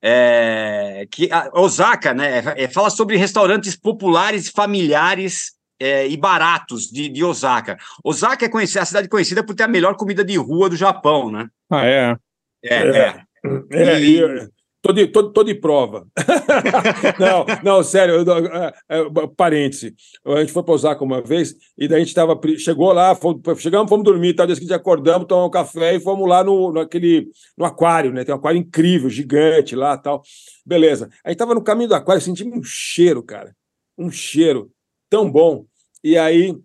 [0.02, 7.24] É, que Osaka, né, é- fala sobre restaurantes populares, familiares é, e baratos de, de
[7.24, 7.78] Osaka.
[8.04, 11.32] Osaka é conhecida, a cidade conhecida por ter a melhor comida de rua do Japão,
[11.32, 11.48] né?
[11.70, 12.16] Ah, é?
[12.64, 13.24] É, é.
[13.72, 14.50] É, E- e-
[14.82, 16.06] tô, de, tô, tô de prova.
[17.18, 19.04] não, não, sério, eu, dou- é, é,
[19.38, 19.96] parêntese.
[20.26, 23.42] A gente foi para Osaka uma vez e daí a gente tava, chegou lá, fomos,
[23.62, 27.30] chegamos, fomos dormir, tal, dia seguinte acordamos, tomamos um café e fomos lá no, naquele,
[27.58, 28.26] no aquário, né?
[28.26, 30.22] Tem um aquário incrível, gigante lá tal.
[30.66, 31.10] Beleza.
[31.24, 33.56] A gente tava no caminho do aquário, sentimos um cheiro, cara.
[33.98, 34.70] Um cheiro
[35.10, 35.66] tão bom.
[36.04, 36.56] E aí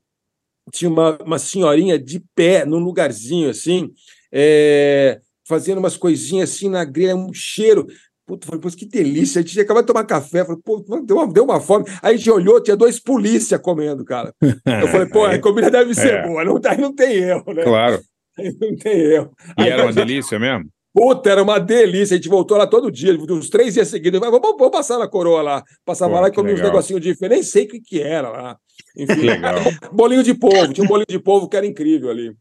[0.73, 3.93] tinha uma, uma senhorinha de pé num lugarzinho assim,
[4.33, 7.87] é, fazendo umas coisinhas assim na grelha, um cheiro.
[8.27, 9.41] Puta, falei, que delícia.
[9.41, 11.85] A gente acabado de tomar café, falei, pô, deu uma, deu uma fome.
[12.03, 14.35] Aí a gente olhou, tinha dois polícia comendo, cara.
[14.41, 16.27] Eu falei, pô, a comida deve ser É.
[16.27, 17.63] boa, não, aí não tem erro, né?
[17.63, 18.01] Claro.
[18.37, 19.31] Aí não tem erro.
[19.57, 20.69] E Aí era uma delícia mesmo?
[20.93, 22.15] Puta, era uma delícia.
[22.15, 24.19] A gente voltou lá todo dia, uns três dias seguidos.
[24.19, 25.63] Vamos, vamos passar na coroa lá.
[25.85, 27.37] Passava Pô, lá e comia uns negocinhos diferentes.
[27.37, 28.59] Nem sei o que, que era lá.
[28.97, 29.61] Enfim, Que legal.
[29.93, 30.73] bolinho de polvo.
[30.73, 32.33] Tinha um bolinho de polvo que era incrível ali.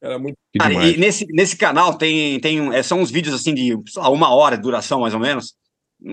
[0.00, 0.36] Era muito.
[0.58, 4.32] Cara, e nesse, nesse canal tem, tem é, são uns vídeos assim de lá, uma
[4.32, 5.54] hora de duração, mais ou menos.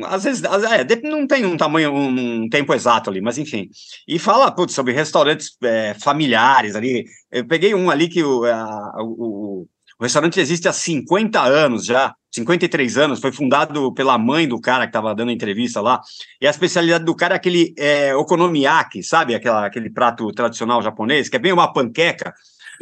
[0.05, 3.69] Às vezes, é, não tem um tamanho, um, um tempo exato ali, mas enfim.
[4.07, 7.05] E fala putz, sobre restaurantes é, familiares ali.
[7.31, 9.67] Eu peguei um ali que o, a- o,
[9.99, 14.85] o restaurante existe há 50 anos já, 53 anos, foi fundado pela mãe do cara
[14.85, 16.01] que estava dando entrevista lá.
[16.41, 19.33] E a especialidade do cara é aquele é, okonomiyaki, sabe?
[19.33, 22.33] Aquela, aquele prato tradicional japonês, que é bem uma panqueca,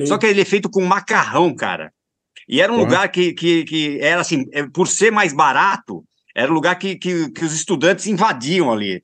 [0.05, 1.93] só que ele é feito com macarrão, cara.
[2.49, 2.87] E era um Porra.
[2.87, 6.03] lugar que, que, que era assim, é, por ser mais barato,
[6.35, 9.03] era um lugar que, que, que os estudantes invadiam ali.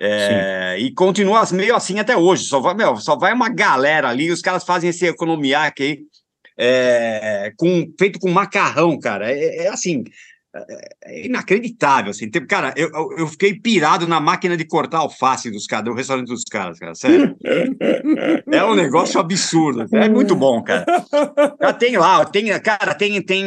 [0.00, 2.44] É, e continua meio assim até hoje.
[2.44, 6.00] Só vai, meu, só vai uma galera ali, os caras fazem esse economiac aí,
[6.58, 9.30] é, com, feito com macarrão, cara.
[9.30, 10.02] É, é assim,
[10.54, 12.28] é, é inacreditável, assim.
[12.30, 16.44] Cara, eu, eu, fiquei pirado na máquina de cortar alface dos caras, do restaurante dos
[16.44, 17.36] caras, cara, sério.
[18.50, 19.86] É um negócio absurdo.
[19.94, 20.84] É muito bom, cara.
[21.60, 23.44] Já tem lá, tem, cara, tem, tem,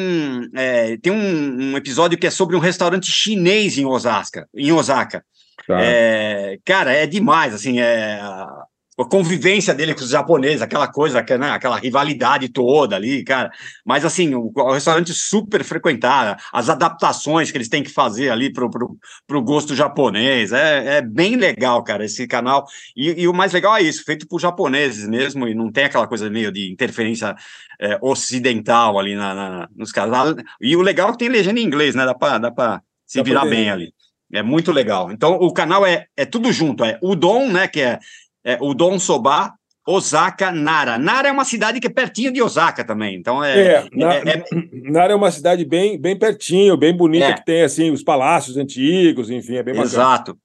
[0.56, 5.24] é, tem um, um episódio que é sobre um restaurante chinês em Osaka, em Osaka.
[5.68, 5.80] Tá.
[5.82, 8.66] É, cara, é demais, assim, é a
[9.02, 13.52] a convivência dele com os japoneses, aquela coisa, né, aquela rivalidade toda ali, cara.
[13.86, 18.52] Mas assim, o, o restaurante super frequentado, as adaptações que eles têm que fazer ali
[18.52, 18.98] pro, pro,
[19.28, 22.66] pro gosto japonês, é, é bem legal, cara, esse canal.
[22.96, 26.08] E, e o mais legal é isso, feito por japoneses mesmo, e não tem aquela
[26.08, 27.36] coisa meio de interferência
[27.80, 30.36] é, ocidental ali na, na- nos caras.
[30.62, 32.06] E o legal é que tem legenda em inglês, né?
[32.06, 33.94] Dá pra, dá pra se Dá virar bem ali.
[34.34, 35.12] É muito legal.
[35.12, 36.86] Então, o canal é, é tudo junto.
[36.86, 37.68] É Udon, né?
[37.68, 38.00] Que é,
[38.44, 39.54] é Udon Soba,
[39.88, 40.98] Osaka, Nara.
[40.98, 43.16] Nara é uma cidade que é pertinho de Osaka também.
[43.16, 43.60] Então, é...
[43.76, 44.44] É, na- é- é-
[44.92, 47.34] Nara é uma cidade bem, bem pertinho, bem bonita, É.
[47.34, 49.86] que tem assim os palácios antigos, enfim, é bem bacana.
[49.92, 50.38] Exato.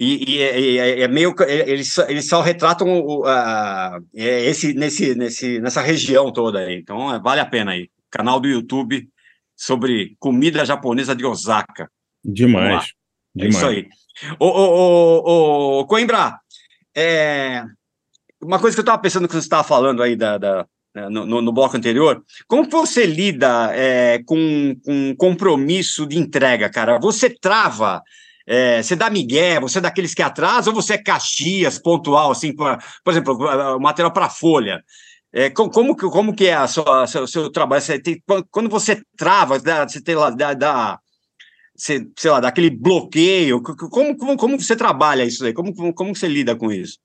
[0.00, 3.98] E, e é, e é- é meio é- eles só, eles só retratam o, a-
[4.16, 6.76] é esse, nesse, nesse, nessa região toda aí.
[6.76, 7.88] Então é, vale a pena aí.
[8.10, 9.06] Canal do YouTube
[9.56, 11.82] sobre comida japonesa de Osaka.
[11.82, 11.88] Lá.
[12.24, 12.84] Demais.
[13.36, 13.56] É Demais.
[13.56, 13.86] isso aí.
[14.38, 16.38] Ô, ô, ô, ô, Coimbra,
[17.00, 17.64] é,
[18.42, 21.26] uma coisa que eu estava pensando que você estava falando aí da, da- né, no,
[21.42, 26.98] no- bloco anterior, como você lida é, com, com compromisso de entrega, cara?
[26.98, 28.02] Você trava,
[28.46, 32.54] é, você dá migué, você é daqueles que atrasa, ou você é caxias, pontual, assim,
[32.54, 33.34] pra- por exemplo,
[33.76, 34.82] o material para folha?
[35.32, 37.82] É, co- como, que- como que é a sua, seu, trabalho?
[38.02, 40.98] Tem- quando- você trava, você tem lá, dá, dá-
[41.78, 45.52] você, sei lá, daquele bloqueio, co- co- como, como, como você trabalha isso aí?
[45.54, 46.98] Como, como, como você lida com isso?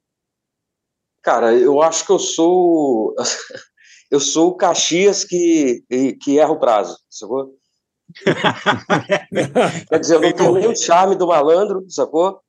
[1.22, 3.16] Cara, eu acho que eu sou.
[4.12, 5.84] Eu sou o Caxias que,
[6.22, 7.56] que erra o prazo, sacou?
[9.90, 12.40] Quer dizer, eu não tenho nem o charme do malandro, sacou?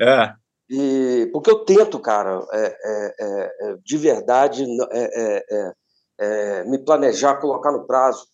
[0.00, 0.34] É.
[0.68, 5.74] E, porque eu tento, cara, é, é, é, é, de verdade, é,
[6.18, 8.26] é, me planejar, colocar no prazo.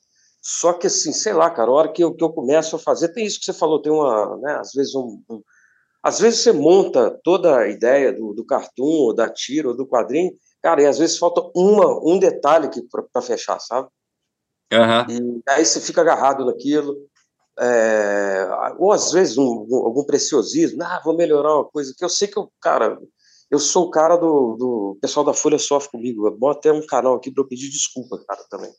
[0.51, 3.09] Só que, assim, sei lá, cara, a hora que eu, que eu começo a fazer,
[3.11, 5.43] tem isso que você falou, tem uma, né, às vezes um, um-
[6.03, 9.87] às vezes você monta toda a ideia do, do cartoon, ou da tira, ou do
[9.87, 12.71] quadrinho, cara, e às vezes falta uma, um detalhe
[13.13, 13.89] para fechar, sabe?
[15.11, 16.97] E aí você fica agarrado naquilo.
[17.61, 18.47] é,
[18.79, 22.29] ou às vezes um- um- algum preciosismo, ah, vou melhorar uma coisa que eu sei
[22.29, 22.97] que eu, cara,
[23.51, 26.27] eu sou o cara do, do o pessoal da Folha sofre comigo.
[26.27, 28.71] Eu boto até um canal aqui para eu pedir desculpa, cara, também.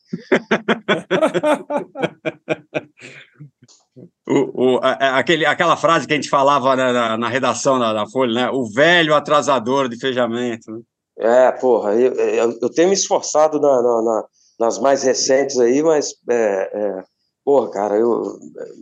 [4.28, 7.92] O, o, a- aquele, aquela frase que a gente falava na, na, na redação da,
[7.92, 8.50] da Folha, né?
[8.50, 10.70] O velho atrasador de fechamento.
[10.70, 10.80] né?
[11.18, 14.24] É, porra, eu, eu, eu tenho me esforçado na- na-
[14.60, 17.04] nas mais recentes aí, mas, é, é,
[17.44, 18.22] porra, cara, eu,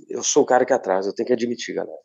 [0.08, 1.96] eu sou o cara que atrasa, eu tenho que admitir, galera.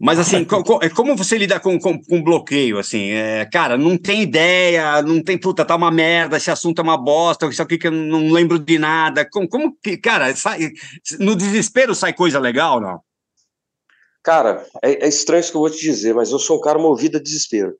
[0.00, 3.10] Mas assim, co- co- é como você lida com, com, com bloqueio, assim?
[3.10, 6.96] É, cara, não tem ideia, não tem, puta, tá uma merda, esse assunto é uma
[6.96, 9.28] bosta, isso aqui que eu não lembro de nada.
[9.28, 10.70] Como, como que, cara, sai,
[11.18, 13.00] no desespero sai coisa legal, não?
[14.22, 16.78] Cara, é, é estranho isso que eu vou te dizer, mas eu sou um cara
[16.78, 17.74] movido a desespero.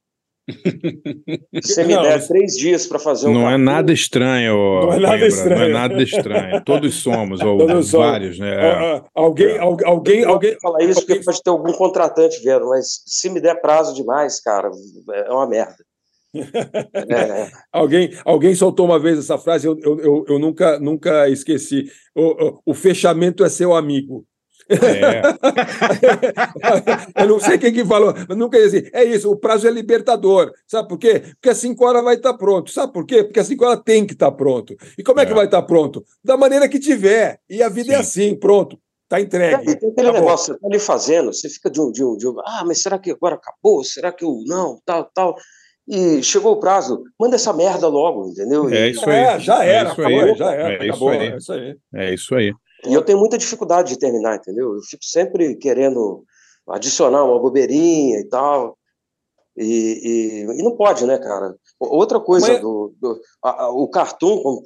[1.62, 4.54] Se você me Não, der três dias para fazer um Não é cartoon, nada estranho,
[4.56, 5.58] Não é nada estranho.
[5.58, 6.62] Não é nada estranho.
[6.64, 8.06] Todos somos, ou Todos somos.
[8.06, 8.56] vários, né?
[8.56, 10.50] Ah, ah, alguém, al- alguém, Eu alguém.
[10.52, 14.40] vou falar isso porque pode ter algum contratante vendo, mas se me der prazo demais,
[14.40, 14.70] cara,
[15.12, 15.76] é uma merda.
[16.94, 21.86] É, Alguém, alguém soltou uma vez essa frase, eu, eu, eu, eu nunca, nunca esqueci.
[22.14, 24.24] O, o, o fechamento é seu amigo.
[24.68, 25.22] É.
[27.22, 28.90] eu não sei quem que falou, mas nunca ia dizer.
[28.92, 30.52] É isso, o prazo é libertador.
[30.66, 31.20] Sabe por quê?
[31.34, 32.70] Porque às 5 horas vai estar pronto.
[32.70, 33.24] Sabe por quê?
[33.24, 34.74] Porque às 5 horas tem que estar pronto.
[34.96, 36.04] E como é, que vai estar pronto?
[36.22, 37.38] Da maneira que tiver.
[37.48, 38.78] E a vida é assim, pronto.
[39.04, 39.64] Está entregue.
[39.64, 40.12] Tem aquele Acabou.
[40.20, 42.82] negócio, você tá ali fazendo, você fica de um, de um, de um, ah, mas
[42.82, 43.82] será que agora acabou?
[43.82, 45.34] Será que eu, não, tal, tal.
[45.88, 48.68] E chegou o prazo, manda essa merda logo, entendeu?
[48.68, 49.16] É E- isso aí.
[49.16, 50.34] É, já era, isso acabou, aí.
[50.36, 51.18] já era, É isso acabou, aí.
[51.18, 51.76] é isso aí.
[51.94, 52.52] É isso aí.
[52.86, 54.74] E eu tenho muita dificuldade de terminar, entendeu?
[54.74, 56.24] Eu fico sempre querendo
[56.68, 58.76] adicionar uma bobeirinha e tal.
[59.56, 61.56] E, e, e não pode, né, cara?
[61.80, 64.64] Outra coisa Mas- do, do a- a- o cartoon, como,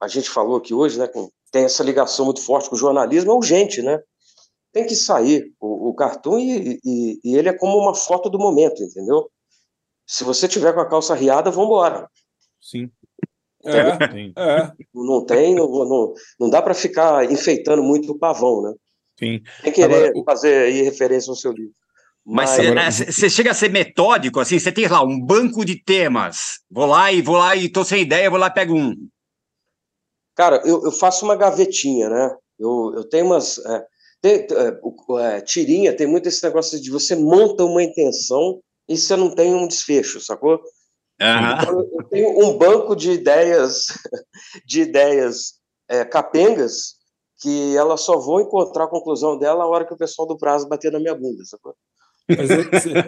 [0.00, 3.30] a gente falou aqui hoje, né, com- tem essa ligação muito forte com o jornalismo,
[3.30, 4.00] é urgente, né?
[4.72, 8.38] Tem que sair o, o cartoon e, e, e ele é como uma foto do
[8.38, 9.30] momento, entendeu?
[10.06, 12.08] Se você tiver com a calça riada, vambora.
[12.60, 12.90] Sim.
[13.66, 14.32] É, Sim.
[14.36, 14.72] é.
[14.94, 18.72] Não tem, não, não, não dá para ficar enfeitando muito o pavão, né?
[19.18, 19.40] Sim.
[19.62, 21.72] Tem que querer Agora, fazer aí referência ao seu livro.
[22.24, 26.58] Mas você você chega a ser metódico, assim, você tem lá um banco de temas.
[26.70, 28.94] Vou lá e vou lá e tô sem ideia, vou lá e pego um.
[30.34, 32.36] Cara, eu, eu faço uma gavetinha, né?
[32.58, 33.58] Eu, eu tenho umas.
[33.58, 33.84] é,
[34.20, 38.96] tem- é, o- é, tirinha tem muito esse negócio de você monta uma intenção e
[38.96, 40.60] você não tem um desfecho, sacou?
[41.62, 43.86] Então, eu tenho um banco de ideias,
[44.66, 45.54] de ideias
[45.88, 46.96] é, capengas
[47.40, 50.68] que elas só vão encontrar a conclusão dela a hora que o pessoal do prazo
[50.68, 51.74] bater na minha bunda, sacou?
[52.28, 52.50] Mas,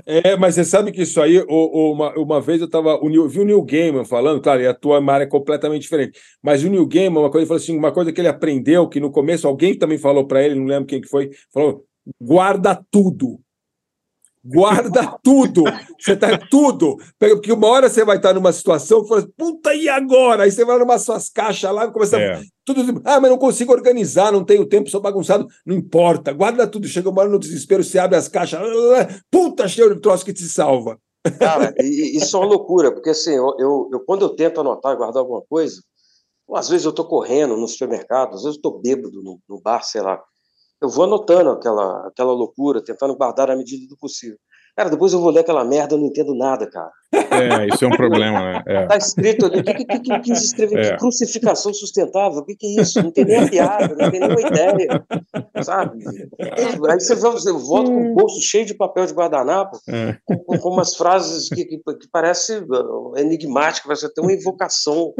[0.06, 3.28] é, é, mas você sabe que isso aí, uma, uma vez eu tava, o Neil,
[3.28, 6.70] vi o Neil Gaiman falando, claro, e a tua área é completamente diferente, mas o
[6.70, 9.48] Neil Gaiman, uma coisa, ele falou assim, uma coisa que ele aprendeu, que no começo
[9.48, 11.84] alguém também falou para ele, não lembro quem que foi, falou,
[12.20, 13.40] guarda tudo.
[14.54, 15.62] Guarda tudo.
[15.98, 16.96] Você tá tudo.
[17.18, 20.44] Porque uma hora você vai estar numa situação que fala, assim, puta, e agora?
[20.44, 22.40] Aí você vai numa suas caixas lá e começa a É.
[22.64, 23.00] tudo.
[23.04, 25.46] Ah, mas não consigo organizar, não tenho tempo, sou bagunçado.
[25.66, 26.86] Não importa, guarda tudo.
[26.88, 28.60] Chega uma hora no desespero, você abre as caixas,
[29.30, 30.98] puta, cheio de troço que te salva.
[31.38, 34.96] Cara, isso é uma loucura, porque assim, eu, eu, eu- quando eu tento anotar e
[34.96, 35.82] guardar alguma coisa,
[36.46, 39.60] ou às vezes eu tô correndo no supermercado, às vezes eu tô bêbado no, no
[39.60, 40.22] bar, sei lá.
[40.80, 44.36] Eu vou anotando aquela, aquela loucura, tentando guardar na medida do possível.
[44.76, 46.92] Cara, depois eu vou ler aquela merda, eu não entendo nada, cara.
[47.12, 48.62] É, isso é um problema, né?
[48.64, 48.86] É.
[48.86, 50.78] Tá escrito ali, o que, que, que, que quis escrever?
[50.78, 50.90] É.
[50.92, 52.38] Que crucificação sustentável?
[52.38, 53.02] O que, que é isso?
[53.02, 55.04] Não tem nem a piada, não tem nenhuma ideia,
[55.64, 56.04] sabe?
[56.88, 60.16] Aí você, vê- você volta com o bolso cheio de papel de guardanapo, É.
[60.24, 65.12] com, com umas frases que, que, que parece uh, enigmática, você tem uma invocação.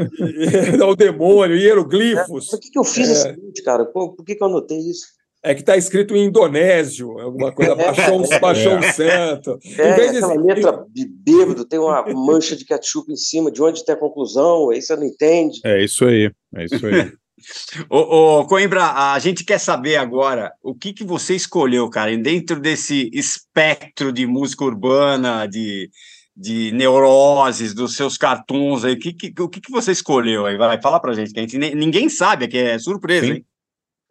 [0.79, 2.49] Dá o demônio, hieroglifos.
[2.49, 3.33] Por que, que eu fiz É.
[3.33, 3.85] isso, cara?
[3.87, 5.18] Por que, que eu anotei isso?
[5.43, 9.59] É que está escrito em indonésio, alguma coisa, baixou, um- baixou um santo.
[9.65, 13.51] Em É, vez de- aquela letra de bêbado, tem uma mancha de ketchup em cima,
[13.51, 15.61] de onde tem a conclusão, aí você não entende.
[15.65, 17.13] É isso aí, é isso aí.
[17.89, 17.99] Ô,
[18.41, 18.83] ô, Coimbra,
[19.13, 24.27] a gente quer saber agora o que, que você escolheu, cara, dentro desse espectro de
[24.27, 25.89] música urbana, de,
[26.37, 30.57] de neuroses, dos seus cartoons aí, o que, que, o que, que você escolheu aí?
[30.57, 33.33] Vai, fala pra gente, que a gente ninguém sabe, aqui é surpresa, Sim.
[33.35, 33.45] hein?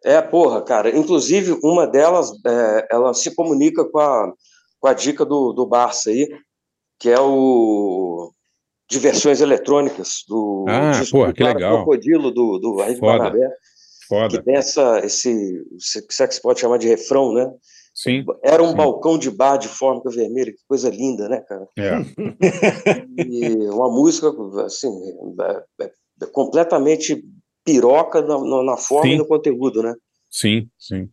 [0.04, 0.96] É, porra, cara.
[0.96, 4.32] Inclusive, uma delas, é, ela se comunica com a,
[4.80, 6.28] com a dica do, do Barça aí,
[6.98, 8.30] que é o
[8.90, 11.76] Diversões Eletrônicas, do Ah, disco porra, que legal.
[11.78, 13.18] Crocodilo, do, do Arrigo Foda.
[13.18, 14.42] Barnabé, que Foda.
[14.42, 17.50] tem essa, esse, se é que se pode chamar de refrão, né?
[17.94, 18.24] Sim.
[18.44, 21.66] Era um balcão de bar de fórmica vermelha, que coisa linda, né, cara?
[21.76, 21.92] É.
[23.18, 24.32] E uma música,
[24.64, 24.88] assim,
[25.40, 25.90] é- é-
[26.22, 27.22] é completamente
[27.72, 29.14] piroca na, na- na forma Sim.
[29.14, 29.94] e no conteúdo, né?
[30.30, 31.08] Sim, sim.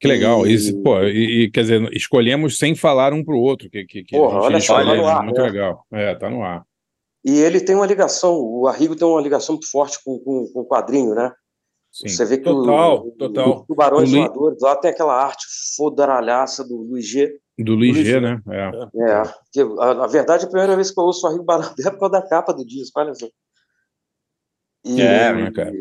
[0.00, 0.46] Que legal.
[0.46, 3.68] E, pô, e, e, quer dizer, escolhemos sem falar um pro outro.
[3.70, 5.04] Que, que, que Porra, a olha só, tá no né?
[5.04, 5.46] ar, Muito né?
[5.46, 5.86] legal.
[5.92, 6.62] É, tá no ar.
[7.24, 10.60] E ele tem uma ligação, o Arrigo tem uma ligação muito forte com, com, com
[10.60, 11.32] o quadrinho, né?
[11.90, 12.08] Sim.
[12.08, 13.50] Você vê que Total, o, total.
[13.50, 15.44] o Tubarões O Lui- Voadores, lá tem aquela arte
[15.76, 17.32] fodaralhaça do Luiz G.
[17.58, 18.20] Do Luiz Luiz G, G.
[18.20, 18.38] né?
[18.50, 19.10] É.
[19.10, 21.90] É, que, a- na verdade, a primeira vez que eu ouço o Arrigo Barnabé é
[21.90, 23.26] por causa da capa do disco, olha só.
[24.86, 25.72] E, É, né, cara?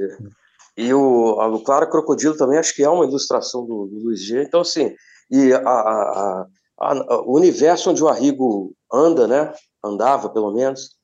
[0.75, 4.21] E o, a, o Clara Crocodilo também acho que é uma ilustração do, do Luiz
[4.25, 4.41] G.
[4.43, 4.93] Então, assim,
[5.29, 6.45] e a, a-
[6.79, 9.53] a- o universo onde o Arrigo anda, né?
[9.83, 10.95] Andava, pelo menos,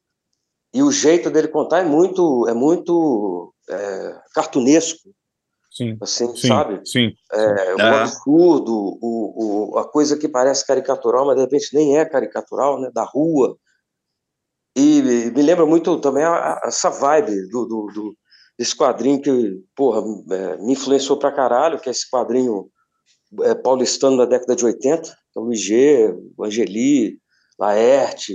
[0.74, 5.10] e o jeito dele contar é muito, é muito é, cartunesco,
[5.70, 5.98] Sim.
[6.02, 6.82] assim, Sim, sabe?
[6.86, 7.12] sim.
[7.32, 12.04] É, o absurdo, o, o, a coisa que parece caricatural, mas de repente nem é
[12.06, 12.90] caricatural, né?
[12.94, 13.56] Da rua.
[14.76, 18.18] E me lembra muito também a- a- essa vibe do, do, do-
[18.58, 22.70] desse quadrinho que, porra, é, me influenciou pra caralho, que é esse quadrinho
[23.44, 25.62] é, paulistano da década de 80, que é o Luiz
[26.38, 27.18] o Angeli,
[27.60, 28.34] Laerte,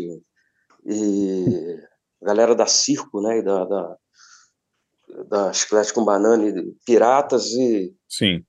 [0.84, 1.76] e
[2.22, 3.38] a galera da Circo, né?
[3.38, 3.96] E da, da,
[5.28, 8.42] da Chiclete com Banana, e Piratas e Sim.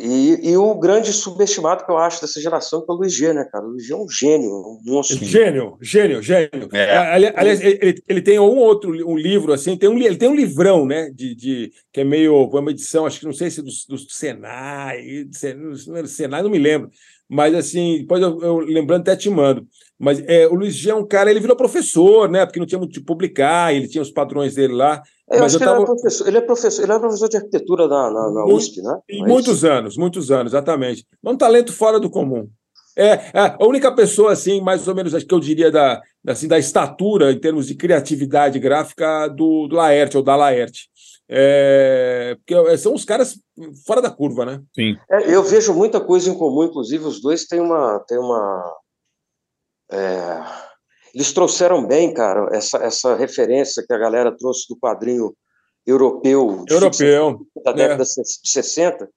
[0.00, 3.32] E, e o grande subestimado que eu acho dessa geração que é o Luiz G,
[3.32, 3.64] né, cara?
[3.64, 5.18] O Luiz G é um gênio, um monstro.
[5.24, 6.68] Gênio, gênio, gênio.
[6.72, 6.96] É.
[6.96, 10.36] Ali- Aliás, ele, ele- tem um outro um livro assim, tem um, ele tem um
[10.36, 11.10] livrão, né?
[11.10, 15.24] De, de- que é meio uma edição, acho que não sei se do, do Senai,
[15.24, 15.56] do Sen-
[15.88, 16.88] não era Senai, não me lembro.
[17.28, 19.66] Mas assim, depois eu, eu lembrando até te mando.
[19.98, 22.46] Mas é, o Luiz G é um cara, ele virou professor, né?
[22.46, 25.02] Porque não tinha muito de publicar, ele tinha os padrões dele lá.
[25.30, 27.28] Eu mas acho eu que ele, tava é professor, ele é professor, ele é professor
[27.28, 28.98] de arquitetura na, na, na USP, né?
[29.10, 29.68] é muitos isso?
[29.68, 31.06] anos, muitos anos, exatamente.
[31.24, 32.48] É um talento fora do comum.
[32.96, 36.32] É, é, a única pessoa, assim, mais ou menos, acho que eu diria, da, da,
[36.32, 40.88] assim, da estatura, em termos de criatividade gráfica, do, do Laerte, ou da Laerte.
[41.28, 43.38] É, porque são os caras
[43.86, 44.62] fora da curva, né?
[44.74, 44.96] Sim.
[45.10, 48.00] É, eu vejo muita coisa em comum, inclusive os dois têm uma.
[48.08, 48.76] Têm uma
[49.92, 50.67] é,
[51.18, 55.34] eles trouxeram bem, cara, essa, essa referência que a galera trouxe do quadrinho
[55.84, 59.08] europeu, Europeu, da década de 60,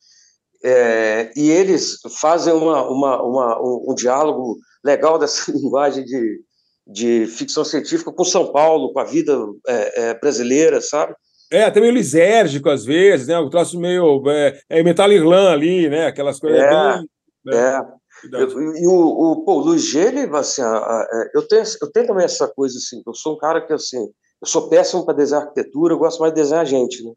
[0.64, 6.40] é, e eles fazem uma, uma, uma- um, um diálogo legal dessa linguagem de,
[6.88, 9.38] de ficção científica com São Paulo, com a vida
[9.68, 11.14] é, é, brasileira, sabe?
[11.52, 13.38] É, até meio lisérgico às vezes, né?
[13.38, 14.23] O troço meio.
[14.30, 16.07] É, é Metal Irlã ali, né?
[16.07, 17.07] Aquelas coisas É, bem.
[17.45, 17.57] né?
[17.57, 18.01] É.
[18.31, 19.95] Eu- e o, o, pô, o Luiz
[20.34, 23.38] assim, a- a- é, eu, tenho, eu tenho também essa coisa, assim, eu sou um
[23.38, 23.99] cara que, assim,
[24.41, 27.11] eu sou péssimo para desenhar arquitetura, eu gosto mais de desenhar gente, né?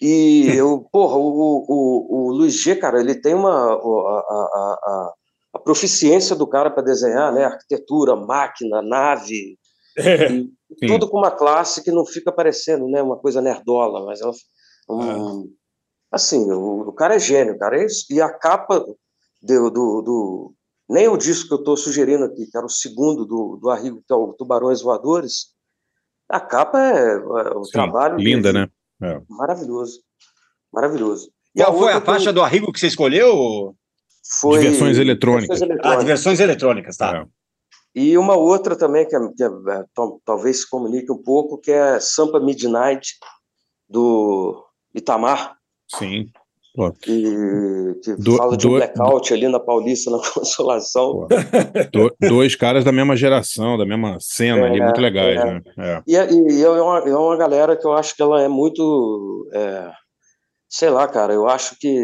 [0.00, 5.12] E eu, porra, o, o, o Luiz G, cara, ele tem uma, a, a,
[5.54, 7.44] a, proficiência do cara para desenhar, né?
[7.44, 9.58] Arquitetura, máquina, nave,
[9.98, 13.02] e tudo com uma classe que não fica parecendo, né?
[13.02, 14.32] Uma coisa nerdola, mas é um,
[14.96, 15.54] um-
[16.10, 18.06] assim, o, o cara é gênio, cara, é isso.
[18.10, 18.84] E a capa
[19.42, 20.54] do, do, do-
[20.88, 24.02] nem o disco que eu estou sugerindo aqui, que era o segundo do, do Arrigo,
[24.06, 25.48] que é o Tubarões Voadores,
[26.28, 27.18] a capa é, é
[27.56, 28.70] o Sim, trabalho linda, dele.
[29.00, 29.08] né?
[29.08, 29.20] É.
[29.28, 30.00] Maravilhoso.
[30.72, 31.30] Maravilhoso.
[31.56, 33.74] Qual foi a que eu- faixa do Arrigo que você escolheu?
[34.40, 35.58] Foi- De versões eletrônicas.
[35.58, 37.26] versões Ah, de versões eletrônicas, tá.
[37.94, 41.58] E uma outra também, que, é, que é, é, tal- talvez se comunique um pouco,
[41.58, 43.14] que é Sampa Midnight,
[43.88, 44.64] do
[44.94, 45.56] Itamar,
[45.96, 46.30] Sim.
[46.74, 47.22] Pô, que,
[48.04, 51.26] que Do- fala de um do- blackout ali na Paulista, na Consolação.
[51.92, 55.44] do- dois caras da mesma geração, da mesma cena ali, É, muito legais, é.
[55.44, 55.60] né?
[55.78, 56.02] É.
[56.06, 59.48] E, é- e é, uma, é uma galera que eu acho que ela é muito.
[59.52, 59.90] é,
[60.68, 61.98] sei lá, cara, eu acho que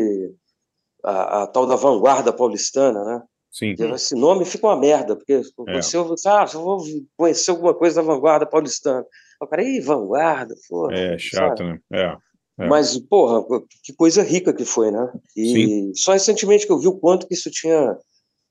[1.05, 3.23] a, a tal da vanguarda paulistana, né?
[3.53, 3.75] Sim.
[3.79, 5.43] E Esse nome fica uma merda, porque É.
[5.81, 5.97] você
[6.29, 6.79] ah, eu vou
[7.17, 9.05] conhecer alguma coisa da vanguarda paulistana.
[9.41, 10.93] O cara, ih, vanguarda, porra.
[10.95, 11.71] É chato, sabe?
[11.71, 11.79] né?
[11.93, 12.17] É.
[12.59, 12.67] é.
[12.69, 13.43] Mas, porra,
[13.83, 15.13] que coisa rica que foi, né?
[15.37, 17.97] E só recentemente que eu vi o quanto que isso tinha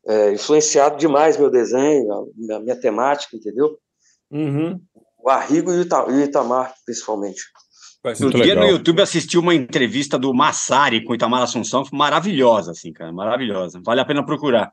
[0.07, 3.77] é, influenciado demais meu desenho, a, a minha temática, entendeu?
[4.31, 4.79] Uhum.
[5.17, 7.41] O Arrigo e o, Ita, e o Itamar, principalmente.
[8.19, 12.93] No dia no YouTube assisti uma entrevista do Massari com o Itamar Assunção, maravilhosa, assim,
[12.93, 13.81] cara, maravilhosa.
[13.83, 14.71] Vale a pena procurar.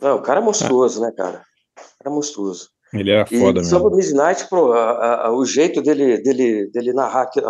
[0.00, 1.44] Não, o cara é monstruoso, né, cara?
[1.76, 2.70] O cara é monstruoso.
[2.94, 4.18] Ele era E foda sobre mesmo.
[4.18, 7.42] o Midnight, pô, a- a- o jeito dele, dele, dele narrar que-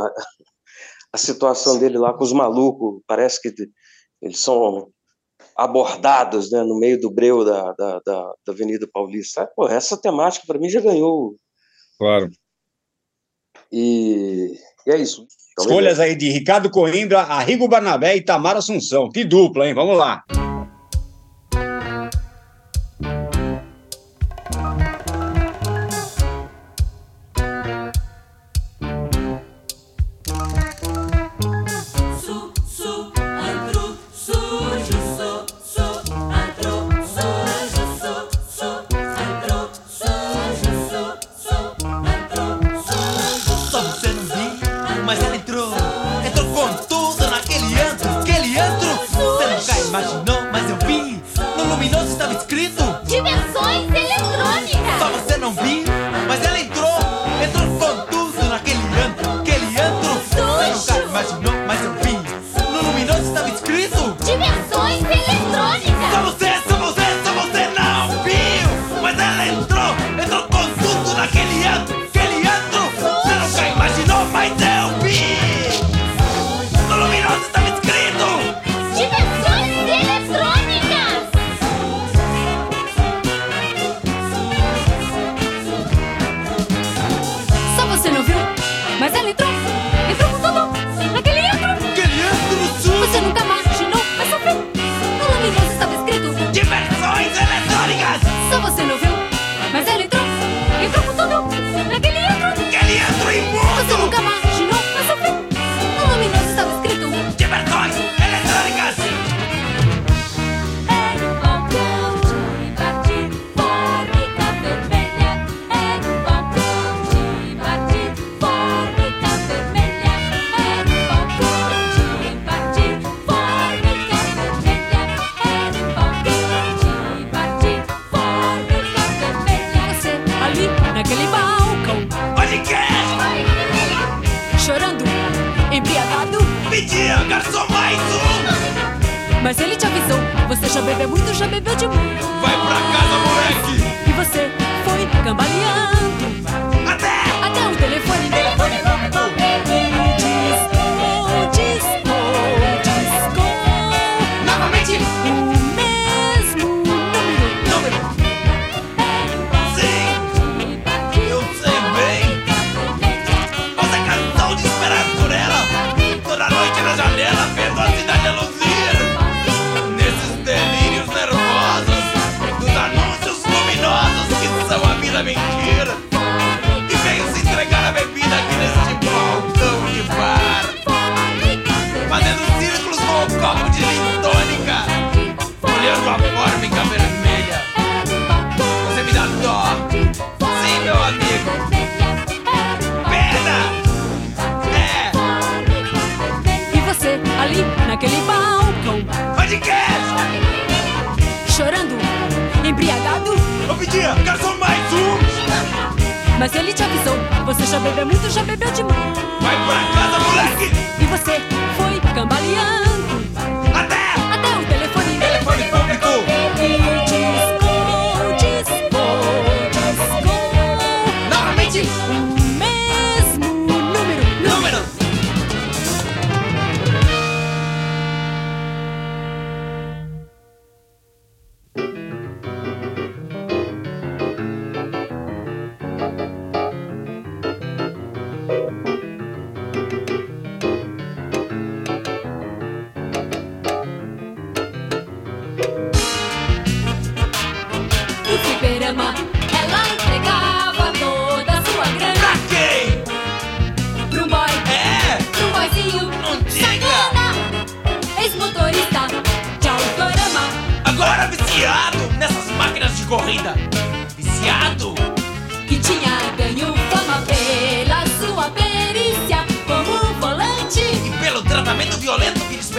[1.13, 3.53] a, situação dele lá com os malucos, parece que
[4.23, 4.89] eles são
[5.57, 9.49] abordados né, no meio do breu da, da, da, da Avenida Paulista.
[9.55, 11.35] Pô, essa temática, para mim, já ganhou.
[11.99, 12.31] Claro.
[13.73, 14.55] E,
[14.87, 15.27] e é isso.
[15.53, 16.03] Então, Escolhas beleza.
[16.05, 19.11] aí de Ricardo Coimbra, Arrigo Barnabé e Tamar Assunção.
[19.11, 19.75] Que dupla, hein?
[19.75, 20.25] Vamos lá.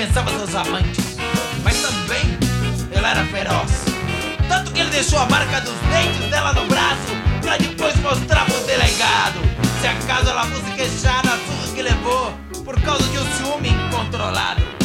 [0.02, 1.18] Dispensava seus amantes.
[1.64, 2.38] Mas também
[2.92, 3.86] ele era feroz.
[4.48, 8.60] Tanto que ele deixou a marca dos dentes dela no braço pra depois mostrar pro
[8.66, 9.40] delegado.
[9.80, 12.34] Se acaso ela fosse queixar a surra que levou
[12.66, 14.81] por causa de um ciúme incontrolado.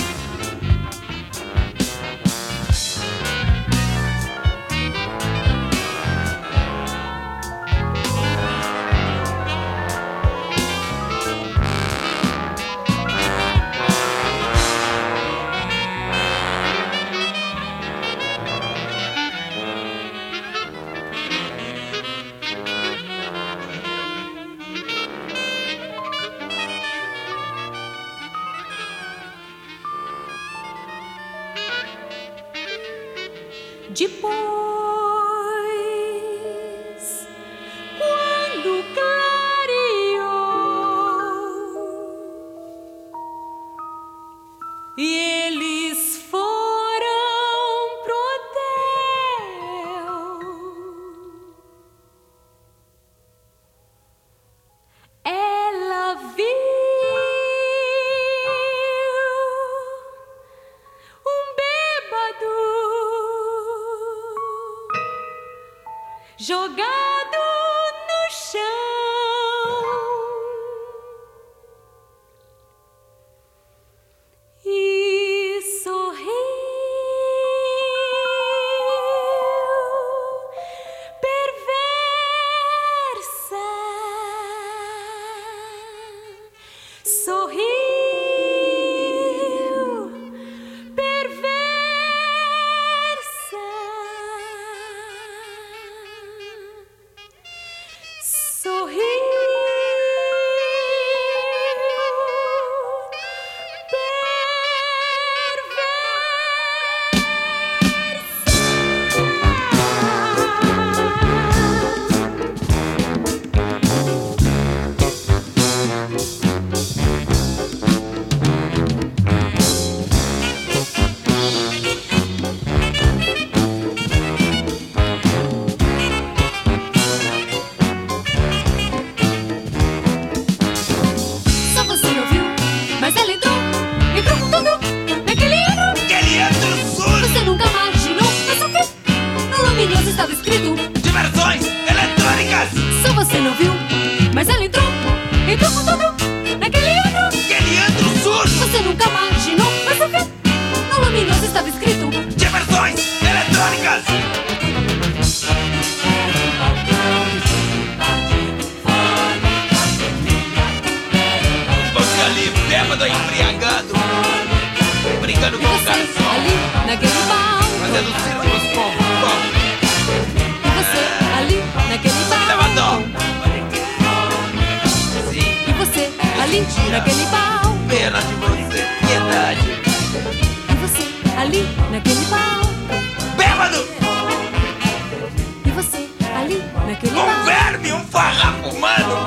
[186.96, 189.26] Naquele Um verme, um farrapo humano!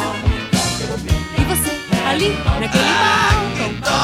[1.38, 1.72] E você
[2.08, 2.30] ali
[2.60, 3.40] naquele Ah, pau.
[3.56, 4.00] que dó!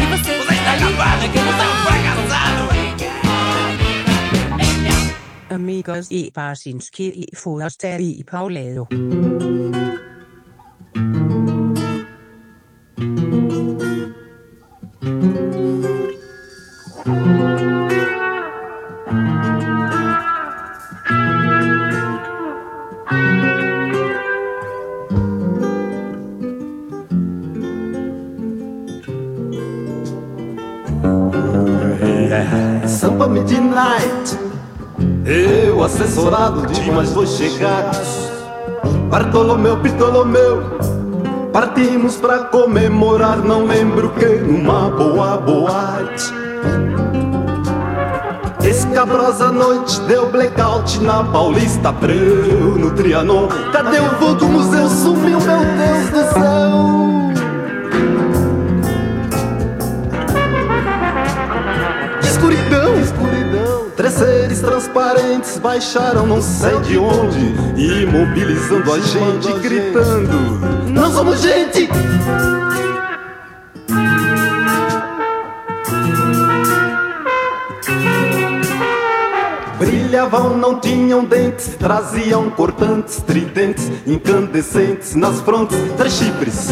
[0.00, 2.64] E você Você está ali acabado, naquele você é um fracassado!
[5.50, 8.88] Amigos i Barsinski i Forster i Paulado.
[33.54, 34.38] Midnight.
[35.24, 38.30] Eu, assessorado de mais dois chegados,
[39.08, 40.62] Bartolomeu, Ptolomeu,
[41.52, 46.32] partimos pra comemorar, não lembro que, numa boa boate.
[48.62, 53.48] Escabrosa noite, deu blackout na Paulista Abreu, no Trianon.
[53.72, 54.88] Cadê o voo do museu?
[54.88, 57.03] Sumiu, meu Deus do céu!
[63.96, 71.88] Três seres transparentes baixaram não sei de onde, imobilizando a gente, gritando: Não somos gente!
[79.78, 86.70] Brilhavam, não tinham dentes, traziam cortantes, tridentes, incandescentes nas frontes, três chifres.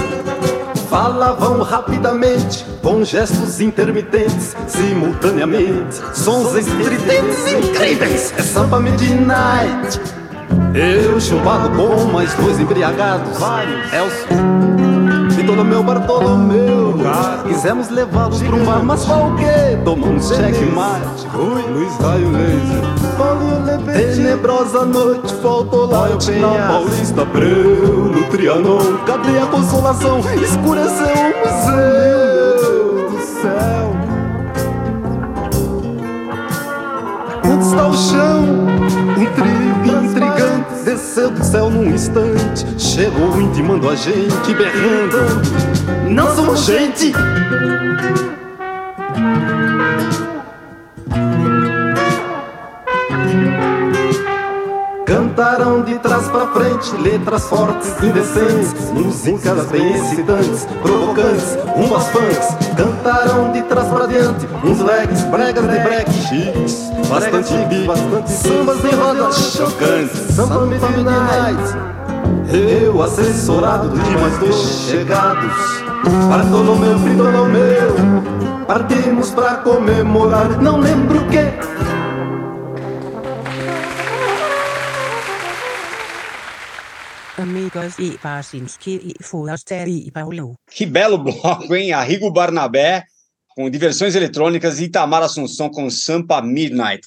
[0.93, 8.35] Falavam rapidamente, com gestos intermitentes, simultaneamente, sons estridentes incríveis.
[8.37, 9.99] É samba midnight.
[10.75, 13.91] Eu chumbado com mais dois embriagados, vários.
[13.91, 14.82] Elcio,
[15.53, 16.95] Ptolomeu, Bartolomeu.
[17.47, 19.79] Quisemos levá-los pra um bar, mas qual o quê?
[19.85, 21.27] Tomamos checkmate.
[21.35, 22.81] Rui, Luiz Raio Laser.
[24.15, 28.97] Tenebrosa noite, faltou lá na Paulista Abreu, no Trianon.
[29.07, 30.21] Cadê a consolação?
[30.43, 32.33] Escureceu o museu.
[32.95, 33.93] Meu Deus do céu.
[37.45, 38.43] Onde está o chão?
[39.19, 39.62] Um trio intrigante
[40.83, 42.67] desceu do céu num instante.
[42.79, 45.19] Chegou intimando a gente, berrando:
[46.11, 47.13] Não somos gente!
[55.35, 62.55] Cantaram de trás pra frente letras fortes, indecentes, músicas bem excitantes, provocantes, umas funks.
[62.77, 68.83] Cantaram de trás pra diante, uns legs, bregas de break, chiques, bastante beat, bastante sambas
[68.83, 71.79] de roda chocantes, samba midnight.
[72.53, 75.83] Eu, assessorado de mais dois chegados,
[76.29, 81.92] Bartolomeu, Ptolomeu, partimos pra comemorar, não lembro o que.
[87.43, 90.55] Amigos e Barsinski e Foraster e Paulo.
[90.71, 91.93] Que belo bloco, hein?
[91.93, 93.05] Arrigo Barnabé
[93.49, 97.07] com diversões eletrônicas e Itamar Assunção com Sampa Midnight.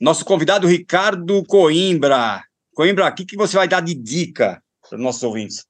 [0.00, 2.44] Nosso convidado Ricardo Coimbra.
[2.72, 5.64] Coimbra, o que, que você vai dar de dica para os nossos ouvintes?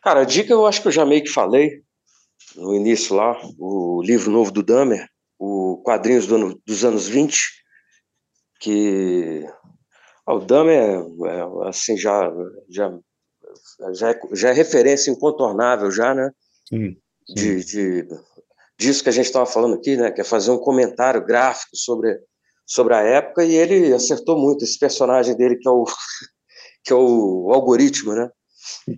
[0.00, 1.82] Cara, a dica eu acho que eu já meio que falei
[2.54, 5.08] no início lá, o livro novo do Dahmer,
[5.38, 7.40] o quadrinhos do ano- dos anos 20,
[8.60, 9.44] que
[10.26, 12.32] o Dahmer é, assim já
[12.68, 12.92] já
[13.92, 16.30] já é, já é referência incontornável já, né?
[16.68, 16.96] Sim.
[17.28, 18.08] De, de
[18.78, 20.10] disso que a gente estava falando aqui, né?
[20.10, 22.18] Que é fazer um comentário gráfico sobre
[22.66, 25.84] sobre a época e ele acertou muito esse personagem dele que é o
[26.84, 28.30] que é o algoritmo, né?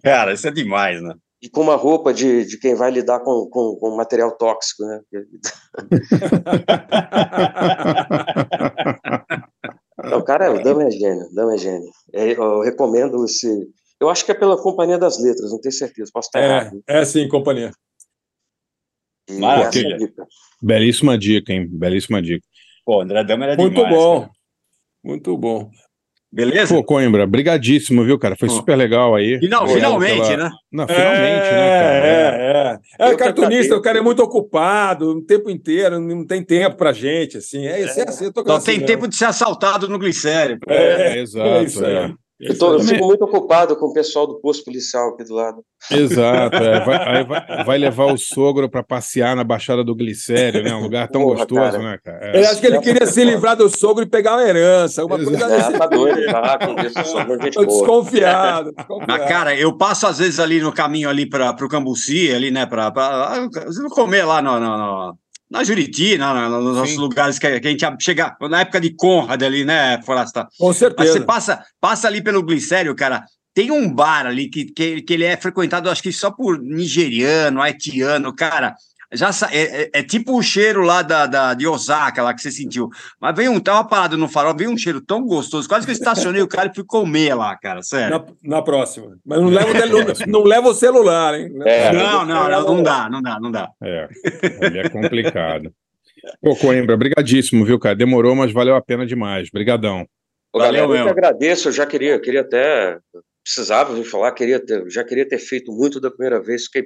[0.02, 1.14] Cara, isso é demais, né?
[1.40, 5.01] E com uma roupa de, de quem vai lidar com, com, com material tóxico, né?
[10.24, 11.90] Não, cara, o Dama é gênio, o Dama é gênio.
[12.12, 13.46] É, eu recomendo esse.
[14.01, 16.82] Eu acho que é pela Companhia das Letras, não tenho certeza, posso estar É, errado.
[16.86, 17.70] é sim, companhia.
[19.28, 19.94] E Maravilha.
[19.94, 20.26] é dica.
[20.62, 21.66] Belíssima dica, hein?
[21.70, 22.46] Belíssima dica.
[22.84, 23.94] Pô, André Dama era Muito demais.
[23.94, 24.20] bom.
[24.20, 24.32] cara.
[25.02, 25.70] Muito bom.
[26.35, 26.74] Beleza?
[26.74, 28.35] Pô, Coimbra, brigadíssimo, viu, cara?
[28.36, 28.55] Foi Pô.
[28.56, 29.39] super legal aí.
[29.39, 30.51] Final- finalmente, pela- né?
[30.73, 32.06] Não, finalmente, é, né, cara?
[32.06, 33.06] É, é.
[33.06, 36.93] É, que cartunista, o cara é muito ocupado o tempo inteiro, não tem tempo pra
[36.93, 37.65] gente, assim.
[37.66, 38.86] É isso, é assim, eu tô Só assim tem mesmo.
[38.89, 40.59] tempo de ser assaltado no glicério.
[40.69, 42.19] É, É exato.
[42.45, 42.51] É.
[42.51, 45.62] Eu, tô- eu fico muito ocupado com o pessoal do posto policial aqui do lado.
[45.91, 46.85] Exato, é.
[46.85, 50.75] Vai, aí vai, vai levar o sogro para passear na Baixada do Glicério, né?
[50.75, 51.79] Um lugar tão Porra, gostoso, cara.
[51.79, 52.21] né, cara?
[52.23, 52.37] É.
[52.39, 55.45] Ele acha que ele queria se livrar do sogro e pegar uma herança, uma coisa
[55.45, 56.59] É, desse tá doido, tá?
[56.62, 57.79] Eu gente Tô boa.
[57.79, 58.73] desconfiado.
[58.77, 59.29] Mas, desconfiado.
[59.29, 62.93] cara, eu passo às vezes ali no caminho ali para o Cambuci, ali, né, para
[63.91, 65.19] comer lá no, no- no-
[65.55, 68.81] na Juriti, na, na- nos nossos lugares que, a- que a gente chega na época
[68.81, 70.48] de Conrad ali, né, Forasta?
[70.59, 71.24] Com Mas você certeza.
[71.24, 73.24] passa, passa ali pelo Glicério, cara.
[73.55, 77.62] Tem um bar ali que, que, que ele é frequentado, acho que só por nigeriano,
[77.62, 78.74] haitiano, cara.
[79.15, 82.43] Já sa- é, é- é tipo o cheiro lá da, da- de Osaka, lá que
[82.43, 82.89] você sentiu.
[83.20, 85.69] Mas veio um, tava parado no farol, veio um cheiro tão gostoso.
[85.69, 88.11] Quase que eu estacionei o cara e fui comer lá, cara, sério.
[88.43, 89.16] Na, na próxima.
[89.24, 90.05] Mas não leva, o tel- não,
[90.41, 91.51] não leva o celular, hein?
[91.65, 91.93] É.
[91.93, 93.69] Não, não, não, não dá, não dá, não dá.
[93.82, 94.09] É,
[94.62, 95.73] ali é complicado.
[96.41, 97.95] Pô, Coimbra, brigadíssimo, viu, cara?
[97.95, 99.51] Demorou, mas valeu a pena demais.
[99.53, 100.07] Brigadão.
[100.53, 101.05] Ô, Valeu galera, eu mesmo.
[101.05, 102.97] que agradeço, eu já queria, queria até,
[103.43, 106.85] precisava vir falar, queria ter, já queria ter feito muito da primeira vez, fiquei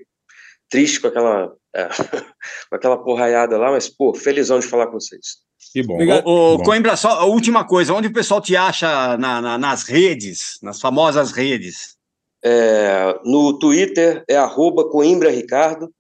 [0.71, 1.89] triste com aquela, é,
[2.69, 5.39] com aquela porraiada lá, mas, pô, felizão de falar com vocês.
[5.73, 5.95] Que bom.
[5.95, 6.27] Obrigado.
[6.27, 6.65] Ô, ô, Bom.
[6.65, 10.81] Coimbra, só a última coisa, onde o pessoal te acha na- na- nas redes, nas
[10.81, 11.97] famosas redes?
[12.43, 15.93] É, no Twitter é arroba Coimbra Ricardo,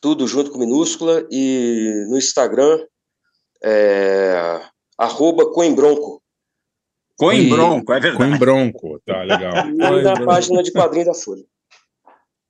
[0.00, 2.78] tudo junto com minúscula, e no Instagram
[3.64, 4.60] é
[4.98, 6.22] arroba Coimbronco.
[7.18, 8.16] Coimbronco, é verdade.
[8.30, 9.52] Coimbronco, tá legal.
[9.68, 11.44] E na página de quadrinho da Folha.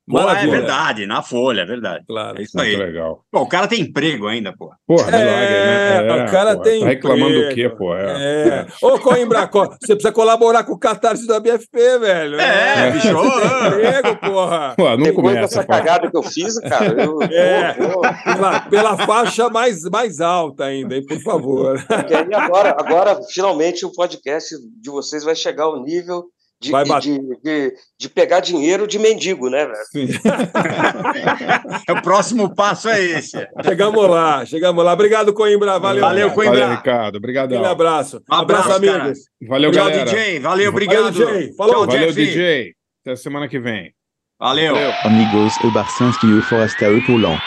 [0.09, 0.53] Pô, é Maravilha.
[0.53, 2.05] verdade, na Folha, é verdade.
[2.07, 2.39] Claro.
[2.39, 2.77] É isso Muito aí.
[2.77, 3.25] legal.
[3.31, 4.71] Pô, o cara tem emprego ainda, pô.
[4.87, 6.25] Porra, É, milagre, né?
[6.25, 7.55] o cara pô, tem Tá reclamando do emprego.
[7.55, 7.95] quê, pô?
[7.97, 8.07] É.
[8.49, 8.67] É.
[8.83, 12.39] Ô, Coimbra, co- você precisa colaborar com o Catarse da BFP, velho.
[12.41, 13.17] É, bicho.
[13.17, 13.25] ô,
[13.67, 14.75] Emprego, porra.
[14.77, 15.73] Pô, não Depois começa, dessa pô.
[15.73, 17.75] cagada que eu fiz, cara, eu, É.
[17.79, 18.01] eu- eu-
[18.37, 21.85] Pela, pela faixa mais, mais alta ainda, hein, por favor.
[21.85, 26.27] Porque aí agora, agora, finalmente, o podcast de vocês vai chegar ao nível
[26.61, 27.19] de, Vai de, bater.
[27.21, 30.09] de, de- de pegar dinheiro de mendigo, né, velho?
[31.89, 33.37] É, o próximo passo é esse.
[33.65, 34.93] Chegamos lá, chegamos lá.
[34.93, 35.79] Obrigado, Coimbra.
[35.79, 36.01] Valeu.
[36.01, 36.61] Valeu, Coimbra.
[36.61, 37.17] Valeu, Ricardo.
[37.17, 37.59] Obrigadão.
[37.59, 38.23] Aquele abraço.
[38.31, 39.19] Um abraço, amigos.
[39.47, 40.05] Valeu, Tchau, galera.
[40.05, 40.39] DJ.
[40.41, 41.11] Valeu, obrigado.
[41.11, 41.53] DJ.
[41.57, 41.87] Falou.
[41.87, 42.15] Tchau, Valeu, Jeff.
[42.15, 42.73] DJ.
[43.05, 43.93] Até semana que vem.
[44.39, 44.75] Valeu.
[45.05, 47.39] Amigos, e Barcinski e o Foresta e Paulão.